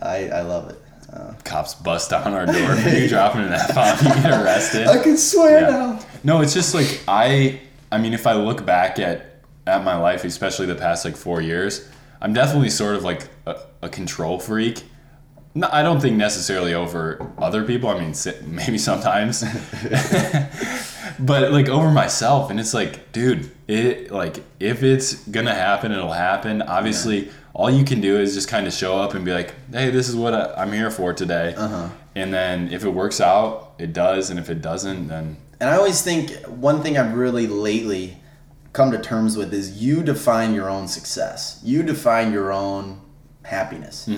i 0.00 0.28
i 0.28 0.40
love 0.42 0.70
it 0.70 0.76
uh, 1.12 1.34
Cops 1.42 1.74
bust 1.74 2.10
down 2.10 2.32
our 2.34 2.46
door 2.46 2.76
for 2.76 2.88
you 3.00 3.08
dropping 3.08 3.40
an 3.42 3.52
F 3.52 3.74
bomb, 3.74 3.98
you 3.98 4.22
get 4.22 4.30
arrested. 4.44 4.86
i 4.86 5.02
can 5.02 5.16
swear 5.16 5.62
Yeah. 5.62 5.70
now 5.70 6.00
No, 6.22 6.40
it's 6.40 6.54
just 6.54 6.72
like 6.74 7.00
I 7.08 7.60
I 7.90 7.98
mean 7.98 8.12
if 8.14 8.26
I 8.28 8.34
look 8.34 8.64
back 8.64 8.98
at 9.00 9.42
at 9.66 9.82
my 9.84 9.96
life, 9.96 10.22
especially 10.24 10.66
the 10.66 10.74
past 10.76 11.04
like 11.04 11.16
4 11.16 11.40
years, 11.42 11.88
I'm 12.20 12.32
definitely 12.32 12.70
sort 12.70 12.94
of 12.94 13.02
like 13.04 13.22
a, 13.46 13.56
a 13.82 13.88
control 13.88 14.38
freak. 14.38 14.84
No, 15.54 15.68
I 15.72 15.82
don't 15.82 16.00
think 16.00 16.16
necessarily 16.16 16.74
over 16.74 17.32
other 17.38 17.64
people. 17.64 17.88
I 17.88 17.98
mean, 17.98 18.14
maybe 18.46 18.78
sometimes, 18.78 19.42
but 21.18 21.52
like 21.52 21.68
over 21.68 21.90
myself. 21.90 22.50
And 22.50 22.60
it's 22.60 22.72
like, 22.72 23.12
dude, 23.12 23.50
it 23.66 24.10
like 24.10 24.44
if 24.60 24.82
it's 24.82 25.14
gonna 25.28 25.54
happen, 25.54 25.90
it'll 25.92 26.12
happen. 26.12 26.62
Obviously, 26.62 27.30
all 27.52 27.70
you 27.70 27.84
can 27.84 28.00
do 28.00 28.18
is 28.18 28.34
just 28.34 28.48
kind 28.48 28.66
of 28.66 28.72
show 28.72 28.96
up 28.96 29.14
and 29.14 29.24
be 29.24 29.32
like, 29.32 29.54
hey, 29.72 29.90
this 29.90 30.08
is 30.08 30.14
what 30.14 30.34
I, 30.34 30.54
I'm 30.54 30.72
here 30.72 30.90
for 30.90 31.12
today. 31.12 31.54
Uh-huh. 31.56 31.88
And 32.14 32.32
then 32.32 32.72
if 32.72 32.84
it 32.84 32.90
works 32.90 33.20
out, 33.20 33.74
it 33.78 33.92
does, 33.92 34.30
and 34.30 34.38
if 34.38 34.50
it 34.50 34.62
doesn't, 34.62 35.08
then 35.08 35.36
And 35.60 35.68
I 35.68 35.76
always 35.76 36.02
think 36.02 36.30
one 36.46 36.82
thing 36.82 36.96
I've 36.96 37.14
really 37.14 37.46
lately 37.46 38.16
come 38.72 38.92
to 38.92 39.00
terms 39.00 39.36
with 39.36 39.52
is 39.52 39.82
you 39.82 40.02
define 40.02 40.54
your 40.54 40.70
own 40.70 40.86
success. 40.86 41.60
You 41.64 41.82
define 41.82 42.32
your 42.32 42.52
own 42.52 43.00
happiness. 43.42 44.08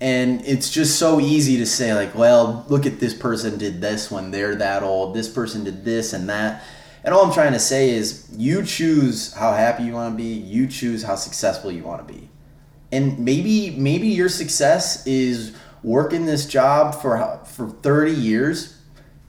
And 0.00 0.44
it's 0.44 0.70
just 0.70 0.98
so 0.98 1.20
easy 1.20 1.56
to 1.56 1.66
say, 1.66 1.94
like, 1.94 2.14
well, 2.14 2.66
look 2.68 2.84
at 2.84 3.00
this 3.00 3.14
person 3.14 3.56
did 3.56 3.80
this 3.80 4.10
when 4.10 4.30
they're 4.30 4.54
that 4.56 4.82
old. 4.82 5.14
This 5.14 5.28
person 5.28 5.64
did 5.64 5.84
this 5.84 6.12
and 6.12 6.28
that. 6.28 6.64
And 7.02 7.14
all 7.14 7.24
I'm 7.24 7.32
trying 7.32 7.52
to 7.52 7.58
say 7.58 7.90
is 7.90 8.28
you 8.36 8.64
choose 8.64 9.32
how 9.32 9.52
happy 9.52 9.84
you 9.84 9.92
want 9.92 10.12
to 10.12 10.16
be, 10.16 10.34
you 10.34 10.66
choose 10.66 11.02
how 11.02 11.14
successful 11.14 11.70
you 11.70 11.84
want 11.84 12.06
to 12.06 12.12
be. 12.12 12.28
And 12.92 13.18
maybe 13.20 13.70
maybe 13.70 14.08
your 14.08 14.28
success 14.28 15.06
is 15.06 15.56
working 15.82 16.26
this 16.26 16.46
job 16.46 17.00
for 17.00 17.40
for 17.44 17.68
30 17.68 18.12
years 18.12 18.76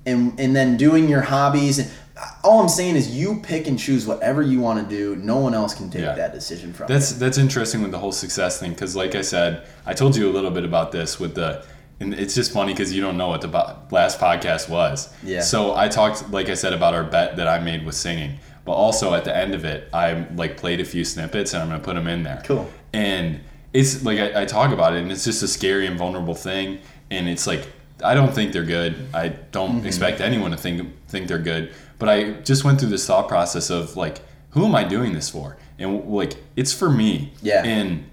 and 0.06 0.40
and 0.40 0.56
then 0.56 0.76
doing 0.76 1.08
your 1.08 1.22
hobbies 1.22 1.80
and 1.80 1.92
all 2.44 2.62
I'm 2.62 2.70
saying 2.70 2.96
is 2.96 3.16
you 3.16 3.40
pick 3.44 3.68
and 3.68 3.78
choose 3.78 4.06
whatever 4.08 4.42
you 4.42 4.60
want 4.60 4.88
to 4.88 4.96
do. 4.96 5.16
No 5.18 5.38
one 5.38 5.54
else 5.54 5.74
can 5.74 5.90
take 5.90 6.02
Yeah. 6.02 6.16
that 6.16 6.34
decision 6.34 6.74
from 6.74 6.88
That's 6.88 7.14
you. 7.14 7.20
that's 7.20 7.38
interesting 7.38 7.82
with 7.82 7.92
the 7.92 8.00
whole 8.00 8.12
success 8.12 8.60
thing 8.60 8.72
because, 8.72 8.96
like 8.96 9.16
I 9.16 9.22
said, 9.22 9.64
I 9.86 9.94
told 9.94 10.16
you 10.16 10.30
a 10.30 10.34
little 10.34 10.52
bit 10.52 10.64
about 10.66 10.92
this 10.92 11.20
with 11.20 11.36
the, 11.36 11.64
and 12.00 12.14
it's 12.14 12.34
just 12.36 12.52
funny 12.52 12.74
because 12.74 12.94
you 12.94 13.02
don't 13.02 13.18
know 13.18 13.28
what 13.28 13.42
the 13.42 13.50
last 13.92 14.20
podcast 14.20 14.70
was. 14.70 15.10
Yeah. 15.24 15.42
So 15.42 15.76
I 15.76 15.88
talked, 15.88 16.30
like 16.32 16.50
I 16.50 16.54
said, 16.54 16.74
about 16.74 16.94
our 16.94 17.04
bet 17.04 17.36
that 17.38 17.48
I 17.48 17.60
made 17.60 17.86
with 17.86 17.96
singing, 17.96 18.40
but 18.66 18.74
also 18.74 19.14
at 19.14 19.24
the 19.24 19.36
end 19.36 19.54
of 19.56 19.66
it, 19.66 19.90
I 19.94 20.26
like 20.36 20.58
played 20.58 20.80
a 20.80 20.86
few 20.86 21.04
snippets 21.04 21.54
and 21.54 21.62
I'm 21.64 21.70
gonna 21.70 21.82
put 21.84 21.96
them 21.96 22.08
in 22.08 22.24
there. 22.24 22.42
Cool. 22.46 22.70
And 22.94 23.40
it's 23.74 24.04
like 24.04 24.20
I, 24.20 24.42
I 24.42 24.46
talk 24.46 24.72
about 24.72 24.94
it, 24.96 25.02
and 25.04 25.12
it's 25.12 25.26
just 25.26 25.44
a 25.44 25.48
scary 25.48 25.86
and 25.88 25.98
vulnerable 25.98 26.36
thing, 26.36 26.80
and 27.12 27.28
it's 27.30 27.46
like 27.46 27.68
I 28.04 28.14
don't 28.14 28.32
think 28.34 28.54
they're 28.54 28.64
good. 28.64 28.96
I 29.14 29.30
don't 29.30 29.78
Mm-hmm. 29.80 29.88
expect 29.88 30.22
anyone 30.22 30.52
to 30.52 30.58
think 30.58 30.88
think 31.08 31.28
they're 31.28 31.40
good. 31.40 31.74
But 32.00 32.10
I 32.10 32.32
just 32.42 32.64
went 32.64 32.80
through 32.80 32.90
this 32.90 33.06
thought 33.08 33.28
process 33.28 33.70
of 33.70 33.96
like, 33.98 34.20
who 34.52 34.66
am 34.66 34.76
I 34.76 34.84
doing 34.84 35.14
this 35.14 35.30
for? 35.30 35.58
And 35.80 36.06
like, 36.06 36.34
it's 36.56 36.74
for 36.74 36.90
me. 36.90 37.34
Yeah. 37.42 37.64
And 37.64 38.06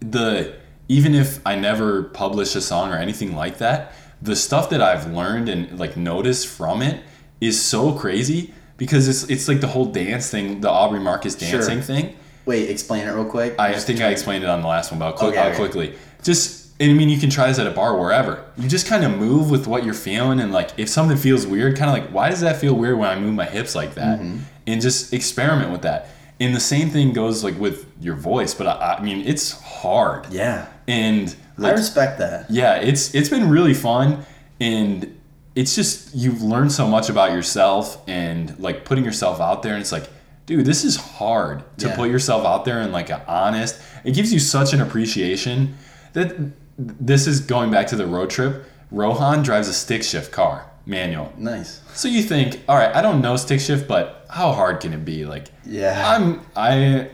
the 0.00 0.54
even 0.88 1.14
if 1.14 1.40
I 1.46 1.54
never 1.56 2.02
publish 2.04 2.54
a 2.54 2.60
song 2.60 2.90
or 2.92 2.96
anything 2.96 3.34
like 3.36 3.58
that, 3.58 3.92
the 4.20 4.36
stuff 4.36 4.70
that 4.70 4.82
I've 4.82 5.10
learned 5.12 5.48
and 5.48 5.78
like 5.78 5.96
noticed 5.96 6.46
from 6.48 6.82
it 6.82 7.02
is 7.40 7.60
so 7.60 7.92
crazy 7.92 8.52
because 8.76 9.08
it's 9.08 9.24
it's 9.30 9.48
like 9.48 9.60
the 9.60 9.68
whole 9.68 9.86
dance 9.86 10.30
thing, 10.30 10.60
the 10.60 10.70
Aubrey 10.70 11.00
Marcus 11.00 11.34
dancing 11.34 11.76
Sure. 11.78 11.82
thing. 11.82 12.16
Wait, 12.44 12.68
explain 12.68 13.06
it 13.06 13.12
real 13.12 13.24
quick. 13.24 13.54
I 13.58 13.72
just 13.72 13.86
think 13.86 14.00
I 14.00 14.08
explained 14.08 14.42
it 14.42 14.50
on 14.50 14.62
the 14.62 14.66
last 14.68 14.90
one, 14.90 14.98
but 14.98 15.06
I'll, 15.06 15.12
quick, 15.12 15.30
Okay, 15.30 15.38
I'll 15.38 15.48
okay. 15.50 15.56
quickly. 15.58 15.94
Just, 16.24 16.61
I 16.90 16.94
mean, 16.94 17.08
you 17.08 17.18
can 17.18 17.30
try 17.30 17.46
this 17.48 17.58
at 17.58 17.66
a 17.66 17.70
bar, 17.70 17.96
wherever. 17.96 18.44
You 18.56 18.68
just 18.68 18.86
kind 18.86 19.04
of 19.04 19.16
move 19.16 19.50
with 19.50 19.66
what 19.66 19.84
you're 19.84 19.94
feeling, 19.94 20.40
and 20.40 20.52
like, 20.52 20.70
if 20.78 20.88
something 20.88 21.16
feels 21.16 21.46
weird, 21.46 21.76
kind 21.76 21.90
of 21.90 21.94
like, 22.02 22.12
why 22.12 22.28
does 22.30 22.40
that 22.40 22.56
feel 22.56 22.74
weird 22.74 22.98
when 22.98 23.08
I 23.08 23.18
move 23.18 23.34
my 23.34 23.44
hips 23.46 23.74
like 23.74 23.94
that? 23.94 24.18
Mm-hmm. 24.20 24.38
And 24.66 24.80
just 24.80 25.12
experiment 25.12 25.70
with 25.70 25.82
that. 25.82 26.08
And 26.40 26.54
the 26.54 26.60
same 26.60 26.88
thing 26.90 27.12
goes 27.12 27.44
like 27.44 27.58
with 27.58 27.86
your 28.00 28.16
voice, 28.16 28.54
but 28.54 28.66
I, 28.66 28.96
I 28.98 29.02
mean, 29.02 29.26
it's 29.26 29.52
hard. 29.60 30.26
yeah. 30.32 30.66
And 30.88 31.34
I 31.62 31.70
respect 31.70 32.18
that. 32.18 32.50
yeah, 32.50 32.76
it's 32.76 33.14
it's 33.14 33.28
been 33.28 33.48
really 33.48 33.74
fun, 33.74 34.24
and 34.60 35.16
it's 35.54 35.76
just 35.76 36.14
you've 36.14 36.42
learned 36.42 36.72
so 36.72 36.88
much 36.88 37.08
about 37.10 37.30
yourself 37.32 38.02
and 38.08 38.58
like 38.58 38.84
putting 38.84 39.04
yourself 39.04 39.40
out 39.40 39.62
there, 39.62 39.74
and 39.74 39.80
it's 39.80 39.92
like, 39.92 40.08
dude, 40.46 40.64
this 40.66 40.82
is 40.84 40.96
hard 40.96 41.62
to 41.78 41.86
Yeah. 41.88 41.96
put 41.96 42.10
yourself 42.10 42.44
out 42.44 42.64
there 42.64 42.80
and 42.80 42.92
like 42.92 43.10
a 43.10 43.22
honest. 43.30 43.80
It 44.04 44.14
gives 44.14 44.32
you 44.32 44.40
such 44.40 44.72
an 44.72 44.80
appreciation 44.80 45.76
that 46.14 46.34
this 46.78 47.26
is 47.26 47.40
going 47.40 47.70
back 47.70 47.86
to 47.88 47.96
the 47.96 48.06
road 48.06 48.30
trip. 48.30 48.64
Rohan 48.90 49.42
drives 49.42 49.68
a 49.68 49.72
stick 49.74 50.02
shift 50.02 50.32
car, 50.32 50.66
manual. 50.86 51.32
Nice. 51.38 51.80
So 51.94 52.08
you 52.08 52.22
think, 52.22 52.60
all 52.68 52.76
right, 52.76 52.94
I 52.94 53.00
don't 53.02 53.20
know 53.22 53.36
stick 53.36 53.60
shift, 53.60 53.88
but 53.88 54.26
how 54.30 54.52
hard 54.52 54.80
can 54.80 54.92
it 54.92 55.04
be? 55.04 55.24
Like, 55.24 55.48
Yeah. 55.64 56.02
I'm 56.06 56.40
I 56.56 57.08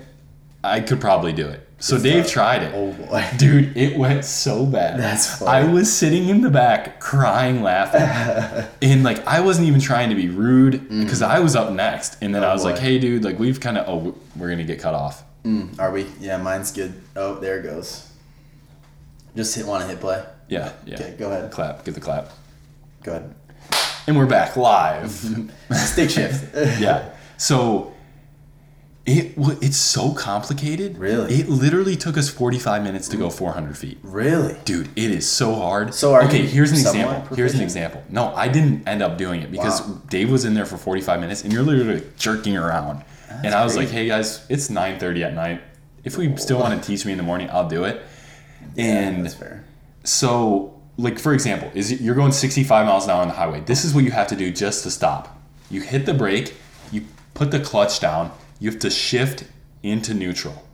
I 0.64 0.80
could 0.80 1.00
probably 1.00 1.32
do 1.32 1.46
it. 1.48 1.64
So 1.80 1.96
Dave 1.96 2.26
tried 2.26 2.64
it. 2.64 2.72
Oh 2.74 2.92
boy. 2.92 3.24
Dude, 3.36 3.76
it 3.76 3.96
went 3.96 4.24
so 4.24 4.66
bad. 4.66 4.98
That's 4.98 5.38
funny. 5.38 5.68
I 5.68 5.72
was 5.72 5.92
sitting 5.92 6.28
in 6.28 6.40
the 6.40 6.50
back 6.50 6.98
crying, 6.98 7.62
laughing. 7.62 8.66
and 8.82 9.04
like 9.04 9.24
I 9.28 9.38
wasn't 9.40 9.68
even 9.68 9.80
trying 9.80 10.08
to 10.10 10.16
be 10.16 10.28
rude 10.28 10.88
because 10.88 11.22
I 11.22 11.38
was 11.38 11.54
up 11.54 11.72
next. 11.72 12.16
And 12.20 12.34
then 12.34 12.42
Mm. 12.42 12.46
Oh, 12.46 12.50
I 12.50 12.52
was 12.52 12.64
like, 12.64 12.78
hey 12.78 12.98
dude, 12.98 13.22
like 13.22 13.38
we've 13.38 13.60
kind 13.60 13.78
of 13.78 13.88
oh 13.88 14.14
we're 14.34 14.48
going 14.48 14.58
to 14.58 14.64
get 14.64 14.80
cut 14.80 14.94
off. 14.94 15.22
Mm, 15.44 15.78
are 15.78 15.92
we? 15.92 16.06
Yeah, 16.18 16.36
mine's 16.38 16.72
good. 16.72 17.00
Oh, 17.14 17.36
there 17.36 17.60
it 17.60 17.62
goes. 17.62 18.07
Just 19.36 19.54
hit 19.54 19.66
want 19.66 19.82
to 19.82 19.88
hit 19.88 20.00
play. 20.00 20.24
Yeah, 20.48 20.72
yeah. 20.86 20.94
Okay, 20.94 21.14
go 21.18 21.28
ahead. 21.30 21.50
Clap, 21.50 21.84
get 21.84 21.94
the 21.94 22.00
clap. 22.00 22.30
Go 23.02 23.12
ahead. 23.12 23.34
And 24.06 24.16
we're 24.16 24.26
back 24.26 24.56
live. 24.56 25.10
Stick 25.72 26.10
shift. 26.10 26.54
yeah. 26.80 27.10
So 27.36 27.92
it 29.04 29.34
it's 29.62 29.76
so 29.76 30.12
complicated. 30.14 30.98
Really? 30.98 31.34
It 31.34 31.48
literally 31.48 31.96
took 31.96 32.16
us 32.16 32.28
45 32.30 32.82
minutes 32.82 33.08
to 33.08 33.16
go 33.16 33.30
400 33.30 33.76
feet. 33.76 33.98
really? 34.02 34.56
Dude, 34.64 34.88
it 34.96 35.10
is 35.10 35.28
so 35.28 35.54
hard. 35.54 35.94
So 35.94 36.14
are 36.14 36.24
okay, 36.24 36.46
here's 36.46 36.70
an 36.72 36.78
example. 36.78 37.36
Here's 37.36 37.54
an 37.54 37.60
example. 37.60 38.02
No, 38.08 38.34
I 38.34 38.48
didn't 38.48 38.88
end 38.88 39.02
up 39.02 39.18
doing 39.18 39.42
it 39.42 39.50
because 39.52 39.82
Wow. 39.82 40.00
Dave 40.08 40.30
was 40.30 40.44
in 40.44 40.54
there 40.54 40.66
for 40.66 40.76
45 40.78 41.20
minutes 41.20 41.44
and 41.44 41.52
you're 41.52 41.62
literally 41.62 42.02
jerking 42.18 42.56
around. 42.56 43.04
and 43.44 43.54
I 43.54 43.62
was 43.64 43.76
like, 43.76 43.88
"Hey 43.90 44.08
guys, 44.08 44.44
it's 44.48 44.68
9:30 44.70 45.22
at 45.22 45.34
night. 45.34 45.60
If 46.02 46.16
we 46.16 46.34
still 46.36 46.58
want 46.58 46.80
to 46.82 46.86
teach 46.86 47.04
me 47.04 47.12
in 47.12 47.18
the 47.18 47.24
morning, 47.24 47.48
I'll 47.52 47.68
do 47.68 47.84
it." 47.84 48.02
Yeah, 48.74 48.84
And 48.84 49.24
that's 49.24 49.34
fair. 49.34 49.64
so 50.04 50.74
like 50.96 51.18
for 51.18 51.32
example, 51.32 51.70
is 51.74 51.92
it- 51.92 52.00
you're 52.00 52.14
going 52.16 52.32
65 52.32 52.86
miles 52.86 53.04
an 53.04 53.10
hour 53.10 53.22
on 53.22 53.28
the 53.28 53.34
highway. 53.34 53.60
This 53.60 53.84
is 53.84 53.94
what 53.94 54.04
you 54.04 54.10
have 54.10 54.26
to 54.28 54.36
do 54.36 54.50
just 54.50 54.82
to 54.84 54.90
stop. 54.90 55.38
You 55.70 55.80
hit 55.80 56.06
the 56.06 56.14
brake, 56.14 56.54
you 56.90 57.02
put 57.34 57.50
the 57.52 57.60
clutch 57.60 58.00
down, 58.00 58.32
you 58.58 58.70
have 58.70 58.80
to 58.80 58.90
shift 58.90 59.44
into 59.82 60.12
neutral 60.14 60.64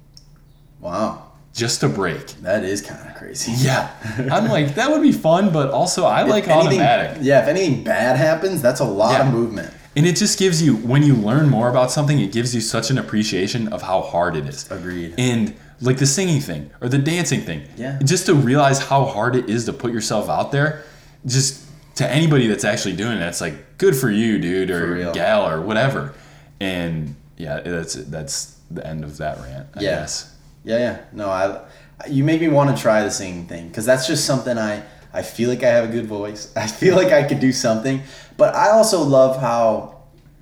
Wow, 0.81 1.23
just 1.55 1.81
to 1.81 1.89
brake. 1.89 2.29
that 2.43 2.65
is 2.65 2.81
kind 2.83 3.07
of 3.09 3.15
crazy. 3.17 3.53
Yeah, 3.59 3.91
I'm 4.33 4.49
like 4.49 4.75
that 4.77 4.91
would 4.91 5.03
be 5.03 5.13
fun, 5.13 5.51
but 5.53 5.71
also 5.71 6.05
I 6.05 6.23
like 6.23 6.45
If 6.45 6.51
anything- 6.51 6.81
automatic. 6.81 7.19
Yeah, 7.23 7.43
if 7.43 7.49
anything 7.49 7.85
bad 7.85 8.17
happens, 8.17 8.61
that's 8.63 8.81
a 8.81 8.85
lot 8.85 9.13
Yeah. 9.13 9.27
of 9.29 9.33
movement. 9.35 9.73
And 9.97 10.07
it 10.07 10.17
just 10.17 10.39
gives 10.41 10.61
you, 10.61 10.75
when 10.77 11.05
you 11.05 11.15
learn 11.15 11.49
more 11.49 11.69
about 11.69 11.93
something, 11.93 12.19
it 12.19 12.33
gives 12.33 12.53
you 12.53 12.61
such 12.61 12.91
an 12.91 12.99
appreciation 12.99 13.69
of 13.69 13.83
how 13.83 14.01
hard 14.03 14.35
it 14.37 14.45
is. 14.49 14.69
Agreed. 14.69 15.15
And 15.19 15.55
like 15.85 15.99
the 15.99 16.07
singing 16.07 16.41
thing 16.41 16.71
or 16.81 16.89
the 16.89 16.99
dancing 16.99 17.41
thing. 17.41 17.63
Yeah. 17.77 17.99
Just 18.05 18.27
to 18.27 18.35
realize 18.35 18.79
how 18.81 19.05
hard 19.05 19.37
it 19.37 19.49
is 19.51 19.65
to 19.67 19.73
put 19.73 19.93
yourself 19.93 20.29
out 20.29 20.51
there, 20.53 20.83
just 21.27 21.63
to 21.97 22.11
anybody 22.11 22.47
that's 22.49 22.65
actually 22.65 22.97
doing 22.97 23.19
it, 23.19 23.23
it's 23.23 23.41
like, 23.41 23.79
good 23.79 23.95
for 23.97 24.11
you, 24.11 24.39
dude, 24.39 24.71
or 24.71 25.13
gal, 25.13 25.49
or 25.49 25.61
whatever. 25.61 26.13
And 26.61 27.15
yeah, 27.37 27.61
that's 27.61 27.95
that's 27.95 28.59
the 28.71 28.87
end 28.87 29.05
of 29.05 29.17
that 29.19 29.39
rant, 29.41 29.67
I 29.75 29.81
Yeah. 29.81 29.91
guess. 30.01 30.35
Yeah, 30.65 30.79
yeah. 30.79 30.99
No, 31.13 31.29
I. 31.29 31.61
You 32.09 32.25
make 32.25 32.41
me 32.41 32.49
want 32.49 32.75
to 32.77 32.81
try 32.83 33.03
the 33.05 33.11
singing 33.11 33.47
thing 33.47 33.69
because 33.69 33.85
that's 33.87 34.07
just 34.07 34.25
something 34.25 34.57
I. 34.59 34.83
I 35.13 35.23
feel 35.23 35.49
like 35.49 35.63
I 35.63 35.69
have 35.69 35.85
a 35.89 35.93
good 35.93 36.07
voice. 36.07 36.53
I 36.57 36.67
feel 36.67 36.97
like 36.97 37.13
I 37.13 37.23
could 37.23 37.39
do 37.41 37.53
something, 37.53 38.03
but 38.37 38.55
I 38.55 38.71
also 38.71 39.03
love 39.03 39.41
how 39.41 40.01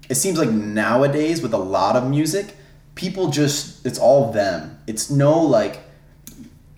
it 0.08 0.14
seems 0.14 0.38
like 0.38 0.50
nowadays 0.50 1.42
with 1.42 1.52
a 1.52 1.58
lot 1.58 1.96
of 1.96 2.08
music, 2.08 2.54
people 2.94 3.28
just 3.28 3.84
it's 3.86 3.98
all 3.98 4.32
them. 4.32 4.78
It's 4.86 5.10
no 5.10 5.40
like. 5.40 5.80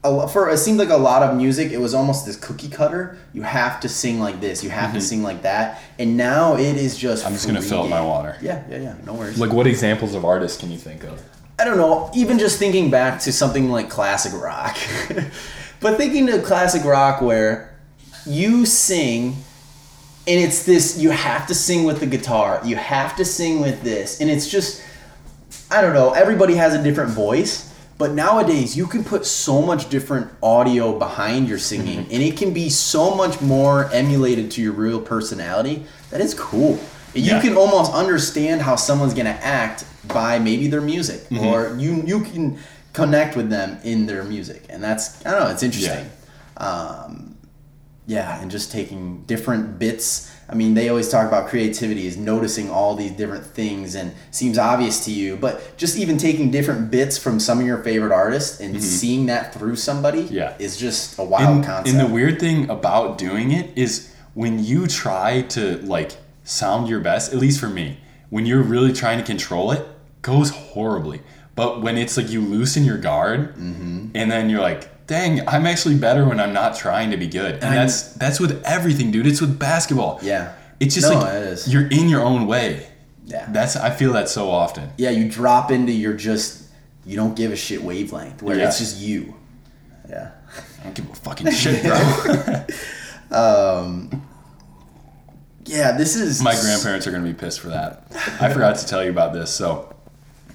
A, 0.07 0.29
for 0.29 0.51
it 0.51 0.59
seemed 0.59 0.79
like 0.79 0.91
a 0.91 0.97
lot 0.99 1.23
of 1.23 1.35
music. 1.35 1.73
It 1.73 1.79
was 1.79 1.95
almost 1.95 2.27
this 2.27 2.37
cookie 2.37 2.69
cutter. 2.69 3.17
You 3.33 3.41
have 3.41 3.81
to 3.81 3.89
sing 3.89 4.21
like 4.21 4.39
this. 4.39 4.63
You 4.63 4.69
have 4.69 4.93
to 4.93 5.01
sing 5.01 5.23
like 5.23 5.43
that. 5.43 5.81
And 5.99 6.15
now 6.17 6.57
it 6.57 6.77
is 6.77 6.99
just. 6.99 7.23
Mm-hmm. 7.23 7.29
I'm 7.29 7.33
just 7.33 7.47
gonna 7.47 7.63
fill 7.63 7.85
up 7.85 7.89
my 7.89 8.03
water. 8.03 8.37
Yeah, 8.43 8.63
yeah, 8.69 8.79
yeah. 8.81 8.97
No 9.07 9.15
worries. 9.15 9.39
Like, 9.39 9.53
what 9.53 9.67
examples 9.67 10.15
of 10.15 10.27
artists 10.27 10.61
can 10.61 10.71
you 10.71 10.77
think 10.77 11.05
of? 11.05 11.23
I 11.59 11.65
don't 11.65 11.77
know, 11.77 12.11
even 12.15 12.39
just 12.39 12.59
thinking 12.59 12.91
back 12.91 13.21
to 13.21 13.33
something 13.33 13.71
like 13.71 13.89
classic 13.89 14.33
rock. 14.35 14.77
but 15.81 15.97
thinking 15.97 16.27
to 16.27 16.43
classic 16.43 16.85
rock 16.85 17.23
where 17.23 17.79
you 18.27 18.67
sing 18.67 19.37
and 20.27 20.41
it's 20.41 20.65
this 20.65 20.99
you 20.99 21.11
have 21.11 21.47
to 21.47 21.55
sing 21.55 21.85
with 21.85 22.01
the 22.01 22.07
guitar, 22.07 22.61
you 22.65 22.77
have 22.77 23.15
to 23.17 23.25
sing 23.25 23.61
with 23.61 23.83
this, 23.83 24.21
and 24.21 24.31
it's 24.31 24.49
just 24.49 24.83
I 25.71 25.81
don't 25.81 25.95
know, 25.95 26.13
everybody 26.13 26.55
has 26.57 26.75
a 26.75 26.83
different 26.83 27.11
voice. 27.11 27.71
But 27.97 28.11
nowadays, 28.11 28.77
you 28.77 28.89
can 28.89 29.05
put 29.05 29.25
so 29.25 29.63
much 29.63 29.89
different 29.89 30.29
audio 30.43 30.99
behind 30.99 31.49
your 31.49 31.59
singing, 31.59 32.01
and 32.11 32.23
it 32.25 32.37
can 32.37 32.53
be 32.53 32.69
so 32.69 33.15
much 33.15 33.41
more 33.41 33.89
emulated 33.93 34.51
to 34.53 34.63
your 34.63 34.73
real 34.73 35.01
personality. 35.01 35.87
That 36.11 36.21
is 36.21 36.35
cool. 36.35 36.81
You 37.15 37.23
Yeah. 37.35 37.41
can 37.41 37.57
almost 37.57 37.93
understand 37.93 38.63
how 38.63 38.75
someone's 38.75 39.15
gonna 39.15 39.39
act 39.41 39.85
by 40.09 40.41
maybe 40.41 40.67
their 40.67 40.81
music, 40.81 41.21
Mm-hmm. 41.29 41.47
or 41.47 41.77
you 41.79 42.03
you 42.05 42.21
can 42.23 42.59
connect 42.93 43.37
with 43.37 43.49
them 43.49 43.79
in 43.85 44.07
their 44.07 44.25
music, 44.25 44.65
and 44.69 44.83
that's 44.83 45.25
I 45.25 45.31
don't 45.31 45.41
know, 45.45 45.51
it's 45.51 45.63
interesting. 45.63 46.11
Um, 46.57 47.37
yeah, 48.09 48.41
and 48.41 48.51
just 48.51 48.73
taking 48.73 49.23
different 49.29 49.79
bits. 49.79 50.31
I 50.49 50.55
mean, 50.55 50.75
they 50.75 50.89
always 50.91 51.09
talk 51.09 51.27
about 51.27 51.49
creativity 51.49 52.07
is 52.07 52.17
noticing 52.17 52.71
all 52.71 52.95
these 52.95 53.13
different 53.13 53.45
things 53.47 53.95
and 53.95 54.13
seems 54.31 54.59
obvious 54.59 55.05
to 55.07 55.11
you, 55.11 55.37
but 55.37 55.77
just 55.77 55.97
even 55.97 56.19
taking 56.19 56.51
different 56.51 56.91
bits 56.91 57.17
from 57.17 57.41
some 57.41 57.61
of 57.61 57.67
your 57.67 57.83
favorite 57.83 58.13
artists 58.13 58.61
and 58.61 58.83
seeing 58.83 59.27
that 59.27 59.55
through 59.55 59.77
somebody 59.77 60.25
Mm-hmm. 60.25 60.35
Yeah. 60.35 60.55
is 60.59 60.77
just 60.77 61.19
a 61.19 61.25
wild 61.25 61.57
and, 61.57 61.65
concept. 61.65 61.89
and 61.89 61.99
the 62.01 62.13
weird 62.13 62.39
thing 62.41 62.69
about 62.69 63.17
doing 63.19 63.53
it 63.53 63.71
is 63.77 64.15
when 64.35 64.63
you 64.63 64.87
try 64.87 65.43
to 65.43 65.79
like 65.79 66.17
sound 66.45 66.89
your 66.89 67.01
best, 67.01 67.33
at 67.33 67.39
least 67.39 67.59
for 67.59 67.69
me, 67.71 67.99
when 68.31 68.45
you're 68.47 68.63
really 68.63 68.93
trying 68.93 69.19
to 69.19 69.25
control 69.25 69.71
it, 69.73 69.87
goes 70.23 70.51
horribly. 70.51 71.23
But 71.55 71.83
when 71.83 71.97
it's 71.97 72.17
like 72.17 72.31
you 72.31 72.41
loosen 72.41 72.85
your 72.85 72.99
guard 72.99 73.55
Mm-hmm. 73.57 74.09
and 74.15 74.31
then 74.31 74.51
you're 74.51 74.61
like, 74.61 74.91
dang, 75.07 75.47
I'm 75.49 75.67
actually 75.67 75.97
better 75.97 76.25
when 76.25 76.41
I'm 76.41 76.53
not 76.53 76.77
trying 76.77 77.11
to 77.11 77.17
be 77.17 77.27
good. 77.27 77.57
And 77.57 77.65
I'm- 77.65 77.75
that's 77.77 78.03
that's 78.15 78.41
with 78.41 78.63
everything, 78.65 79.11
dude. 79.11 79.27
It's 79.27 79.41
with 79.41 79.59
basketball. 79.59 80.19
yeah. 80.23 80.53
It's 80.81 80.95
just 80.95 81.09
No, 81.09 81.21
like 81.21 81.33
it 81.35 81.69
you're 81.69 81.87
in 81.87 82.09
your 82.09 82.23
own 82.23 82.47
way. 82.47 82.89
Yeah. 83.27 83.47
That's 83.51 83.77
I 83.77 83.91
feel 83.91 84.13
that 84.15 84.29
so 84.29 84.51
often. 84.51 84.91
yeah, 84.99 85.11
you 85.11 85.29
drop 85.31 85.71
into 85.71 85.93
your 85.93 86.15
just 86.15 86.63
you 87.07 87.17
don't 87.17 87.35
give 87.37 87.53
a 87.53 87.57
shit 87.57 87.83
wavelength 87.83 88.43
where 88.43 88.57
Yeah. 88.59 88.67
it's 88.69 88.79
just 88.79 88.99
you. 88.99 89.35
Yeah. 90.09 90.31
I 90.81 90.85
don't 90.85 90.95
give 90.95 91.09
a 91.11 91.15
fucking 91.15 91.51
shit, 91.53 91.83
bro. 91.83 92.65
um 93.31 94.23
Yeah, 95.67 95.93
this 95.93 96.17
is 96.17 96.43
My 96.43 96.55
grandparents 96.55 97.07
are 97.07 97.11
gonna 97.13 97.25
be 97.25 97.33
pissed 97.35 97.61
for 97.61 97.69
that. 97.69 98.05
I 98.41 98.53
forgot 98.53 98.77
to 98.79 98.87
tell 98.87 99.03
you 99.05 99.11
about 99.11 99.33
this. 99.33 99.51
So, 99.51 99.95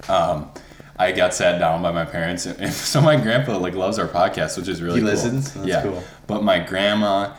um, 0.08 0.52
I 1.00 1.12
got 1.14 1.34
sat 1.34 1.58
down 1.60 1.82
by 1.82 1.92
my 1.92 2.04
parents, 2.06 2.46
and, 2.46 2.60
and 2.60 2.74
so 2.74 3.00
my 3.02 3.16
grandpa 3.16 3.58
like 3.58 3.74
loves 3.74 3.98
our 3.98 4.08
podcast, 4.08 4.58
which 4.58 4.68
is 4.68 4.82
really 4.82 4.96
He 5.00 5.02
cool. 5.02 5.10
listens? 5.12 5.54
That's 5.54 5.68
yeah. 5.68 5.82
cool. 5.84 6.04
But 6.28 6.44
my 6.44 6.60
grandma 6.60 7.34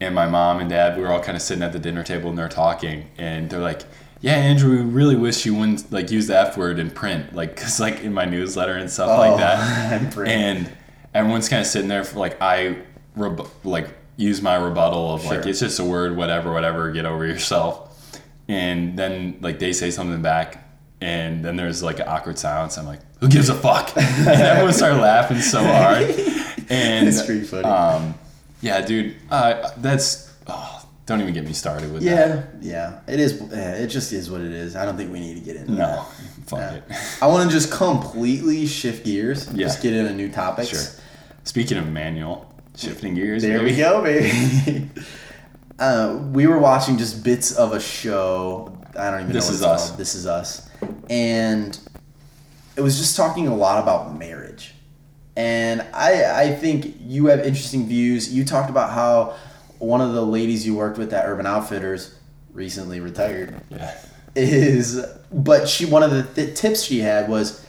and 0.00 0.14
my 0.14 0.26
mom 0.28 0.60
and 0.60 0.68
dad, 0.68 0.96
we 0.96 1.02
were 1.02 1.10
all 1.12 1.22
kind 1.22 1.34
of 1.34 1.40
sitting 1.42 1.62
at 1.62 1.72
the 1.72 1.78
dinner 1.78 2.02
table 2.04 2.28
and 2.28 2.38
they're 2.38 2.48
talking, 2.50 3.06
and 3.16 3.48
they're 3.48 3.60
like, 3.60 3.82
"Yeah, 4.20 4.34
Andrew, 4.34 4.76
we 4.76 4.82
really 4.82 5.16
wish 5.16 5.46
you 5.46 5.54
wouldn't 5.54 5.90
like 5.90 6.10
use 6.10 6.26
the 6.26 6.38
F 6.38 6.56
word 6.58 6.78
in 6.78 6.90
print, 6.90 7.34
like, 7.34 7.56
cause 7.56 7.80
like 7.80 8.02
in 8.02 8.12
my 8.12 8.26
newsletter 8.26 8.74
and 8.74 8.90
stuff 8.90 9.08
Oh, 9.10 9.18
like 9.18 9.38
that." 9.38 10.16
And 10.26 10.70
everyone's 11.14 11.48
kind 11.48 11.60
of 11.62 11.66
sitting 11.66 11.88
there 11.88 12.04
for 12.04 12.18
like 12.18 12.36
I 12.42 12.76
reb- 13.16 13.48
like 13.64 13.88
use 14.18 14.42
my 14.42 14.56
rebuttal 14.56 15.14
of 15.14 15.24
like 15.24 15.46
it's 15.46 15.60
just 15.60 15.78
a 15.80 15.84
word, 15.84 16.16
whatever, 16.16 16.52
whatever, 16.52 16.90
get 16.92 17.06
over 17.06 17.26
yourself. 17.26 18.20
And 18.48 18.98
then 18.98 19.38
like 19.40 19.58
they 19.58 19.72
say 19.72 19.90
something 19.90 20.20
back, 20.22 20.65
and 21.00 21.44
then 21.44 21.56
there's 21.56 21.82
like 21.82 21.98
an 22.00 22.08
awkward 22.08 22.38
silence. 22.38 22.78
I'm 22.78 22.86
like, 22.86 23.00
who 23.20 23.28
gives 23.28 23.48
a 23.48 23.54
fuck? 23.54 23.92
and 23.96 24.28
everyone 24.28 24.72
started 24.72 25.00
laughing 25.00 25.38
so 25.40 25.62
hard. 25.62 26.04
And 26.68 27.06
It's 27.08 27.24
pretty 27.24 27.44
funny. 27.44 27.64
um, 27.64 28.14
yeah, 28.60 28.80
dude, 28.84 29.16
uh, 29.30 29.70
that's 29.78 30.32
oh, 30.46 30.84
don't 31.04 31.20
even 31.20 31.32
get 31.34 31.44
me 31.44 31.52
started 31.52 31.92
with 31.92 32.02
that. 32.02 32.48
yeah, 32.60 33.00
yeah. 33.06 33.12
It 33.12 33.20
is 33.20 33.40
it 33.52 33.86
just 33.88 34.12
is 34.12 34.30
what 34.30 34.40
it 34.40 34.50
is. 34.52 34.74
I 34.74 34.84
don't 34.84 34.96
think 34.96 35.12
we 35.12 35.20
need 35.20 35.34
to 35.34 35.40
get 35.40 35.56
into 35.56 35.72
No, 35.72 35.76
that. 35.86 36.06
fuck 36.46 36.58
Yeah. 36.58 36.74
it. 36.74 36.84
I 37.22 37.26
want 37.28 37.48
to 37.48 37.54
just 37.54 37.70
completely 37.70 38.66
shift 38.66 39.04
gears. 39.04 39.48
Yeah. 39.52 39.66
Just 39.66 39.82
get 39.82 39.92
into 39.92 40.12
new 40.14 40.30
topics. 40.32 40.68
Sure. 40.70 41.02
Speaking 41.44 41.78
of 41.78 41.86
manual, 41.88 42.52
shifting 42.76 43.14
gears. 43.14 43.42
There 43.42 43.58
baby. 43.58 43.70
we 43.72 43.76
go, 43.76 44.02
baby. 44.02 44.90
uh, 45.78 46.18
we 46.32 46.46
were 46.48 46.58
watching 46.58 46.98
just 46.98 47.22
bits 47.22 47.52
of 47.54 47.72
a 47.72 47.78
show. 47.80 48.75
I 48.98 49.10
don't 49.10 49.20
even 49.22 49.32
This 49.32 49.44
know 49.44 49.48
what 49.50 49.54
Is 49.54 49.62
Us. 49.62 49.86
called. 49.88 49.98
This 49.98 50.14
is 50.14 50.26
us, 50.26 50.68
and 51.10 51.78
it 52.76 52.80
was 52.80 52.98
just 52.98 53.16
talking 53.16 53.46
a 53.48 53.54
lot 53.54 53.82
about 53.82 54.18
marriage. 54.18 54.72
And 55.36 55.82
I, 55.92 56.44
I 56.44 56.54
think 56.54 56.96
you 57.00 57.26
have 57.26 57.40
interesting 57.40 57.86
views. 57.86 58.32
You 58.32 58.44
talked 58.44 58.70
about 58.70 58.90
how 58.90 59.34
one 59.78 60.00
of 60.00 60.14
the 60.14 60.24
ladies 60.24 60.66
you 60.66 60.74
worked 60.74 60.96
with 60.96 61.12
at 61.12 61.26
Urban 61.26 61.44
Outfitters 61.46 62.14
recently 62.54 63.00
retired 63.00 63.54
Yeah. 63.70 63.94
is 64.34 65.04
but 65.30 65.68
she 65.68 65.84
one 65.84 66.02
of 66.02 66.10
the 66.10 66.22
th- 66.22 66.56
tips 66.58 66.82
she 66.82 67.00
had 67.00 67.28
was 67.28 67.62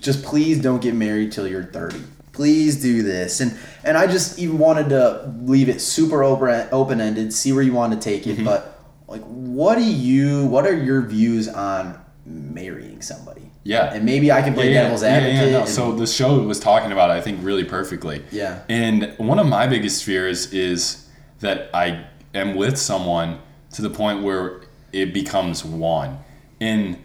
just 0.00 0.24
please 0.24 0.62
don't 0.62 0.80
get 0.80 0.94
married 0.94 1.30
till 1.32 1.46
you're 1.46 1.64
30 1.64 2.00
please 2.32 2.80
do 2.80 3.02
this 3.02 3.40
and 3.40 3.54
and 3.84 3.98
i 3.98 4.06
just 4.06 4.38
even 4.38 4.56
wanted 4.58 4.88
to 4.88 5.30
leave 5.42 5.68
it 5.68 5.78
super 5.78 6.24
open 6.24 6.66
open-ended 6.72 7.30
see 7.34 7.52
where 7.52 7.62
you 7.62 7.74
want 7.74 7.92
to 7.92 7.98
take 7.98 8.22
Mm-hmm. 8.24 8.40
it 8.40 8.44
but 8.46 8.79
like 9.10 9.22
what 9.24 9.74
do 9.76 9.84
you 9.84 10.46
what 10.46 10.64
are 10.66 10.76
your 10.76 11.02
views 11.02 11.48
on 11.48 11.98
marrying 12.24 13.02
somebody 13.02 13.42
Yeah. 13.64 13.92
and 13.92 14.04
maybe 14.04 14.30
i 14.30 14.40
can 14.40 14.54
play 14.54 14.72
devil's 14.72 15.02
advocate 15.02 15.52
no. 15.52 15.60
and- 15.60 15.68
So 15.68 15.92
the 15.92 16.06
show 16.06 16.38
was 16.42 16.60
talking 16.60 16.92
about, 16.92 17.10
it, 17.10 17.14
I 17.14 17.20
think, 17.20 17.40
really 17.42 17.64
perfectly. 17.64 18.22
Yeah. 18.30 18.60
And 18.68 19.12
one 19.18 19.38
of 19.38 19.46
my 19.46 19.66
biggest 19.66 20.04
fears 20.04 20.52
is 20.52 21.06
that 21.40 21.58
I 21.74 22.04
am 22.34 22.54
with 22.56 22.76
someone 22.78 23.38
to 23.74 23.82
the 23.82 23.90
point 23.90 24.22
where 24.22 24.60
it 24.92 25.12
becomes 25.12 25.64
one, 25.64 26.18
and 26.60 26.96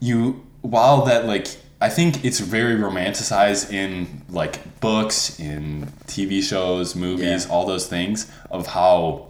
you, 0.00 0.44
while 0.62 1.04
that 1.06 1.26
like. 1.26 1.46
I 1.80 1.90
think 1.90 2.24
it's 2.24 2.40
very 2.40 2.76
romanticized 2.76 3.70
in 3.70 4.22
like 4.30 4.80
books, 4.80 5.38
in 5.38 5.88
TV 6.06 6.42
shows, 6.42 6.94
movies, 6.96 7.44
Yeah. 7.46 7.52
all 7.52 7.66
those 7.66 7.86
things 7.86 8.30
of 8.50 8.68
how 8.68 9.26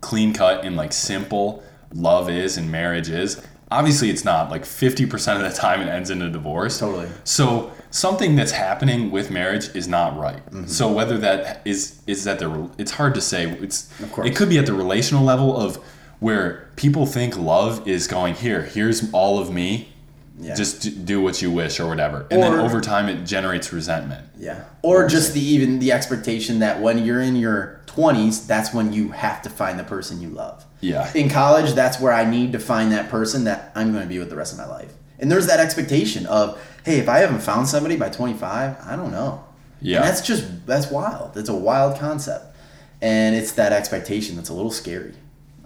clean 0.00 0.32
cut 0.32 0.64
and 0.64 0.76
like 0.76 0.92
simple 0.92 1.62
love 1.92 2.28
is 2.30 2.56
and 2.56 2.70
marriage 2.70 3.08
is. 3.08 3.42
Obviously, 3.70 4.08
it's 4.08 4.24
not. 4.24 4.50
Like 4.50 4.62
50% 4.62 5.36
of 5.36 5.42
the 5.42 5.50
time, 5.50 5.82
it 5.82 5.88
ends 5.88 6.08
in 6.08 6.22
a 6.22 6.30
divorce. 6.30 6.78
Totally. 6.78 7.08
So 7.24 7.70
something 7.90 8.34
that's 8.34 8.52
happening 8.52 9.10
with 9.10 9.30
marriage 9.30 9.74
is 9.76 9.86
not 9.86 10.16
right. 10.16 10.44
Mm-hmm. 10.46 10.66
So 10.66 10.90
whether 10.90 11.18
that 11.18 11.60
is 11.66 12.00
is 12.06 12.24
that 12.24 12.38
the 12.38 12.70
it's 12.78 12.92
hard 12.92 13.14
to 13.14 13.20
say. 13.20 13.50
It's 13.50 13.90
Of 14.00 14.10
course. 14.12 14.26
it 14.28 14.36
could 14.36 14.48
be 14.48 14.58
at 14.58 14.64
the 14.66 14.72
relational 14.72 15.22
level 15.22 15.54
of 15.56 15.76
where 16.20 16.68
people 16.76 17.04
think 17.06 17.36
love 17.36 17.86
is 17.86 18.06
going 18.06 18.34
here. 18.34 18.62
Here's 18.62 19.12
all 19.12 19.38
of 19.38 19.50
me. 19.52 19.92
Yeah. 20.40 20.54
Just 20.54 21.04
do 21.04 21.20
what 21.20 21.42
you 21.42 21.50
wish 21.50 21.80
or 21.80 21.88
whatever. 21.88 22.26
And 22.30 22.42
then 22.42 22.54
over 22.54 22.80
time, 22.80 23.08
it 23.08 23.24
generates 23.24 23.72
resentment. 23.72 24.24
Yeah. 24.38 24.64
Or 24.82 25.08
just 25.08 25.34
the 25.34 25.40
even 25.40 25.80
the 25.80 25.90
expectation 25.92 26.60
that 26.60 26.80
when 26.80 27.04
you're 27.04 27.20
in 27.20 27.34
your 27.36 27.80
20s, 27.86 28.46
that's 28.46 28.72
when 28.72 28.92
you 28.92 29.10
have 29.10 29.42
to 29.42 29.50
find 29.50 29.78
the 29.78 29.84
person 29.84 30.20
you 30.20 30.28
love. 30.28 30.64
Yeah. 30.80 31.10
In 31.14 31.28
college, 31.28 31.72
that's 31.72 32.00
where 32.00 32.12
I 32.12 32.24
need 32.24 32.52
to 32.52 32.60
find 32.60 32.92
that 32.92 33.10
person 33.10 33.44
that 33.44 33.72
I'm 33.74 33.90
going 33.90 34.04
to 34.04 34.08
be 34.08 34.20
with 34.20 34.30
the 34.30 34.36
rest 34.36 34.52
of 34.52 34.58
my 34.58 34.66
life. 34.66 34.92
And 35.18 35.30
there's 35.30 35.48
that 35.48 35.58
expectation 35.58 36.24
of, 36.26 36.60
hey, 36.84 36.98
if 36.98 37.08
I 37.08 37.18
haven't 37.18 37.40
found 37.40 37.66
somebody 37.66 37.96
by 37.96 38.08
25, 38.08 38.76
I 38.84 38.94
don't 38.94 39.10
know. 39.10 39.44
Yeah. 39.80 39.96
And 39.96 40.04
that's 40.04 40.20
just 40.20 40.66
that's 40.66 40.90
wild. 40.90 41.36
It's 41.36 41.48
a 41.48 41.54
wild 41.54 41.98
concept, 41.98 42.56
and 43.00 43.36
it's 43.36 43.52
that 43.52 43.72
expectation 43.72 44.36
that's 44.36 44.48
a 44.48 44.54
little 44.54 44.70
scary. 44.72 45.14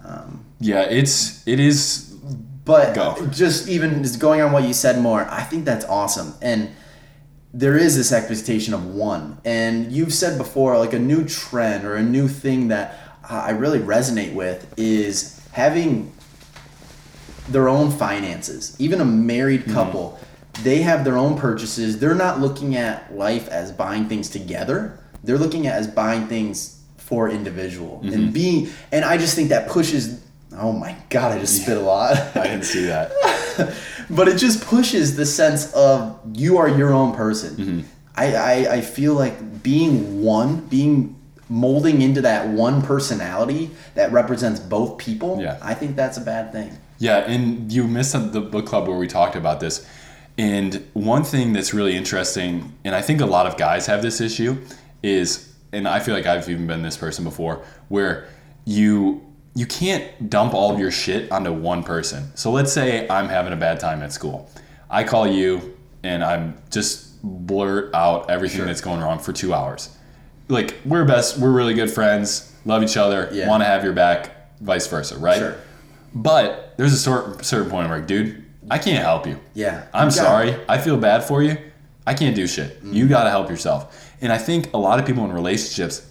Um, 0.03 0.45
Yeah, 0.59 0.81
it's 0.83 1.47
it 1.47 1.59
is 1.59 2.12
but 2.65 2.95
Go. 2.95 3.27
just 3.27 3.67
even 3.67 4.03
just 4.03 4.19
going 4.19 4.41
on 4.41 4.51
what 4.51 4.63
you 4.63 4.73
said 4.73 5.01
more, 5.01 5.27
I 5.29 5.43
think 5.43 5.65
that's 5.65 5.85
awesome. 5.85 6.33
And 6.41 6.71
there 7.53 7.77
is 7.77 7.95
this 7.95 8.11
expectation 8.11 8.73
of 8.73 8.85
one. 8.85 9.39
And 9.45 9.91
you've 9.91 10.13
said 10.13 10.37
before, 10.37 10.77
like 10.77 10.93
a 10.93 10.99
new 10.99 11.27
trend 11.27 11.85
or 11.85 11.95
a 11.95 12.03
new 12.03 12.27
thing 12.27 12.69
that 12.69 12.97
I 13.29 13.51
really 13.51 13.79
resonate 13.79 14.33
with 14.33 14.73
is 14.77 15.39
having 15.51 16.11
their 17.49 17.69
own 17.69 17.91
finances. 17.91 18.75
Even 18.79 19.01
a 19.01 19.05
married 19.05 19.63
hmm. 19.63 19.73
couple, 19.73 20.19
they 20.63 20.81
have 20.81 21.03
their 21.03 21.17
own 21.17 21.37
purchases. 21.37 21.99
They're 21.99 22.15
not 22.15 22.39
looking 22.39 22.75
at 22.75 23.13
life 23.15 23.47
as 23.49 23.71
buying 23.71 24.07
things 24.07 24.29
together. 24.29 24.99
They're 25.23 25.37
looking 25.37 25.67
at 25.67 25.75
as 25.75 25.87
buying 25.87 26.27
things 26.27 26.81
for 26.97 27.29
individual 27.29 27.99
and 28.03 28.13
mm-hmm. 28.13 28.31
being. 28.31 28.69
And 28.91 29.05
I 29.05 29.17
just 29.17 29.35
think 29.35 29.49
that 29.49 29.69
pushes. 29.69 30.22
Oh 30.57 30.71
my 30.71 30.95
god! 31.09 31.31
I 31.31 31.39
just 31.39 31.63
spit 31.63 31.77
a 31.77 31.81
lot. 31.81 32.17
I 32.35 32.43
didn't 32.43 32.65
see 32.65 32.85
that. 32.85 33.11
but 34.09 34.27
it 34.27 34.37
just 34.37 34.65
pushes 34.65 35.15
the 35.15 35.25
sense 35.25 35.73
of 35.73 36.19
you 36.33 36.57
are 36.57 36.67
your 36.67 36.93
own 36.93 37.15
person. 37.15 37.55
Mm-hmm. 37.55 37.79
I, 38.15 38.35
I, 38.35 38.73
I 38.75 38.81
feel 38.81 39.15
like 39.15 39.63
being 39.63 40.21
one, 40.21 40.67
being 40.67 41.19
molding 41.49 42.01
into 42.01 42.21
that 42.21 42.47
one 42.47 42.81
personality 42.81 43.71
that 43.95 44.11
represents 44.11 44.59
both 44.59 44.97
people, 44.97 45.41
Yeah. 45.41 45.57
I 45.61 45.73
think 45.73 45.95
that's 45.95 46.17
a 46.17 46.21
bad 46.21 46.51
thing. 46.51 46.77
Yeah, 46.99 47.17
and 47.19 47.71
you 47.71 47.87
missed 47.87 48.13
the 48.33 48.41
book 48.41 48.65
club 48.65 48.87
where 48.87 48.97
we 48.97 49.07
talked 49.07 49.35
about 49.35 49.59
this. 49.59 49.85
And 50.37 50.87
one 50.93 51.23
thing 51.23 51.53
that's 51.53 51.73
really 51.73 51.95
interesting, 51.95 52.73
and 52.83 52.95
I 52.95 53.01
think 53.01 53.21
a 53.21 53.25
lot 53.25 53.45
of 53.45 53.57
guys 53.57 53.85
have 53.87 54.01
this 54.01 54.19
issue, 54.21 54.57
is, 55.03 55.53
and 55.71 55.87
I 55.87 55.99
feel 55.99 56.15
like 56.15 56.25
I've 56.25 56.49
even 56.49 56.65
been 56.65 56.81
this 56.81 56.97
person 56.97 57.23
before, 57.23 57.63
where 57.89 58.27
you 58.65 59.21
you 59.55 59.65
can't 59.65 60.29
dump 60.29 60.53
all 60.53 60.73
of 60.73 60.79
your 60.79 60.91
shit 60.91 61.31
onto 61.31 61.51
one 61.53 61.83
person. 61.83 62.31
So 62.35 62.51
let's 62.51 62.71
say 62.73 63.07
I'm 63.09 63.29
having 63.29 63.53
a 63.53 63.55
bad 63.55 63.79
time 63.79 64.01
at 64.01 64.11
school. 64.11 64.49
I 64.89 65.03
call 65.03 65.27
you 65.27 65.77
and 66.03 66.23
I'm 66.23 66.57
just 66.71 67.21
blurt 67.23 67.93
out 67.93 68.29
everything 68.29 68.57
Sure. 68.57 68.65
that's 68.65 68.81
going 68.81 68.99
wrong 69.01 69.19
for 69.19 69.31
two 69.31 69.53
hours. 69.53 69.95
Like 70.49 70.75
we're 70.85 71.05
best, 71.05 71.37
we're 71.37 71.51
really 71.51 71.73
good 71.73 71.89
friends, 71.91 72.51
love 72.65 72.83
each 72.83 72.97
other, 72.97 73.29
Yeah. 73.31 73.47
want 73.47 73.61
to 73.61 73.65
have 73.65 73.83
your 73.83 73.93
back, 73.93 74.51
vice 74.59 74.87
versa, 74.87 75.17
right? 75.17 75.37
Sure. 75.37 75.55
But 76.15 76.73
there's 76.77 76.93
a 76.93 76.97
sort, 76.97 77.45
certain 77.45 77.69
point 77.71 77.89
where, 77.89 78.01
dude, 78.01 78.43
I 78.69 78.77
can't 78.77 79.03
help 79.03 79.25
you. 79.27 79.39
Yeah. 79.53 79.85
I'm 79.93 80.11
sorry. 80.11 80.55
I 80.69 80.77
feel 80.77 80.97
bad 80.97 81.23
for 81.23 81.41
you. 81.43 81.57
I 82.05 82.13
can't 82.13 82.35
do 82.35 82.47
shit. 82.47 82.77
Mm-hmm. 82.79 82.93
You 82.93 83.07
got 83.07 83.23
to 83.25 83.29
help 83.29 83.49
yourself. 83.49 84.11
And 84.21 84.31
I 84.31 84.37
think 84.37 84.73
a 84.73 84.77
lot 84.77 84.99
of 84.99 85.05
people 85.05 85.23
in 85.25 85.31
relationships, 85.31 86.05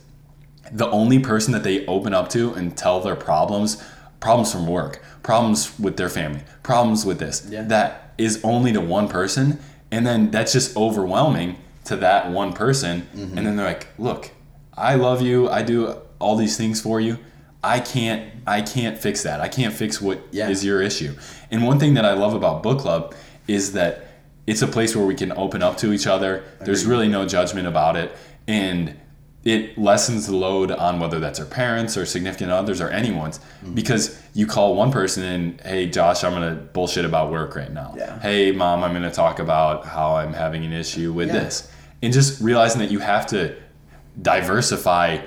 the 0.73 0.89
only 0.91 1.19
person 1.19 1.53
that 1.53 1.63
they 1.63 1.85
open 1.87 2.15
up 2.15 2.29
to 2.31 2.53
and 2.55 2.77
tell 2.77 3.01
their 3.01 3.17
problems, 3.17 3.83
problems 4.21 4.53
from 4.53 4.67
work, 4.67 5.03
problems 5.23 5.79
with 5.79 5.97
their 5.97 6.09
family, 6.09 6.43
problems 6.63 7.05
with 7.05 7.19
this, 7.19 7.47
Yeah. 7.51 7.63
that 7.65 8.15
is 8.19 8.41
only 8.43 8.73
to 8.73 8.81
one 8.81 9.09
person. 9.09 9.59
And 9.91 10.07
then 10.07 10.31
that's 10.31 10.53
just 10.53 10.77
overwhelming 10.77 11.57
to 11.85 11.97
that 11.97 12.31
one 12.31 12.53
person. 12.53 13.03
Mm-hmm. 13.15 13.37
And 13.39 13.47
then 13.47 13.57
they're 13.57 13.67
like, 13.67 13.89
look, 13.99 14.31
I 14.77 14.95
love 14.95 15.21
you. 15.21 15.51
I 15.51 15.63
do 15.63 15.97
all 16.19 16.37
these 16.37 16.57
things 16.57 16.81
for 16.81 17.01
you. 17.01 17.19
I 17.63 17.79
can't 17.81 18.31
I 18.47 18.63
can't 18.63 18.99
fix 18.99 19.23
that. 19.23 19.41
I 19.41 19.47
can't 19.49 19.73
fix 19.75 20.01
what 20.01 20.19
is 20.33 20.65
Yeah. 20.65 20.69
your 20.71 20.83
issue. 20.83 21.15
And 21.51 21.65
one 21.65 21.79
thing 21.79 21.95
that 21.95 22.05
I 22.05 22.15
love 22.15 22.35
about 22.35 22.63
book 22.63 22.81
club 22.81 23.15
is 23.47 23.73
that 23.75 24.07
it's 24.47 24.63
a 24.63 24.67
place 24.67 24.97
where 24.97 25.07
we 25.07 25.15
can 25.15 25.31
open 25.33 25.63
up 25.63 25.77
to 25.79 25.93
each 25.93 26.07
other. 26.09 26.43
There's 26.61 26.85
really 26.87 27.07
no 27.09 27.27
judgment 27.27 27.69
about 27.69 27.97
it 27.97 28.17
and 28.49 28.97
it 29.45 29.77
lessens 29.77 30.27
the 30.29 30.37
load 30.37 30.71
on 30.71 31.01
whether 31.01 31.19
that's 31.19 31.41
our 31.41 31.47
parents 31.47 31.97
or 31.97 32.07
significant 32.07 32.51
others 32.53 32.81
or 32.81 32.89
anyone's 32.91 33.39
Mm-hmm. 33.39 33.75
because 33.75 34.21
you 34.35 34.47
call 34.47 34.75
one 34.77 34.91
person 34.93 35.23
and 35.25 35.61
hey 35.63 35.87
Josh 35.89 36.23
I'm 36.25 36.33
going 36.33 36.49
to 36.57 36.63
bullshit 36.63 37.05
about 37.05 37.31
work 37.33 37.57
right 37.57 37.73
now. 37.73 37.95
Yeah. 37.97 38.21
Hey 38.21 38.53
mom 38.53 38.85
I'm 38.85 38.93
going 38.93 39.03
to 39.03 39.11
talk 39.11 39.39
about 39.41 39.85
how 39.87 40.15
I'm 40.17 40.33
having 40.33 40.65
an 40.65 40.73
issue 40.73 41.13
with 41.13 41.29
Yeah. 41.29 41.41
this. 41.45 41.71
And 42.03 42.13
just 42.13 42.41
realizing 42.41 42.81
that 42.81 42.91
you 42.91 42.99
have 43.01 43.27
to 43.29 43.57
diversify 44.21 45.19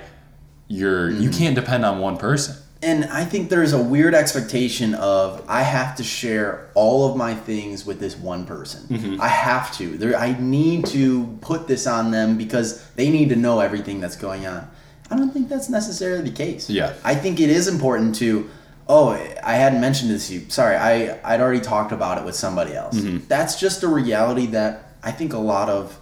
your 0.68 1.10
you 1.10 1.28
Mm-hmm. 1.30 1.38
can't 1.38 1.54
depend 1.54 1.84
on 1.84 1.98
one 2.00 2.16
person. 2.16 2.56
And 2.86 3.04
I 3.06 3.24
think 3.24 3.50
there's 3.50 3.72
a 3.72 3.82
weird 3.82 4.14
expectation 4.14 4.94
of 4.94 5.44
I 5.48 5.62
have 5.62 5.96
to 5.96 6.04
share 6.04 6.70
all 6.74 7.10
of 7.10 7.16
my 7.16 7.34
things 7.34 7.84
with 7.84 7.98
this 7.98 8.16
one 8.16 8.46
person. 8.46 8.84
Mm-hmm. 8.84 9.20
I 9.20 9.26
have 9.26 9.76
to. 9.78 9.98
There, 9.98 10.16
I 10.16 10.38
need 10.38 10.86
to 10.86 11.36
put 11.40 11.66
this 11.66 11.88
on 11.88 12.12
them 12.12 12.38
because 12.38 12.88
they 12.90 13.10
need 13.10 13.30
to 13.30 13.36
know 13.36 13.58
everything 13.58 13.98
that's 13.98 14.14
going 14.14 14.46
on. 14.46 14.70
I 15.10 15.16
don't 15.16 15.32
think 15.32 15.48
that's 15.48 15.68
necessarily 15.68 16.30
the 16.30 16.36
case. 16.36 16.70
Yeah. 16.70 16.94
I 17.02 17.16
think 17.16 17.40
it 17.40 17.50
is 17.50 17.66
important 17.66 18.14
to. 18.16 18.48
Oh, 18.88 19.10
I 19.42 19.54
hadn't 19.54 19.80
mentioned 19.80 20.12
this 20.12 20.28
to 20.28 20.34
you. 20.34 20.48
Sorry, 20.48 20.76
I 20.76 21.18
I'd 21.24 21.40
already 21.40 21.60
talked 21.60 21.90
about 21.90 22.18
it 22.18 22.24
with 22.24 22.36
somebody 22.36 22.74
else. 22.74 23.00
Mm-hmm. 23.00 23.26
That's 23.26 23.58
just 23.58 23.82
a 23.82 23.88
reality 23.88 24.46
that 24.46 24.92
I 25.02 25.10
think 25.10 25.32
a 25.32 25.38
lot 25.38 25.68
of 25.68 25.98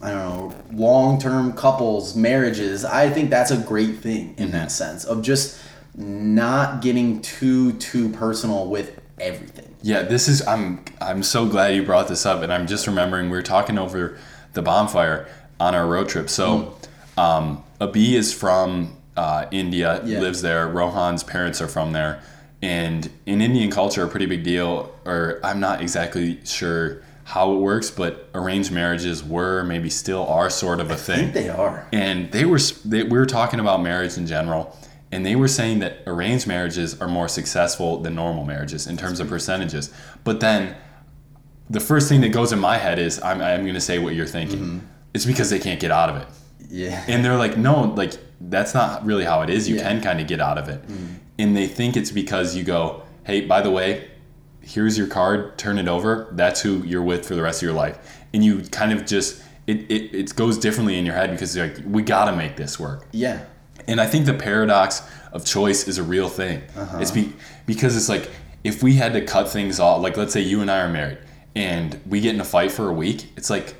I 0.00 0.10
don't 0.10 0.18
know, 0.18 0.54
long 0.72 1.20
term 1.20 1.52
couples, 1.54 2.14
marriages, 2.14 2.84
I 2.84 3.10
think 3.10 3.30
that's 3.30 3.50
a 3.50 3.56
great 3.56 3.98
thing 3.98 4.34
in 4.36 4.52
that 4.52 4.70
sense 4.70 5.04
of 5.04 5.22
just 5.22 5.60
not 5.94 6.80
getting 6.82 7.20
too 7.22 7.72
too 7.74 8.08
personal 8.10 8.66
with 8.68 9.00
everything. 9.20 9.74
Yeah, 9.82 10.02
this 10.02 10.28
is 10.28 10.46
I'm 10.46 10.84
I'm 11.00 11.22
so 11.22 11.46
glad 11.46 11.74
you 11.74 11.82
brought 11.82 12.08
this 12.08 12.24
up 12.26 12.42
and 12.42 12.52
I'm 12.52 12.66
just 12.66 12.86
remembering 12.86 13.26
we 13.30 13.36
were 13.36 13.42
talking 13.42 13.78
over 13.78 14.16
the 14.52 14.62
bonfire 14.62 15.28
on 15.60 15.74
our 15.74 15.86
road 15.86 16.08
trip. 16.08 16.28
So 16.30 16.76
um 17.18 17.62
Abi 17.80 18.16
is 18.16 18.32
from 18.32 18.96
uh, 19.16 19.44
India, 19.50 20.00
Yeah. 20.06 20.20
lives 20.20 20.40
there. 20.40 20.66
Rohan's 20.68 21.22
parents 21.22 21.60
are 21.60 21.68
from 21.68 21.92
there. 21.92 22.22
And 22.62 23.10
in 23.26 23.42
Indian 23.42 23.70
culture, 23.70 24.04
a 24.04 24.08
pretty 24.08 24.24
big 24.24 24.42
deal, 24.44 24.90
or 25.04 25.38
I'm 25.44 25.60
not 25.60 25.82
exactly 25.82 26.38
sure 26.44 27.02
how 27.24 27.52
it 27.52 27.56
works, 27.58 27.90
but 27.90 28.30
arranged 28.34 28.72
marriages 28.72 29.22
were, 29.22 29.64
maybe 29.64 29.90
still 29.90 30.26
are, 30.28 30.48
sort 30.48 30.80
of 30.80 30.90
a 30.90 30.94
I 30.94 30.96
thing 30.96 31.18
think 31.18 31.34
they 31.34 31.48
are. 31.50 31.86
and 31.92 32.30
they 32.32 32.44
were 32.46 32.58
they, 32.86 33.02
we 33.02 33.18
were 33.18 33.26
talking 33.26 33.60
about 33.60 33.82
marriage 33.82 34.16
in 34.16 34.26
general 34.26 34.74
and 35.12 35.24
they 35.24 35.36
were 35.36 35.48
saying 35.48 35.78
that 35.80 35.98
arranged 36.06 36.46
marriages 36.46 37.00
are 37.00 37.08
more 37.08 37.28
successful 37.28 37.98
than 37.98 38.14
normal 38.14 38.44
marriages 38.44 38.86
in 38.86 38.96
terms 38.96 39.20
of 39.20 39.28
percentages. 39.28 39.92
But 40.24 40.40
then 40.40 40.74
the 41.70 41.80
first 41.80 42.08
thing 42.08 42.20
that 42.22 42.30
goes 42.30 42.52
in 42.52 42.58
my 42.58 42.76
head 42.78 42.98
is 42.98 43.20
i'm, 43.22 43.40
I'm 43.40 43.62
going 43.62 43.74
to 43.74 43.80
say 43.80 43.98
what 43.98 44.14
you're 44.14 44.26
thinking. 44.26 44.58
Mm-hmm. 44.58 44.78
It's 45.14 45.24
because 45.26 45.50
they 45.50 45.58
can't 45.58 45.78
get 45.80 45.90
out 45.90 46.08
of 46.10 46.16
it. 46.16 46.28
Yeah. 46.68 47.04
and 47.06 47.22
they're 47.24 47.36
like 47.36 47.56
no 47.58 47.82
like 47.82 48.14
that's 48.40 48.72
not 48.74 49.04
really 49.04 49.24
how 49.24 49.42
it 49.42 49.50
is. 49.50 49.68
You 49.68 49.76
Yeah. 49.76 49.82
can 49.88 50.00
kind 50.00 50.20
of 50.20 50.26
get 50.26 50.40
out 50.40 50.56
of 50.58 50.68
it. 50.70 50.86
Mm. 50.88 51.14
And 51.38 51.56
they 51.56 51.66
think 51.66 51.96
it's 51.96 52.10
because 52.10 52.56
you 52.56 52.64
go 52.64 53.02
hey 53.24 53.42
by 53.42 53.60
the 53.60 53.70
way 53.70 54.08
here's 54.62 54.96
your 54.96 55.06
card 55.08 55.58
turn 55.58 55.76
it 55.78 55.88
over. 55.88 56.28
That's 56.32 56.62
who 56.62 56.82
you're 56.84 57.02
with 57.02 57.26
for 57.26 57.34
the 57.34 57.42
rest 57.42 57.62
of 57.62 57.66
your 57.66 57.74
life. 57.74 57.98
And 58.32 58.42
you 58.44 58.62
kind 58.70 58.92
of 58.92 59.04
just 59.06 59.42
it, 59.66 59.82
it, 59.90 60.14
it 60.14 60.34
goes 60.36 60.56
differently 60.58 60.98
in 60.98 61.04
your 61.06 61.14
head 61.14 61.30
because 61.30 61.54
you're 61.54 61.68
like 61.68 61.78
we 61.86 62.02
gotta 62.02 62.34
make 62.34 62.56
this 62.56 62.80
work. 62.80 63.06
Yeah. 63.12 63.44
And 63.88 64.00
i 64.00 64.06
think 64.06 64.26
the 64.26 64.34
paradox 64.34 65.02
of 65.32 65.44
choice 65.46 65.88
is 65.88 65.96
a 65.96 66.02
real 66.02 66.28
thing. 66.28 66.62
Uh-huh. 66.76 66.98
It's 67.00 67.10
be, 67.10 67.32
because 67.64 67.96
it's 67.96 68.08
like 68.08 68.28
if 68.64 68.82
we 68.82 68.94
had 68.96 69.14
to 69.14 69.24
cut 69.24 69.48
things 69.48 69.80
off 69.80 70.02
like 70.02 70.16
let's 70.16 70.32
say 70.32 70.40
you 70.40 70.60
and 70.60 70.70
i 70.70 70.80
are 70.80 70.88
married 70.88 71.18
and 71.54 71.98
we 72.06 72.20
get 72.20 72.34
in 72.34 72.40
a 72.40 72.44
fight 72.44 72.70
for 72.70 72.88
a 72.88 72.92
week 72.92 73.30
it's 73.36 73.48
like 73.48 73.74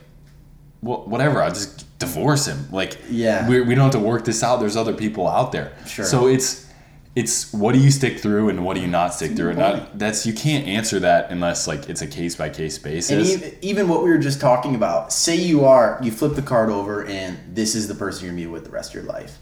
well, 0.81 1.05
whatever 1.05 1.43
i'll 1.43 1.51
just 1.51 1.87
divorce 2.03 2.47
him. 2.47 2.67
Like 2.71 2.99
Yeah. 3.09 3.49
we, 3.49 3.61
we 3.61 3.75
don't 3.75 3.85
have 3.85 3.93
to 3.93 3.99
work 3.99 4.25
this 4.25 4.43
out. 4.43 4.61
There's 4.61 4.77
other 4.77 4.93
people 4.95 5.27
out 5.29 5.53
there. 5.53 5.73
Sure. 5.87 6.05
so 6.05 6.27
it's 6.27 6.69
it's 7.15 7.53
what 7.53 7.75
do 7.75 7.79
you 7.79 7.91
stick 7.91 8.21
through 8.21 8.49
and 8.49 8.65
what 8.65 8.75
do 8.75 8.81
you 8.81 8.87
not 8.87 9.13
stick 9.15 9.37
through? 9.37 9.51
And 9.51 9.59
not, 9.59 9.99
that's 9.99 10.25
you 10.25 10.33
can't 10.33 10.67
answer 10.67 10.99
that 11.01 11.31
unless 11.31 11.69
like 11.69 11.89
it's 11.91 12.01
a 12.03 12.07
case 12.07 12.35
by 12.37 12.49
case 12.49 12.77
And 12.79 12.85
basis 12.85 13.31
even, 13.35 13.59
even 13.61 13.89
what 13.89 14.03
we 14.03 14.09
were 14.11 14.19
just 14.19 14.41
talking 14.41 14.75
about, 14.75 15.13
say 15.13 15.37
you 15.37 15.65
are, 15.65 16.01
you 16.03 16.11
flip 16.11 16.35
the 16.35 16.43
card 16.43 16.71
over 16.71 17.05
and 17.05 17.39
this 17.55 17.75
is 17.75 17.87
the 17.87 17.95
person 17.95 18.27
you're 18.27 18.35
be 18.35 18.47
with 18.47 18.65
the 18.65 18.71
rest 18.71 18.91
of 18.91 18.95
your 18.95 19.05
life. 19.05 19.39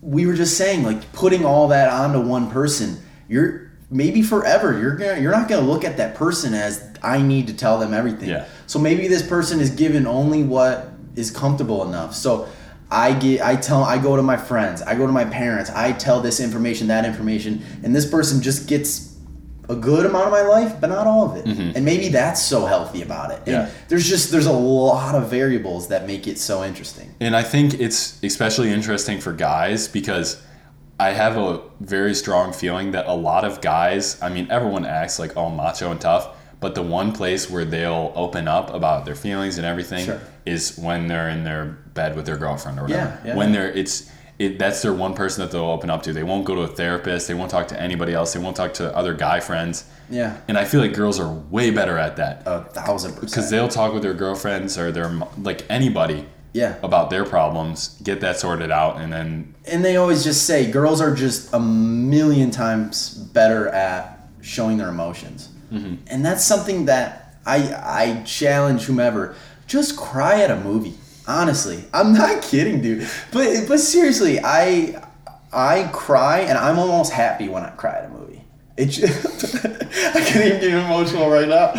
We 0.00 0.26
were 0.26 0.34
just 0.34 0.56
saying, 0.56 0.82
like, 0.84 1.12
putting 1.12 1.44
all 1.44 1.68
that 1.68 1.90
onto 1.90 2.20
one 2.20 2.50
person, 2.50 2.98
you're 3.28 3.70
maybe 3.90 4.22
forever, 4.22 4.78
you're 4.78 4.96
gonna, 4.96 5.20
you're 5.20 5.32
not 5.32 5.48
going 5.48 5.64
to 5.64 5.70
look 5.70 5.84
at 5.84 5.96
that 5.96 6.14
person 6.14 6.54
as 6.54 6.84
I 7.02 7.22
need 7.22 7.46
to 7.48 7.54
tell 7.54 7.78
them 7.78 7.94
everything. 7.94 8.28
Yeah. 8.28 8.46
So 8.66 8.78
maybe 8.78 9.08
this 9.08 9.26
person 9.26 9.60
is 9.60 9.70
given 9.70 10.06
only 10.06 10.42
what 10.42 10.90
is 11.16 11.30
comfortable 11.30 11.86
enough. 11.86 12.14
So 12.14 12.48
I 12.90 13.12
get, 13.12 13.42
I 13.42 13.56
tell, 13.56 13.82
I 13.82 13.98
go 13.98 14.16
to 14.16 14.22
my 14.22 14.36
friends, 14.36 14.82
I 14.82 14.94
go 14.94 15.06
to 15.06 15.12
my 15.12 15.24
parents, 15.24 15.70
I 15.70 15.92
tell 15.92 16.20
this 16.20 16.40
information, 16.40 16.86
that 16.88 17.04
information, 17.04 17.62
and 17.82 17.94
this 17.94 18.08
person 18.08 18.40
just 18.40 18.68
gets 18.68 19.17
a 19.68 19.76
good 19.76 20.06
amount 20.06 20.24
of 20.26 20.30
my 20.32 20.42
life, 20.42 20.80
but 20.80 20.88
not 20.88 21.06
all 21.06 21.30
of 21.30 21.36
it. 21.36 21.44
And 21.76 21.84
maybe 21.84 22.08
that's 22.08 22.42
so 22.42 22.64
healthy 22.66 23.02
about 23.02 23.30
it. 23.30 23.42
And 23.46 23.56
Mm-hmm. 23.56 23.66
Yeah. 23.68 23.70
there's 23.88 24.08
just 24.08 24.30
there's 24.32 24.46
a 24.46 24.52
lot 24.52 25.14
of 25.14 25.28
variables 25.30 25.88
that 25.88 26.06
make 26.06 26.26
it 26.26 26.38
so 26.38 26.64
interesting. 26.64 27.14
And 27.20 27.36
I 27.36 27.42
think 27.42 27.74
it's 27.74 28.22
especially 28.22 28.70
interesting 28.72 29.20
for 29.20 29.32
guys 29.32 29.86
because 29.88 30.40
I 31.00 31.10
have 31.10 31.36
a 31.36 31.60
very 31.80 32.14
strong 32.14 32.52
feeling 32.52 32.92
that 32.92 33.06
a 33.06 33.14
lot 33.14 33.44
of 33.44 33.60
guys, 33.60 34.20
I 34.22 34.28
mean, 34.30 34.48
everyone 34.50 34.84
acts 34.84 35.18
like 35.18 35.36
all 35.36 35.50
macho 35.50 35.90
and 35.92 36.00
tough, 36.00 36.28
but 36.60 36.74
the 36.74 36.82
one 36.82 37.12
place 37.12 37.48
where 37.48 37.64
they'll 37.64 38.12
open 38.16 38.48
up 38.48 38.72
about 38.74 39.04
their 39.04 39.14
feelings 39.14 39.58
and 39.58 39.66
everything 39.66 40.06
Sure. 40.06 40.20
is 40.44 40.76
when 40.78 41.06
they're 41.06 41.28
in 41.28 41.44
their 41.44 41.66
bed 41.94 42.16
with 42.16 42.26
their 42.26 42.36
girlfriend 42.36 42.78
or 42.80 42.82
whatever. 42.82 43.20
Yeah, 43.24 43.28
yeah. 43.28 43.36
When 43.36 43.52
they're, 43.52 43.70
it's, 43.70 44.10
it, 44.38 44.58
that's 44.58 44.82
their 44.82 44.92
one 44.92 45.14
person 45.14 45.42
that 45.44 45.50
they'll 45.50 45.64
open 45.64 45.90
up 45.90 46.02
to. 46.04 46.12
They 46.12 46.22
won't 46.22 46.44
go 46.44 46.54
to 46.54 46.60
a 46.62 46.68
therapist. 46.68 47.26
They 47.28 47.34
won't 47.34 47.50
talk 47.50 47.68
to 47.68 47.80
anybody 47.80 48.14
else. 48.14 48.32
They 48.32 48.38
won't 48.40 48.56
talk 48.56 48.74
to 48.74 48.94
other 48.96 49.12
guy 49.14 49.40
friends. 49.40 49.84
Yeah. 50.10 50.36
And 50.48 50.56
I 50.56 50.64
feel 50.64 50.80
like 50.80 50.94
girls 50.94 51.18
are 51.18 51.28
way 51.32 51.70
better 51.70 51.98
at 51.98 52.16
that 52.16 52.42
A 52.46 52.62
thousand 52.64 53.12
percent. 53.14 53.30
because 53.30 53.50
they'll 53.50 53.68
talk 53.68 53.92
with 53.92 54.02
their 54.02 54.14
girlfriends 54.14 54.78
or 54.78 54.92
their 54.92 55.10
like 55.42 55.64
anybody 55.68 56.24
Yeah. 56.52 56.76
about 56.82 57.10
their 57.10 57.24
problems, 57.24 57.98
get 58.02 58.20
that 58.20 58.38
sorted 58.38 58.70
out, 58.70 59.00
and 59.00 59.12
then 59.12 59.54
and 59.66 59.84
they 59.84 59.96
always 59.96 60.22
just 60.24 60.46
say 60.46 60.70
girls 60.70 61.00
are 61.00 61.14
just 61.14 61.52
a 61.52 61.58
million 61.60 62.50
times 62.50 63.14
better 63.14 63.68
at 63.68 64.28
showing 64.40 64.78
their 64.78 64.88
emotions 64.88 65.48
Mm-hmm. 65.72 65.96
and 66.06 66.24
that's 66.24 66.42
something 66.46 66.86
that 66.86 67.34
i 67.44 67.58
i 68.06 68.22
challenge 68.24 68.84
whomever 68.84 69.34
just 69.66 69.98
cry 69.98 70.40
at 70.40 70.50
a 70.50 70.56
movie 70.56 70.94
honestly 71.28 71.84
i'm 71.94 72.12
not 72.12 72.42
kidding 72.50 72.80
dude. 72.80 73.06
But 73.32 73.68
but 73.68 73.78
seriously 73.78 74.40
i 74.42 75.00
i 75.52 75.88
cry 75.92 76.40
and 76.40 76.58
i'm 76.58 76.78
almost 76.78 77.12
happy 77.12 77.48
when 77.48 77.62
i 77.62 77.70
cry 77.70 77.98
at 77.98 78.04
a 78.06 78.08
movie. 78.08 78.42
It 78.76 78.86
just, 78.86 79.64
i 79.64 80.20
can't 80.20 80.44
even 80.46 80.60
get 80.60 80.70
emotional 80.72 81.28
right 81.30 81.48
now. 81.48 81.72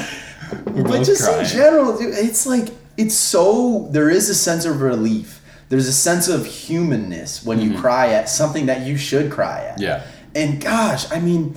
But 0.66 0.84
both 0.86 1.06
just 1.06 1.30
in 1.30 1.46
general 1.46 1.98
dude, 1.98 2.14
it's 2.16 2.46
like 2.46 2.70
it's 2.98 3.16
so 3.16 3.88
there 3.92 4.10
is 4.10 4.30
a 4.30 4.36
sense 4.36 4.66
of 4.66 4.82
relief. 4.82 5.42
There's 5.70 5.88
a 5.88 5.94
sense 5.94 6.28
of 6.28 6.46
humanness 6.46 7.46
when 7.46 7.60
you 7.62 7.78
cry 7.78 8.10
at 8.10 8.28
something 8.28 8.66
that 8.66 8.86
you 8.88 8.98
should 8.98 9.32
cry 9.32 9.66
at. 9.66 9.76
Mm-hmm. 9.76 9.84
Yeah. 9.84 10.04
and 10.36 10.62
gosh 10.62 11.12
i 11.12 11.20
mean 11.20 11.56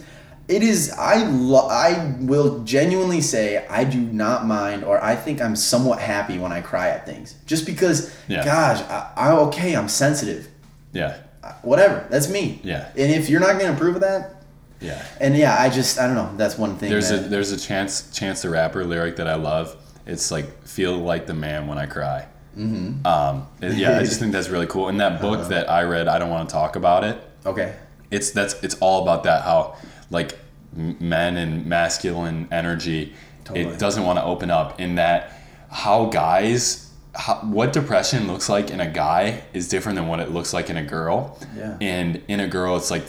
it 0.48 0.62
is 0.62 0.92
i 0.98 1.24
lo- 1.24 1.68
i 1.68 2.14
will 2.20 2.62
genuinely 2.64 3.20
say 3.20 3.64
i 3.68 3.84
do 3.84 4.00
not 4.00 4.44
mind 4.46 4.82
or 4.84 5.02
i 5.02 5.14
think 5.14 5.40
i'm 5.40 5.54
somewhat 5.56 5.98
happy 6.00 6.38
when 6.38 6.52
i 6.52 6.60
cry 6.60 6.88
at 6.88 7.06
things 7.06 7.34
just 7.46 7.64
because 7.66 8.14
Yeah. 8.28 8.44
gosh 8.44 8.80
I, 9.16 9.30
am 9.30 9.38
okay 9.48 9.74
i'm 9.76 9.88
sensitive 9.88 10.48
yeah, 10.92 11.18
whatever 11.62 12.06
that's 12.10 12.28
me 12.28 12.60
Yeah. 12.64 12.88
and 12.96 13.10
if 13.12 13.28
you're 13.30 13.40
not 13.40 13.52
going 13.58 13.66
to 13.66 13.72
approve 13.74 13.94
of 13.96 14.02
that 14.02 14.42
yeah. 14.80 15.02
and 15.20 15.36
yeah 15.36 15.56
i 15.60 15.70
just 15.70 15.98
i 15.98 16.06
don't 16.06 16.16
know 16.16 16.30
that's 16.36 16.58
one 16.58 16.76
thing 16.76 16.90
There's 16.90 17.10
a 17.10 17.18
there's 17.18 17.52
a 17.52 17.58
chance 17.58 18.10
Chance 18.12 18.42
the 18.42 18.50
Rapper 18.50 18.84
lyric 18.84 19.16
that 19.16 19.28
I 19.28 19.36
love. 19.36 19.76
It's 20.06 20.30
like 20.32 20.64
feel 20.66 20.96
like 20.98 21.26
the 21.28 21.34
man 21.34 21.68
when 21.68 21.78
I 21.78 21.86
cry. 21.86 22.26
Mm-hmm. 22.58 23.06
Um, 23.06 23.46
yeah, 23.60 23.98
I 23.98 24.00
just 24.02 24.18
think 24.18 24.32
that's 24.36 24.48
really 24.48 24.66
cool. 24.66 24.88
In 24.88 24.96
that 24.98 25.20
book 25.20 25.38
Uh-huh. 25.38 25.48
that 25.50 25.70
I 25.70 25.84
read, 25.84 26.08
I 26.08 26.18
don't 26.18 26.28
want 26.30 26.48
to 26.48 26.52
talk 26.52 26.74
about 26.76 27.04
it. 27.04 27.16
okay 27.46 27.76
It's 28.10 28.32
that's 28.32 28.54
it's 28.64 28.74
all 28.80 29.02
about 29.04 29.22
that 29.24 29.44
how 29.44 29.76
like 30.12 30.38
men 30.74 31.36
and 31.36 31.66
masculine 31.66 32.46
energy. 32.52 33.12
Totally. 33.44 33.66
It 33.66 33.78
doesn't 33.78 34.04
want 34.04 34.18
to 34.20 34.24
open 34.24 34.50
up 34.50 34.80
in 34.80 34.94
that 34.96 35.32
how 35.70 36.06
guys. 36.06 36.88
How, 37.14 37.34
what 37.40 37.74
depression 37.74 38.26
looks 38.26 38.48
like 38.48 38.70
in 38.70 38.80
a 38.80 38.88
guy 38.90 39.42
is 39.52 39.68
different 39.68 39.96
than 39.96 40.06
what 40.08 40.18
it 40.20 40.30
looks 40.30 40.54
like 40.54 40.70
in 40.70 40.78
a 40.78 40.82
girl. 40.82 41.38
Yeah. 41.54 41.76
And 41.78 42.22
in 42.26 42.40
a 42.40 42.48
girl, 42.48 42.74
it's 42.78 42.90
like, 42.90 43.04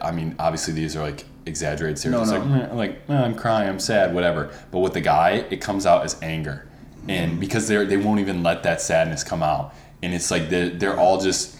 I 0.00 0.12
mean, 0.12 0.36
obviously 0.38 0.74
these 0.74 0.94
are 0.94 1.02
like 1.02 1.24
exaggerated 1.44 1.98
stereotypes. 1.98 2.30
no. 2.30 2.38
Like, 2.38 2.70
"Eh, 2.70 2.74
like 2.74 3.02
"Eh, 3.08 3.14
I'm 3.20 3.34
crying, 3.34 3.68
I'm 3.68 3.80
sad, 3.80 4.14
whatever. 4.14 4.52
But 4.70 4.78
with 4.78 4.92
the 4.92 5.00
guy, 5.00 5.44
it 5.50 5.60
comes 5.60 5.86
out 5.86 6.04
as 6.04 6.16
anger, 6.22 6.68
Mm-hmm. 6.98 7.10
and 7.10 7.40
because 7.40 7.66
they're 7.66 7.84
they 7.84 7.96
won't 7.96 8.20
even 8.20 8.44
let 8.44 8.62
that 8.62 8.80
sadness 8.80 9.24
come 9.24 9.42
out, 9.42 9.74
and 10.04 10.14
it's 10.14 10.30
like 10.30 10.48
they're 10.50 10.70
they're 10.70 10.96
all 10.96 11.20
just. 11.20 11.56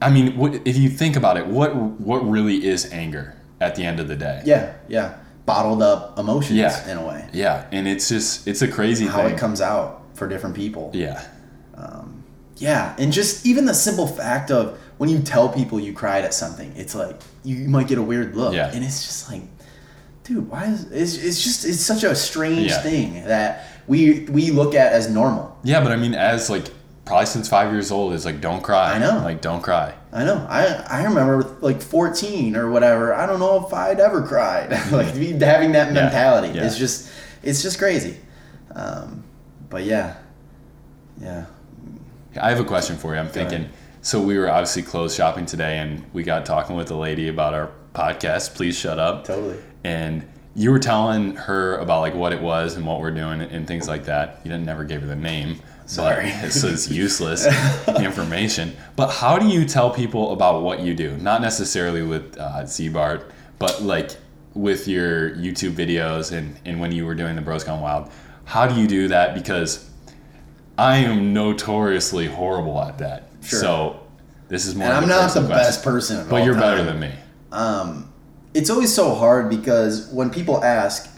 I 0.00 0.10
mean, 0.10 0.36
what, 0.36 0.54
if 0.64 0.76
you 0.76 0.88
think 0.88 1.16
about 1.16 1.36
it, 1.36 1.46
what 1.48 1.74
what 1.74 2.18
really 2.18 2.64
is 2.64 2.92
anger 2.92 3.34
at 3.64 3.74
the 3.76 3.84
end 3.84 3.98
of 4.00 4.06
the 4.08 4.16
day? 4.16 4.42
yeah 4.44 4.72
yeah 4.88 5.14
bottled 5.46 5.82
up 5.82 6.18
emotions 6.18 6.58
Yeah. 6.58 6.90
in 6.90 6.96
a 6.98 7.06
way 7.06 7.28
Yeah, 7.32 7.66
and 7.72 7.86
it's 7.86 8.08
just 8.08 8.46
it's 8.48 8.62
a 8.62 8.68
crazy 8.68 9.06
how 9.06 9.22
thing. 9.22 9.34
it 9.34 9.38
comes 9.38 9.60
out 9.60 10.02
for 10.14 10.26
different 10.28 10.54
people 10.56 10.90
yeah, 10.94 11.22
um, 11.76 12.22
Yeah, 12.56 12.94
and 12.98 13.12
just 13.12 13.44
even 13.46 13.64
the 13.66 13.74
simple 13.74 14.06
fact 14.06 14.50
of 14.50 14.78
when 14.98 15.10
you 15.10 15.18
tell 15.18 15.48
people 15.48 15.80
you 15.80 15.92
cried 15.92 16.24
at 16.24 16.32
something, 16.32 16.72
it's 16.76 16.94
like 16.94 17.20
you, 17.42 17.56
you 17.56 17.68
might 17.68 17.88
get 17.88 17.98
a 17.98 18.02
weird 18.02 18.36
look, 18.36 18.54
Yeah. 18.54 18.70
and 18.72 18.84
it's 18.84 19.04
just 19.04 19.28
like, 19.30 19.42
dude, 20.22 20.48
why 20.48 20.64
is 20.66 20.84
it's, 20.92 21.14
it's 21.18 21.42
just 21.42 21.64
it's 21.64 21.80
such 21.80 22.04
a 22.04 22.14
strange 22.14 22.70
Yeah. 22.70 22.80
thing 22.82 23.24
that 23.24 23.66
we 23.88 24.20
we 24.36 24.50
look 24.52 24.74
at 24.74 24.92
as 24.92 25.10
normal. 25.10 25.58
yeah. 25.64 25.82
But 25.82 25.90
I 25.92 25.96
mean, 25.96 26.14
as 26.14 26.48
like 26.48 26.66
probably 27.04 27.26
since 27.26 27.48
five 27.48 27.72
years 27.72 27.90
old, 27.90 28.14
it's 28.14 28.24
like 28.24 28.40
don't 28.40 28.62
cry. 28.62 28.94
I 28.94 28.98
know. 28.98 29.20
Like 29.24 29.40
don't 29.42 29.62
cry. 29.62 29.92
I 30.14 30.24
know. 30.24 30.46
I 30.48 30.66
I 30.88 31.04
remember 31.04 31.42
like 31.60 31.82
fourteen 31.82 32.54
or 32.54 32.70
whatever. 32.70 33.12
I 33.12 33.26
don't 33.26 33.40
know 33.40 33.66
if 33.66 33.74
I'd 33.74 33.98
ever 33.98 34.22
cried. 34.22 34.70
like 34.92 35.14
having 35.14 35.72
that 35.72 35.92
mentality. 35.92 36.56
yeah. 36.56 36.64
It's 36.64 36.78
just 36.78 37.10
it's 37.42 37.62
just 37.62 37.78
crazy. 37.78 38.16
Um, 38.74 39.24
but 39.68 39.82
yeah, 39.82 40.16
yeah. 41.20 41.46
I 42.40 42.50
have 42.50 42.60
a 42.60 42.64
question 42.64 42.96
for 42.96 43.12
you. 43.14 43.20
I'm 43.20 43.28
thinking. 43.28 43.62
ahead. 43.62 43.70
So 44.02 44.20
we 44.20 44.38
were 44.38 44.50
obviously 44.50 44.82
clothes 44.82 45.14
shopping 45.14 45.46
today, 45.46 45.78
and 45.78 46.04
we 46.12 46.22
got 46.22 46.46
talking 46.46 46.76
with 46.76 46.90
a 46.90 46.96
lady 46.96 47.28
about 47.28 47.54
our 47.54 47.70
podcast. 47.94 48.54
Please 48.54 48.78
shut 48.78 48.98
up. 48.98 49.24
Totally. 49.24 49.56
And 49.82 50.28
you 50.54 50.70
were 50.70 50.78
telling 50.78 51.34
her 51.36 51.78
about 51.78 52.02
like 52.02 52.14
what 52.14 52.32
it 52.32 52.40
was 52.40 52.76
and 52.76 52.86
what 52.86 53.00
we're 53.00 53.10
doing 53.10 53.40
and 53.40 53.66
things 53.66 53.88
like 53.88 54.04
that. 54.04 54.40
You 54.44 54.50
didn't 54.50 54.66
never 54.66 54.84
gave 54.84 55.00
her 55.00 55.06
the 55.06 55.16
name. 55.16 55.60
Sorry. 55.86 56.30
So 56.50 56.68
it's 56.68 56.90
useless 57.04 57.46
information. 57.88 58.76
But 58.96 59.10
how 59.10 59.38
do 59.38 59.46
you 59.46 59.64
tell 59.64 59.90
people 59.90 60.32
about 60.32 60.62
what 60.62 60.80
you 60.80 60.94
do? 60.94 61.16
Not 61.18 61.40
necessarily 61.42 62.02
with 62.02 62.38
uh, 62.38 62.62
Ziebart, 62.62 63.30
but 63.58 63.82
like 63.82 64.16
with 64.54 64.86
your 64.88 65.30
YouTube 65.36 65.72
videos 65.74 66.32
and, 66.32 66.58
and 66.64 66.80
when 66.80 66.92
you 66.92 67.04
were 67.04 67.14
doing 67.14 67.36
the 67.36 67.42
Bros 67.42 67.64
Gone 67.64 67.80
Wild. 67.80 68.10
How 68.44 68.66
do 68.66 68.80
you 68.80 68.86
do 68.86 69.08
that? 69.08 69.34
Because 69.34 69.90
I 70.78 70.98
am 70.98 71.32
notoriously 71.32 72.26
horrible 72.26 72.80
at 72.80 72.98
that. 72.98 73.28
Sure. 73.42 73.58
So 73.60 74.00
this 74.48 74.66
is 74.66 74.74
more. 74.74 74.86
And 74.88 74.96
I'm 74.96 75.08
not 75.08 75.28
the 75.34 75.40
personal 75.40 75.48
best 75.48 75.84
person, 75.84 76.28
but 76.28 76.44
you're 76.44 76.54
better 76.54 76.82
than 76.82 77.00
me. 77.00 77.12
um, 77.52 78.10
it's 78.54 78.70
always 78.70 78.94
so 78.94 79.14
hard 79.14 79.50
because 79.50 80.08
when 80.12 80.30
people 80.30 80.62
ask, 80.62 81.10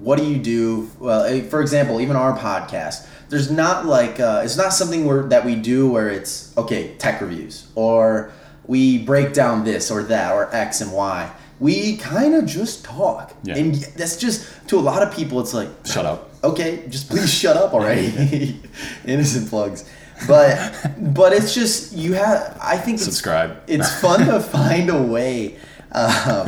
"What 0.00 0.18
do 0.18 0.24
you 0.24 0.38
do?" 0.38 0.90
Well, 0.98 1.22
eh, 1.24 1.42
for 1.42 1.60
example, 1.60 2.00
even 2.00 2.16
our 2.16 2.36
podcast, 2.36 3.06
there's 3.28 3.50
not 3.50 3.86
like 3.86 4.20
uh, 4.20 4.42
it's 4.44 4.56
not 4.56 4.72
something 4.72 5.04
where 5.04 5.22
that 5.24 5.44
we 5.44 5.54
do 5.54 5.90
where 5.90 6.08
it's 6.08 6.56
okay 6.56 6.94
tech 6.96 7.20
reviews 7.20 7.68
or 7.74 8.32
we 8.66 8.98
break 8.98 9.32
down 9.32 9.64
this 9.64 9.90
or 9.90 10.02
that 10.04 10.32
or 10.32 10.54
X 10.54 10.80
and 10.80 10.92
Y. 10.92 11.30
We 11.60 11.96
kind 11.96 12.34
of 12.36 12.46
just 12.46 12.84
talk, 12.84 13.34
Yeah. 13.42 13.56
and 13.56 13.74
that's 13.96 14.16
just 14.16 14.46
to 14.68 14.78
a 14.78 14.80
lot 14.80 15.02
of 15.02 15.12
people. 15.12 15.40
It's 15.40 15.52
like 15.54 15.68
Shut 15.84 16.06
up. 16.06 16.30
okay, 16.44 16.84
just 16.88 17.08
please 17.10 17.32
shut 17.32 17.56
up 17.56 17.72
already. 17.74 18.60
Innocent 19.04 19.48
plugs. 19.48 19.84
But 20.28 20.92
but 20.98 21.32
it's 21.32 21.54
just 21.54 21.92
you 21.92 22.12
have 22.14 22.56
I 22.62 22.76
think 22.76 22.96
it's, 22.96 23.04
Subscribe. 23.04 23.56
it's 23.66 23.92
fun 24.00 24.26
to 24.26 24.38
find 24.40 24.88
a 24.90 25.02
way. 25.02 25.56
Um, 25.90 26.46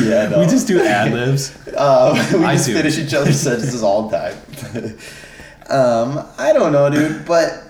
yeah, 0.00 0.28
no. 0.28 0.40
We 0.40 0.46
just 0.46 0.66
do 0.66 0.80
ad 0.82 1.12
libs. 1.12 1.52
uh, 1.76 2.12
we 2.38 2.44
I 2.44 2.54
just 2.54 2.66
see. 2.66 2.72
finish 2.74 2.98
each 2.98 3.14
other's 3.14 3.40
sentences 3.40 3.82
all 3.82 4.08
the 4.08 4.18
time. 4.18 4.98
Um, 5.70 6.26
I 6.38 6.52
don't 6.52 6.72
know, 6.72 6.90
dude, 6.90 7.24
but 7.26 7.64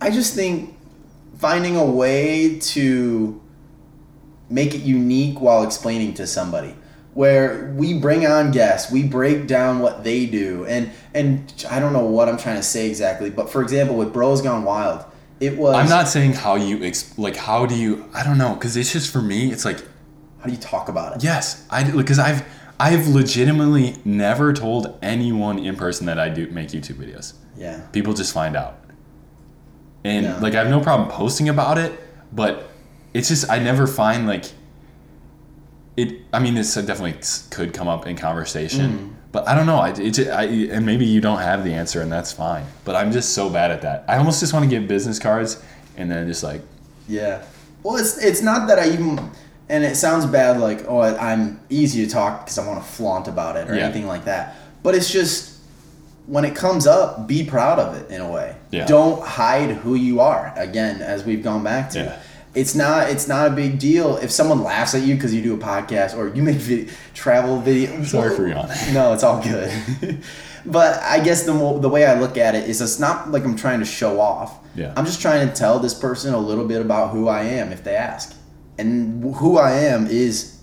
I 0.00 0.10
just 0.10 0.34
think 0.34 0.76
finding 1.38 1.76
a 1.76 1.84
way 1.84 2.58
to 2.60 3.40
make 4.48 4.74
it 4.74 4.82
unique 4.82 5.40
while 5.40 5.62
explaining 5.62 6.14
to 6.14 6.26
somebody 6.26 6.74
where 7.14 7.74
we 7.76 7.98
bring 7.98 8.26
on 8.26 8.50
guests 8.50 8.90
we 8.90 9.02
break 9.02 9.46
down 9.46 9.80
what 9.80 10.02
they 10.02 10.24
do 10.24 10.64
and 10.66 10.90
and 11.14 11.66
i 11.70 11.78
don't 11.78 11.92
know 11.92 12.04
what 12.04 12.26
i'm 12.28 12.38
trying 12.38 12.56
to 12.56 12.62
say 12.62 12.88
exactly 12.88 13.28
but 13.28 13.50
for 13.50 13.60
example 13.62 13.96
with 13.96 14.12
bros 14.12 14.40
gone 14.40 14.62
wild 14.62 15.04
it 15.42 15.58
was 15.58 15.74
I'm 15.74 15.88
not 15.88 16.06
saying 16.06 16.34
how 16.34 16.54
you 16.54 16.84
ex- 16.84 17.18
like. 17.18 17.34
How 17.34 17.66
do 17.66 17.74
you? 17.74 18.08
I 18.14 18.22
don't 18.22 18.38
know. 18.38 18.54
Because 18.54 18.76
it's 18.76 18.92
just 18.92 19.12
for 19.12 19.20
me. 19.20 19.50
It's 19.50 19.64
like 19.64 19.80
how 20.38 20.46
do 20.46 20.52
you 20.52 20.58
talk 20.58 20.88
about 20.88 21.16
it 21.16 21.24
yes. 21.24 21.66
I 21.70 21.88
because 21.88 22.18
I've 22.18 22.44
I've 22.86 23.06
legitimately 23.08 23.96
never 24.04 24.52
told 24.52 24.98
anyone 25.02 25.58
in 25.68 25.76
person 25.76 26.06
that 26.06 26.18
I 26.18 26.28
do 26.38 26.42
make 26.58 26.68
YouTube 26.76 26.96
videos. 27.04 27.34
yeah 27.56 27.76
People 27.92 28.12
just 28.22 28.32
find 28.40 28.54
out, 28.62 28.74
and 30.04 30.24
Yeah. 30.26 30.38
like 30.44 30.54
I 30.54 30.58
have 30.62 30.70
no 30.76 30.80
problem 30.80 31.08
posting 31.20 31.48
about 31.48 31.78
it. 31.84 31.92
But 32.40 32.52
it's 33.14 33.28
just 33.28 33.44
I 33.50 33.58
never 33.70 33.86
find 33.86 34.26
like 34.26 34.46
it. 35.96 36.08
I 36.32 36.38
mean, 36.44 36.54
this 36.54 36.74
definitely 36.74 37.16
could 37.50 37.70
come 37.78 37.88
up 37.94 38.06
in 38.06 38.16
conversation. 38.16 38.88
Mm-hmm. 38.90 39.08
But 39.32 39.42
I 39.48 39.54
don't 39.56 39.66
know. 39.66 39.78
I, 39.78 39.90
it 39.90 40.18
I 40.42 40.44
and 40.76 40.84
maybe 40.84 41.04
you 41.14 41.20
don't 41.20 41.42
have 41.50 41.60
the 41.64 41.72
answer, 41.82 42.00
and 42.02 42.10
that's 42.10 42.32
fine. 42.32 42.64
But 42.86 42.96
I'm 42.96 43.12
just 43.12 43.28
so 43.34 43.48
bad 43.48 43.70
at 43.70 43.80
that. 43.82 44.04
I 44.08 44.16
almost 44.16 44.40
just 44.40 44.52
want 44.54 44.64
to 44.64 44.70
give 44.74 44.88
business 44.88 45.18
cards, 45.18 45.62
and 45.96 46.10
then 46.10 46.26
just 46.26 46.42
like 46.42 46.62
Yeah. 47.08 47.42
Well, 47.82 47.96
it's 47.96 48.14
it's 48.18 48.42
not 48.42 48.68
that 48.68 48.78
I 48.78 48.86
even, 48.96 49.30
and 49.72 49.84
it 49.84 49.96
sounds 49.96 50.26
bad, 50.26 50.60
like 50.60 50.84
oh, 50.88 50.98
I- 50.98 51.32
I'm 51.32 51.58
easy 51.70 52.04
to 52.06 52.10
talk 52.12 52.44
because 52.44 52.58
I 52.58 52.66
want 52.66 52.78
to 52.84 52.88
flaunt 52.88 53.26
about 53.28 53.56
it 53.56 53.68
or 53.68 53.74
Yeah. 53.74 53.84
anything 53.84 54.06
like 54.06 54.24
that. 54.26 54.54
But 54.82 54.94
it's 54.94 55.10
just 55.10 55.50
when 56.26 56.44
it 56.44 56.54
comes 56.54 56.86
up, 56.86 57.26
be 57.26 57.42
proud 57.44 57.78
of 57.78 57.96
it 57.96 58.10
in 58.10 58.20
a 58.20 58.30
way. 58.30 58.54
Yeah. 58.70 58.86
Don't 58.86 59.20
hide 59.22 59.70
who 59.82 59.94
you 59.94 60.20
are. 60.20 60.52
Again, 60.56 61.00
as 61.02 61.24
we've 61.24 61.42
gone 61.42 61.62
back 61.64 61.90
to, 61.90 61.98
Yeah. 61.98 62.16
it's 62.54 62.74
not 62.74 63.10
it's 63.10 63.26
not 63.26 63.46
a 63.48 63.50
big 63.50 63.78
deal 63.78 64.18
if 64.18 64.30
someone 64.30 64.62
laughs 64.62 64.94
at 64.94 65.02
you 65.02 65.14
because 65.14 65.32
you 65.34 65.42
do 65.42 65.54
a 65.54 65.58
podcast 65.58 66.16
or 66.16 66.28
you 66.34 66.42
make 66.42 66.58
vid- 66.58 66.90
travel 67.14 67.58
video. 67.60 68.02
Sorry 68.04 68.34
for 68.36 68.46
yawning. 68.46 68.76
No, 68.92 69.12
it's 69.14 69.24
all 69.24 69.40
good. 69.42 69.70
but 70.66 71.02
I 71.02 71.18
guess 71.20 71.42
the 71.44 71.54
the 71.80 71.88
way 71.88 72.04
I 72.06 72.14
look 72.20 72.36
at 72.36 72.54
it 72.54 72.68
is 72.68 72.80
it's 72.80 72.98
not 73.00 73.30
like 73.32 73.44
I'm 73.44 73.56
trying 73.56 73.80
to 73.80 73.86
show 73.86 74.20
off. 74.20 74.50
Yeah. 74.74 74.92
I'm 74.96 75.06
just 75.06 75.20
trying 75.20 75.48
to 75.48 75.54
tell 75.54 75.78
this 75.80 75.94
person 75.94 76.34
a 76.34 76.38
little 76.38 76.66
bit 76.66 76.80
about 76.80 77.10
who 77.10 77.28
I 77.28 77.42
am 77.60 77.72
if 77.72 77.82
they 77.84 77.96
ask. 77.96 78.34
And 78.82 79.34
who 79.36 79.58
I 79.58 79.72
am 79.72 80.06
is 80.06 80.58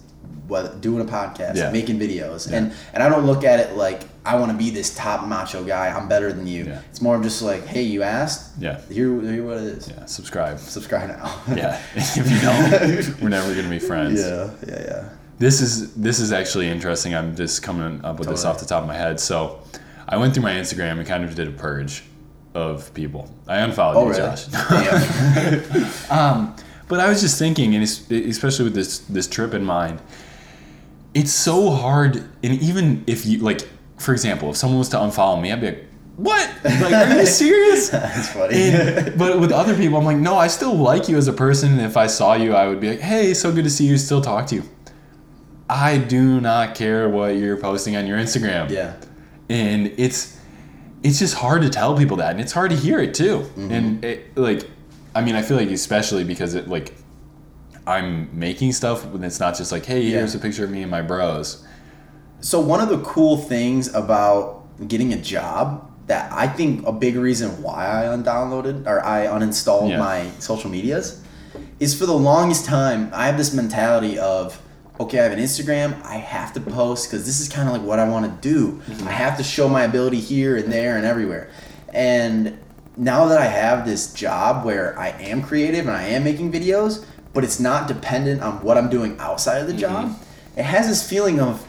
doing 0.82 1.02
a 1.02 1.06
podcast, 1.06 1.56
Yeah. 1.56 1.72
making 1.72 2.00
videos. 2.00 2.50
Yeah. 2.50 2.58
And 2.58 2.74
and 2.94 3.04
I 3.04 3.10
don't 3.10 3.26
look 3.26 3.44
at 3.44 3.60
it 3.60 3.76
like 3.76 4.02
I 4.26 4.36
want 4.36 4.52
to 4.52 4.58
be 4.58 4.70
this 4.70 4.94
top 4.96 5.28
macho 5.28 5.64
guy. 5.64 5.88
I'm 5.88 6.08
better 6.08 6.32
than 6.34 6.46
you. 6.48 6.66
Yeah. 6.66 6.82
It's 6.90 7.02
more 7.02 7.16
of 7.16 7.24
just 7.24 7.42
like, 7.42 7.66
hey, 7.66 7.84
you 7.84 8.04
asked. 8.04 8.52
Yeah. 8.60 8.82
Here, 8.90 9.20
here 9.22 9.46
what 9.46 9.58
it 9.58 9.64
is. 9.78 9.88
Yeah. 9.90 10.06
Subscribe. 10.06 10.60
Subscribe 10.60 11.08
now. 11.10 11.42
Yeah. 11.56 11.80
if 11.96 12.30
you 12.32 12.40
don't, 12.42 13.22
we're 13.22 13.30
never 13.30 13.54
gonna 13.56 13.70
be 13.70 13.80
friends. 13.80 14.20
yeah, 14.22 14.50
yeah, 14.68 14.82
yeah. 14.90 15.10
This 15.40 15.62
is 15.62 15.94
this 15.96 16.20
is 16.20 16.32
actually 16.32 16.68
interesting. 16.68 17.16
I'm 17.16 17.36
just 17.36 17.64
coming 17.64 18.04
up 18.04 18.20
with 18.20 18.28
this 18.28 18.42
Totally. 18.42 18.56
off 18.56 18.60
the 18.60 18.66
top 18.68 18.82
of 18.82 18.88
my 18.88 18.96
head. 18.98 19.20
So, 19.20 19.60
I 20.08 20.18
went 20.18 20.34
through 20.34 20.44
my 20.44 20.54
Instagram 20.54 20.98
and 21.00 21.08
kind 21.08 21.24
of 21.24 21.34
did 21.36 21.48
a 21.48 21.52
purge 21.52 22.04
of 22.54 22.92
people. 22.94 23.30
I 23.48 23.58
unfollowed 23.60 23.98
Oh, 23.98 24.04
you, 24.04 24.10
really? 24.10 24.20
Josh. 24.20 26.12
Um, 26.12 26.56
but 26.90 27.00
I 27.00 27.08
was 27.08 27.22
just 27.22 27.40
thinking, 27.40 27.76
and 27.76 27.84
especially 27.84 28.66
with 28.66 28.74
this 28.74 29.00
this 29.00 29.28
trip 29.28 29.54
in 29.54 29.64
mind, 29.64 30.02
it's 31.14 31.32
so 31.32 31.70
hard. 31.70 32.18
And 32.44 32.62
even 32.62 33.04
if 33.08 33.26
you 33.26 33.38
like, 33.38 33.62
for 33.98 34.12
example, 34.12 34.50
if 34.50 34.58
someone 34.58 34.80
was 34.80 34.90
to 34.90 34.98
unfollow 34.98 35.40
me, 35.40 35.52
I'd 35.52 35.62
be 35.62 35.68
like, 35.68 35.86
"What? 36.18 36.50
Like, 36.64 36.92
are 36.92 37.20
you 37.20 37.26
serious?" 37.44 37.90
That's 37.92 38.34
funny. 38.34 38.56
And, 38.56 39.18
but 39.20 39.40
with 39.40 39.52
other 39.52 39.78
people, 39.78 40.00
I'm 40.00 40.04
like, 40.04 40.18
no, 40.18 40.36
I 40.36 40.48
still 40.48 40.74
like 40.76 41.08
you 41.08 41.16
as 41.16 41.28
a 41.28 41.34
person. 41.34 41.74
And 41.74 41.82
if 41.82 41.96
I 41.96 42.08
saw 42.08 42.34
you, 42.34 42.56
I 42.56 42.68
would 42.68 42.80
be 42.80 42.90
like, 42.90 43.00
hey, 43.00 43.36
so 43.36 43.54
good 43.54 43.66
to 43.66 43.70
see 43.70 43.86
you. 43.86 43.98
Still 43.98 44.22
talk 44.22 44.48
to 44.48 44.56
you. 44.56 44.64
I 45.70 46.00
do 46.00 46.42
not 46.42 46.74
care 46.74 47.08
what 47.08 47.36
you're 47.36 47.58
posting 47.58 47.96
on 47.96 48.08
your 48.08 48.18
Instagram. 48.18 48.72
yeah. 48.72 48.96
And 49.48 49.94
it's 49.98 50.38
it's 51.04 51.20
just 51.20 51.36
hard 51.36 51.62
to 51.62 51.70
tell 51.70 51.96
people 51.96 52.18
that, 52.18 52.32
and 52.32 52.42
it's 52.42 52.52
hard 52.52 52.72
to 52.72 52.76
hear 52.76 53.00
it 53.00 53.14
too. 53.14 53.40
Mm-hmm. 53.40 53.72
And 53.72 54.04
it, 54.04 54.38
like, 54.38 54.70
I 55.16 55.22
mean, 55.22 55.36
I 55.36 55.42
feel 55.42 55.58
like 55.58 55.70
especially 55.70 56.24
because 56.24 56.54
it 56.56 56.68
like 56.68 56.94
I'm 57.88 58.30
making 58.38 58.74
stuff 58.74 59.06
when 59.08 59.24
it's 59.24 59.40
not 59.40 59.58
just 59.58 59.72
like, 59.72 59.86
hey, 59.86 60.02
Yeah. 60.02 60.18
here's 60.20 60.36
a 60.36 60.40
picture 60.40 60.64
of 60.64 60.70
me 60.72 60.82
and 60.82 60.92
my 60.92 61.02
bros. 61.02 61.66
So 62.42 62.60
one 62.60 62.80
of 62.80 62.90
the 62.90 63.00
cool 63.00 63.38
things 63.38 63.94
about 63.94 64.88
getting 64.88 65.12
a 65.14 65.18
job 65.18 65.90
that 66.08 66.32
I 66.32 66.48
think 66.48 66.86
a 66.88 66.92
big 66.92 67.16
reason 67.16 67.62
why 67.62 68.04
I 68.04 68.16
undownloaded 68.16 68.88
or 68.88 69.04
I 69.06 69.26
uninstalled 69.26 69.90
Yeah. 69.90 70.00
my 70.00 70.28
social 70.40 70.70
medias 70.70 71.22
is 71.80 71.94
for 71.98 72.06
the 72.06 72.14
longest 72.14 72.66
time 72.66 73.10
I 73.14 73.26
have 73.26 73.38
this 73.38 73.54
mentality 73.54 74.18
of 74.20 74.62
okay, 75.00 75.20
I 75.20 75.24
have 75.24 75.32
an 75.32 75.40
Instagram, 75.40 75.96
I 76.04 76.16
have 76.18 76.52
to 76.54 76.60
post 76.60 77.10
because 77.10 77.26
this 77.26 77.40
is 77.40 77.48
kind 77.48 77.70
of 77.70 77.74
like 77.74 77.84
what 77.84 78.00
I 78.00 78.10
want 78.10 78.26
to 78.26 78.50
do. 78.50 78.82
Mm-hmm. 78.86 79.08
I 79.08 79.12
have 79.12 79.38
to 79.38 79.44
show 79.44 79.70
my 79.70 79.84
ability 79.84 80.20
here 80.20 80.58
and 80.58 80.70
there 80.72 80.98
and 80.98 81.06
everywhere. 81.06 81.50
And 81.94 82.60
now 83.00 83.26
that 83.28 83.40
I 83.40 83.46
have 83.46 83.86
this 83.86 84.14
job 84.14 84.66
where 84.66 84.98
I 85.00 85.10
am 85.10 85.42
creative 85.42 85.88
and 85.88 85.96
I 85.96 86.04
am 86.04 86.24
making 86.26 86.52
videos, 86.52 87.06
but 87.34 87.44
it's 87.46 87.60
not 87.60 87.88
dependent 87.88 88.42
on 88.42 88.62
what 88.62 88.78
I'm 88.78 88.90
doing 88.90 89.18
outside 89.20 89.60
of 89.62 89.68
the 89.68 89.74
job, 89.74 90.16
it 90.58 90.64
has 90.64 90.88
this 90.88 91.08
feeling 91.10 91.40
of 91.40 91.66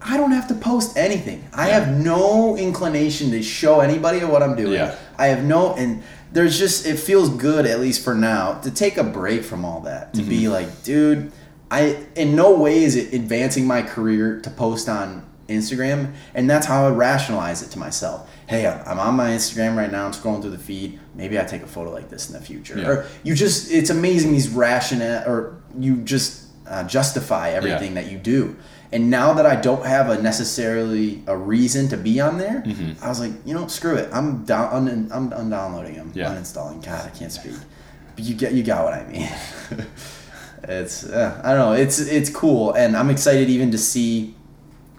I 0.00 0.16
don't 0.16 0.30
have 0.32 0.46
to 0.48 0.54
post 0.54 0.96
anything. 0.96 1.44
I 1.52 1.68
Yeah. 1.68 1.80
have 1.80 1.88
no 2.04 2.56
inclination 2.56 3.30
to 3.32 3.42
show 3.42 3.80
anybody 3.80 4.20
what 4.24 4.42
I'm 4.44 4.54
doing. 4.56 4.74
Yeah. 4.74 4.94
I 5.16 5.26
have 5.28 5.42
no, 5.44 5.74
and 5.74 6.02
there's 6.32 6.56
just, 6.58 6.86
it 6.86 6.98
feels 6.98 7.28
good, 7.30 7.66
at 7.66 7.80
least 7.80 8.04
for 8.04 8.14
now, 8.14 8.54
to 8.62 8.70
take 8.70 8.96
a 8.96 9.02
break 9.04 9.42
from 9.42 9.64
all 9.64 9.80
that. 9.80 10.14
To 10.14 10.20
Mm-hmm. 10.20 10.28
be 10.30 10.48
like, 10.48 10.84
dude, 10.84 11.32
I, 11.70 11.96
in 12.14 12.36
no 12.36 12.54
way 12.56 12.82
is 12.84 12.94
it 12.96 13.12
advancing 13.12 13.66
my 13.66 13.82
career 13.82 14.40
to 14.42 14.50
post 14.50 14.88
on 14.88 15.24
Instagram. 15.48 16.14
And 16.34 16.48
that's 16.48 16.66
how 16.66 16.86
I 16.86 16.90
rationalize 16.90 17.62
it 17.62 17.70
to 17.72 17.78
myself. 17.78 18.30
Hey, 18.46 18.66
I'm 18.66 18.98
on 18.98 19.14
my 19.14 19.30
Instagram 19.30 19.76
right 19.76 19.90
now, 19.90 20.06
I'm 20.06 20.12
scrolling 20.12 20.40
through 20.40 20.52
the 20.52 20.58
feed. 20.58 20.98
Maybe 21.14 21.38
I 21.38 21.44
take 21.44 21.62
a 21.62 21.66
photo 21.66 21.90
like 21.90 22.08
this 22.08 22.28
in 22.28 22.34
the 22.34 22.40
future. 22.40 22.78
Yeah. 22.78 22.88
Or 22.88 23.06
you 23.22 23.34
just, 23.34 23.70
it's 23.70 23.90
amazing 23.90 24.32
these 24.32 24.48
rational, 24.48 25.22
or 25.28 25.60
you 25.78 25.96
just 25.98 26.46
uh, 26.66 26.84
justify 26.84 27.50
everything 27.50 27.94
that 27.94 28.10
you 28.10 28.18
do. 28.18 28.56
And 28.90 29.10
now 29.10 29.34
that 29.34 29.44
I 29.44 29.56
don't 29.56 29.84
have 29.84 30.08
a 30.08 30.22
necessarily 30.22 31.22
a 31.26 31.36
reason 31.36 31.88
to 31.88 31.96
be 31.98 32.20
on 32.20 32.38
there, 32.38 32.62
Mm-hmm. 32.66 33.04
I 33.04 33.08
was 33.08 33.20
like, 33.20 33.32
you 33.44 33.52
know, 33.52 33.66
screw 33.66 33.96
it. 33.96 34.08
I'm 34.12 34.44
down. 34.46 34.88
Un- 34.88 35.08
I'm 35.12 35.30
undownloading 35.30 35.96
them. 35.96 36.10
Yeah. 36.14 36.30
Uninstalling. 36.34 36.82
God, 36.84 37.06
I 37.06 37.10
can't 37.10 37.30
speak. 37.32 37.52
But 38.16 38.24
you 38.24 38.34
get 38.34 38.52
you 38.54 38.62
got 38.62 38.84
what 38.84 38.94
I 38.94 39.04
mean. 39.06 39.28
it's 40.64 41.04
uh, 41.04 41.40
I 41.44 41.50
don't 41.54 41.58
know. 41.58 41.72
It's 41.72 41.98
it's 41.98 42.30
cool, 42.30 42.72
and 42.72 42.96
I'm 42.96 43.10
excited 43.10 43.48
even 43.50 43.70
to 43.72 43.78
see 43.78 44.34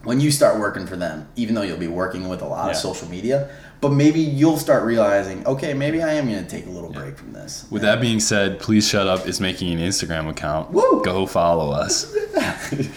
when 0.09 0.19
you 0.19 0.31
start 0.31 0.57
working 0.57 0.87
for 0.87 0.95
them. 0.95 1.27
Even 1.35 1.53
though 1.53 1.61
you'll 1.61 1.77
be 1.77 1.87
working 1.87 2.27
with 2.29 2.41
a 2.41 2.45
lot 2.45 2.71
of 2.71 2.75
social 2.75 3.07
media, 3.07 3.47
but 3.79 3.91
maybe 3.91 4.19
you'll 4.19 4.57
start 4.57 4.83
realizing, 4.83 5.45
okay, 5.45 5.75
maybe 5.75 6.01
I 6.01 6.13
am 6.13 6.27
going 6.27 6.43
to 6.43 6.49
take 6.49 6.65
a 6.65 6.69
little 6.71 6.91
break 6.91 7.15
from 7.15 7.31
this. 7.31 7.67
With 7.69 7.83
that 7.83 8.01
being 8.01 8.19
said, 8.19 8.59
please 8.59 8.87
shut 8.87 9.05
up 9.05 9.27
is 9.27 9.39
making 9.39 9.71
an 9.71 9.77
Instagram 9.77 10.27
account. 10.27 10.71
Woo! 10.71 11.03
Go 11.05 11.27
follow 11.27 11.71
us. 11.71 12.11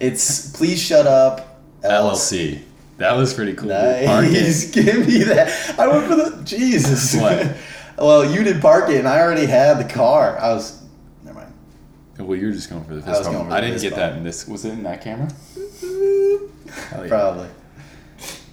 It's 0.00 0.52
please 0.52 0.80
shut 0.80 1.08
up. 1.08 1.60
LLC. 1.82 2.62
That 2.98 3.16
was 3.16 3.34
pretty 3.34 3.54
cool. 3.54 3.70
Nice. 3.70 4.70
Give 4.70 5.08
me 5.08 5.24
that. 5.24 5.76
I 5.76 5.88
went 5.88 6.06
for 6.06 6.14
the 6.14 6.44
Jesus. 6.44 7.16
What? 7.20 7.56
well, 7.96 8.30
you 8.30 8.44
did 8.44 8.62
park 8.62 8.90
it, 8.90 8.98
and 8.98 9.08
I 9.08 9.18
already 9.20 9.46
had 9.46 9.80
the 9.80 9.92
car. 9.92 10.38
I 10.38 10.52
was. 10.52 10.80
Never 11.24 11.40
mind. 11.40 11.52
Well, 12.16 12.38
you're 12.38 12.52
just 12.52 12.70
going 12.70 12.84
for 12.84 12.94
the 12.94 13.02
I 13.02 13.12
fist 13.12 13.24
for 13.24 13.50
I 13.50 13.60
didn't 13.60 13.80
get 13.80 13.90
bump. 13.90 14.02
that 14.02 14.16
in 14.18 14.22
this. 14.22 14.46
Was 14.46 14.64
it 14.64 14.74
in 14.74 14.84
that 14.84 15.02
camera? 15.02 15.28
Yeah. 16.92 17.08
Probably. 17.08 17.48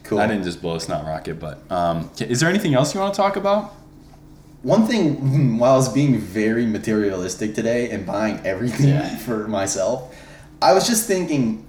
Cool. 0.04 0.20
I 0.20 0.28
didn't 0.28 0.44
just 0.44 0.62
blow 0.62 0.76
a 0.76 0.80
snot 0.80 1.04
rocket, 1.06 1.40
but 1.40 1.60
um, 1.72 2.12
is 2.20 2.40
there 2.40 2.50
anything 2.50 2.76
else 2.76 2.94
you 2.94 3.00
want 3.00 3.14
to 3.14 3.18
talk 3.20 3.38
about? 3.38 3.74
One 4.62 4.86
thing, 4.88 5.58
while 5.60 5.74
I 5.74 5.78
was 5.78 5.90
being 5.90 6.20
very 6.20 6.66
materialistic 6.66 7.56
today 7.56 7.90
and 7.90 8.06
buying 8.06 8.40
everything 8.46 8.90
Yeah. 8.90 9.16
for 9.26 9.48
myself, 9.48 10.16
I 10.62 10.74
was 10.74 10.88
just 10.88 11.08
thinking. 11.08 11.64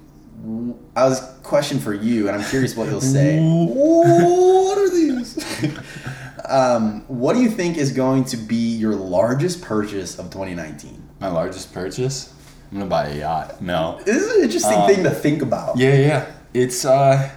I 0.95 1.05
was 1.05 1.19
question 1.41 1.79
for 1.79 1.93
you, 1.95 2.27
and 2.27 2.37
I'm 2.37 2.47
curious 2.47 2.75
what 2.77 2.89
you'll 2.89 3.01
say. 3.01 3.39
what 3.39 4.77
are 4.77 4.89
these? 4.89 5.35
um, 6.47 7.03
what 7.07 7.33
do 7.33 7.41
you 7.41 7.49
think 7.49 7.77
is 7.77 7.91
going 7.91 8.23
to 8.25 8.37
be 8.37 8.55
your 8.77 8.95
largest 8.95 9.61
purchase 9.63 10.19
of 10.19 10.25
2019? 10.29 11.01
My 11.19 11.29
largest 11.29 11.73
purchase? 11.73 12.33
I'm 12.71 12.77
gonna 12.79 12.89
buy 12.89 13.07
a 13.07 13.17
yacht. 13.17 13.61
No. 13.61 13.99
This 14.05 14.17
is 14.17 14.35
an 14.37 14.43
interesting 14.43 14.73
Uh, 14.77 14.87
thing 14.87 15.03
to 15.03 15.09
think 15.11 15.41
about. 15.41 15.77
Yeah, 15.77 15.95
yeah. 15.95 16.25
It's 16.53 16.85
uh. 16.85 17.29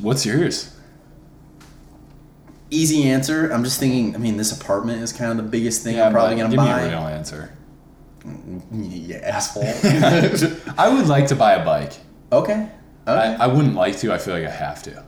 What's 0.00 0.24
yours? 0.24 0.70
Easy 2.70 3.08
answer. 3.08 3.50
I'm 3.52 3.64
just 3.64 3.78
thinking. 3.80 4.14
I 4.14 4.18
mean, 4.18 4.36
this 4.36 4.58
apartment 4.58 5.02
is 5.02 5.12
kind 5.12 5.30
of 5.30 5.36
the 5.36 5.42
biggest 5.50 5.82
thing 5.82 5.96
Yeah, 5.96 6.06
I'm 6.06 6.12
probably 6.12 6.36
gonna 6.36 6.48
give 6.50 6.56
buy. 6.58 6.82
me 6.82 6.88
a 6.88 6.90
real 6.90 7.06
answer. 7.06 7.52
You 8.72 9.16
asshole. 9.16 9.64
I 10.78 10.88
would 10.92 11.08
like 11.08 11.26
to 11.28 11.36
buy 11.36 11.54
a 11.54 11.64
bike. 11.64 11.92
okay. 12.32 12.68
I, 13.06 13.12
Okay. 13.12 13.36
I 13.38 13.46
wouldn't 13.48 13.74
like 13.74 13.98
to. 13.98 14.12
I 14.14 14.18
feel 14.18 14.34
like 14.34 14.46
I 14.46 14.50
have 14.50 14.82
to. 14.84 15.04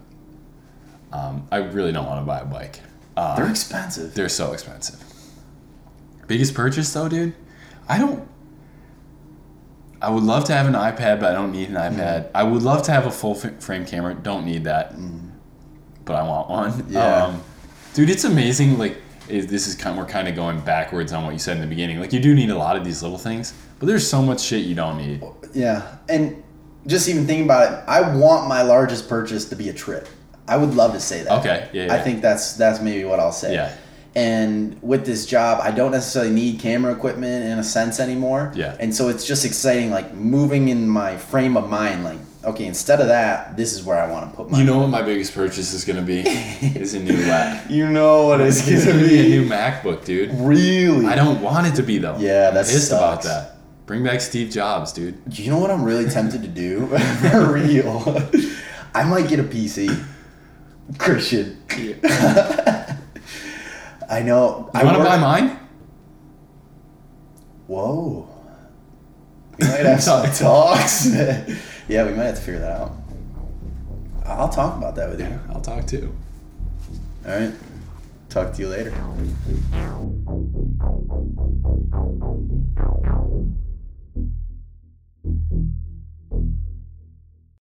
Um, 1.13 1.49
I 1.51 1.59
really 1.59 1.93
don't 1.93 2.05
want 2.05 2.21
to 2.21 2.27
buy 2.27 2.41
a 2.41 2.45
bike. 2.45 2.81
Uh, 3.17 3.35
They're 3.37 3.49
expensive. 3.49 4.13
They're 4.15 4.29
so 4.29 4.53
expensive. 4.53 5.03
Biggest 6.27 6.53
purchase 6.53 6.93
though, 6.93 7.09
dude? 7.09 7.35
I 7.89 7.97
don't. 7.99 8.29
I 10.01 10.11
would 10.11 10.23
love 10.25 10.45
to 10.45 10.53
have 10.53 10.67
an 10.67 10.75
iPad, 10.75 11.21
but 11.21 11.31
I 11.31 11.33
don't 11.33 11.53
need 11.53 11.69
an 11.71 11.75
iPad. 11.77 12.31
I 12.35 12.43
would 12.43 12.63
love 12.63 12.83
to 12.85 12.93
have 12.93 13.07
a 13.07 13.11
full 13.11 13.37
f- 13.37 13.63
frame 13.63 13.87
camera. 13.87 14.15
Don't 14.15 14.45
need 14.45 14.65
that, 14.65 14.95
but 16.05 16.17
I 16.17 16.23
want 16.23 16.51
one. 16.51 16.87
Yeah. 16.91 17.25
Um, 17.27 17.43
dude, 17.95 18.11
it's 18.11 18.25
amazing. 18.25 18.79
Like, 18.79 18.99
is 19.29 19.47
this 19.47 19.67
is 19.67 19.75
kind. 19.75 19.97
We're 19.97 20.05
kind 20.07 20.29
of 20.29 20.37
going 20.37 20.61
backwards 20.61 21.13
on 21.13 21.25
what 21.25 21.33
you 21.33 21.39
said 21.39 21.57
in 21.57 21.63
the 21.63 21.67
beginning. 21.67 21.99
Like, 21.99 22.13
you 22.13 22.21
do 22.21 22.35
need 22.35 22.51
a 22.51 22.57
lot 22.59 22.77
of 22.77 22.85
these 22.85 23.03
little 23.03 23.19
things, 23.19 23.55
but 23.79 23.87
there's 23.87 24.09
so 24.09 24.23
much 24.23 24.41
shit 24.41 24.65
you 24.65 24.75
don't 24.75 24.99
need. 24.99 25.23
Yeah, 25.55 25.97
and 26.09 26.43
just 26.87 27.09
even 27.09 27.27
thinking 27.27 27.45
about 27.45 27.73
it, 27.73 27.85
I 27.89 28.17
want 28.17 28.49
my 28.49 28.63
largest 28.63 29.09
purchase 29.09 29.49
to 29.49 29.57
be 29.57 29.69
a 29.71 29.73
trip. 29.73 30.09
I 30.47 30.57
would 30.57 30.75
love 30.75 30.93
to 30.93 31.01
say 31.01 31.23
that. 31.25 31.41
Okay, 31.41 31.69
yeah, 31.73 31.93
I 31.93 31.99
think 31.99 32.23
that's 32.23 32.53
that's 32.53 32.81
maybe 32.81 33.05
what 33.05 33.19
I'll 33.19 33.33
say. 33.33 33.55
Yeah. 33.55 33.75
And 34.17 34.83
with 34.83 35.05
this 35.05 35.27
job, 35.27 35.61
I 35.63 35.71
don't 35.71 35.91
necessarily 35.91 36.33
need 36.33 36.59
camera 36.59 36.91
equipment 36.91 37.45
in 37.45 37.59
a 37.59 37.63
sense 37.63 38.01
anymore. 38.01 38.51
Yeah. 38.55 38.75
And 38.81 38.97
so 38.97 39.09
it's 39.09 39.27
just 39.27 39.45
exciting, 39.45 39.91
like 39.91 40.15
moving 40.15 40.71
in 40.71 40.89
my 40.89 41.19
frame 41.19 41.55
of 41.55 41.69
mind. 41.69 42.03
Like, 42.03 42.19
okay, 42.43 42.65
instead 42.65 43.03
of 43.03 43.09
that, 43.09 43.59
this 43.59 43.75
is 43.75 43.85
where 43.85 43.99
I 43.99 44.11
want 44.11 44.31
to 44.31 44.35
put 44.35 44.51
my. 44.51 44.59
You 44.59 44.65
know 44.65 44.79
what 44.79 44.89
my 44.89 45.03
biggest 45.03 45.35
purchase 45.35 45.75
is 45.75 45.85
gonna 45.85 46.01
be? 46.01 46.21
is 46.21 46.95
a 46.95 47.01
new 47.01 47.15
lap. 47.27 47.67
You 47.71 47.91
know 47.91 48.29
what 48.29 48.41
it's 48.41 48.67
It's 48.67 48.87
gonna 48.87 49.01
gonna 49.01 49.09
be 49.09 49.21
a 49.21 49.29
new. 49.29 49.49
MacBook, 49.51 50.07
dude. 50.07 50.31
Really? 50.33 51.05
I 51.05 51.15
don't 51.15 51.43
want 51.43 51.67
it 51.67 51.75
to 51.75 51.83
be 51.83 51.99
though. 51.99 52.17
Yeah, 52.17 52.49
I'm 52.49 52.55
that 52.55 52.65
pissed 52.65 52.93
about 52.93 53.23
that. 53.25 53.59
Bring 53.85 54.03
back 54.03 54.23
Steve 54.23 54.49
Jobs, 54.51 54.95
dude. 54.95 55.29
Do 55.29 55.43
you 55.43 55.51
know 55.51 55.59
what 55.59 55.71
I'm 55.71 55.85
really 55.85 56.09
tempted 56.09 56.41
to 56.41 56.49
do? 56.49 56.87
For 57.31 57.53
real. 57.53 58.03
I 58.95 59.05
might 59.05 59.29
get 59.29 59.41
a 59.41 59.45
PC. 59.45 60.05
Christian. 60.99 61.63
You 61.77 61.99
I 64.09 64.23
know. 64.23 64.71
You 64.75 64.81
I 64.81 64.85
want 64.85 64.99
to 64.99 65.05
buy 65.05 65.19
mine? 65.19 65.59
Whoa. 67.67 68.29
We 69.59 69.67
might 69.69 69.87
have 69.87 70.03
some 70.03 70.31
talks. 70.33 71.07
yeah, 71.89 72.05
we 72.07 72.13
might 72.13 72.25
have 72.25 72.37
to 72.37 72.41
figure 72.41 72.61
that 72.61 72.81
out. 72.81 72.93
I'll 74.25 74.49
talk 74.49 74.77
about 74.77 74.95
that 74.97 75.09
with 75.09 75.21
you. 75.21 75.27
Yeah, 75.27 75.39
I'll 75.51 75.61
talk 75.61 75.87
too. 75.87 76.15
All 77.27 77.33
right. 77.39 77.53
Talk 78.29 78.53
to 78.55 78.63
you 78.63 78.69
later. 78.69 78.91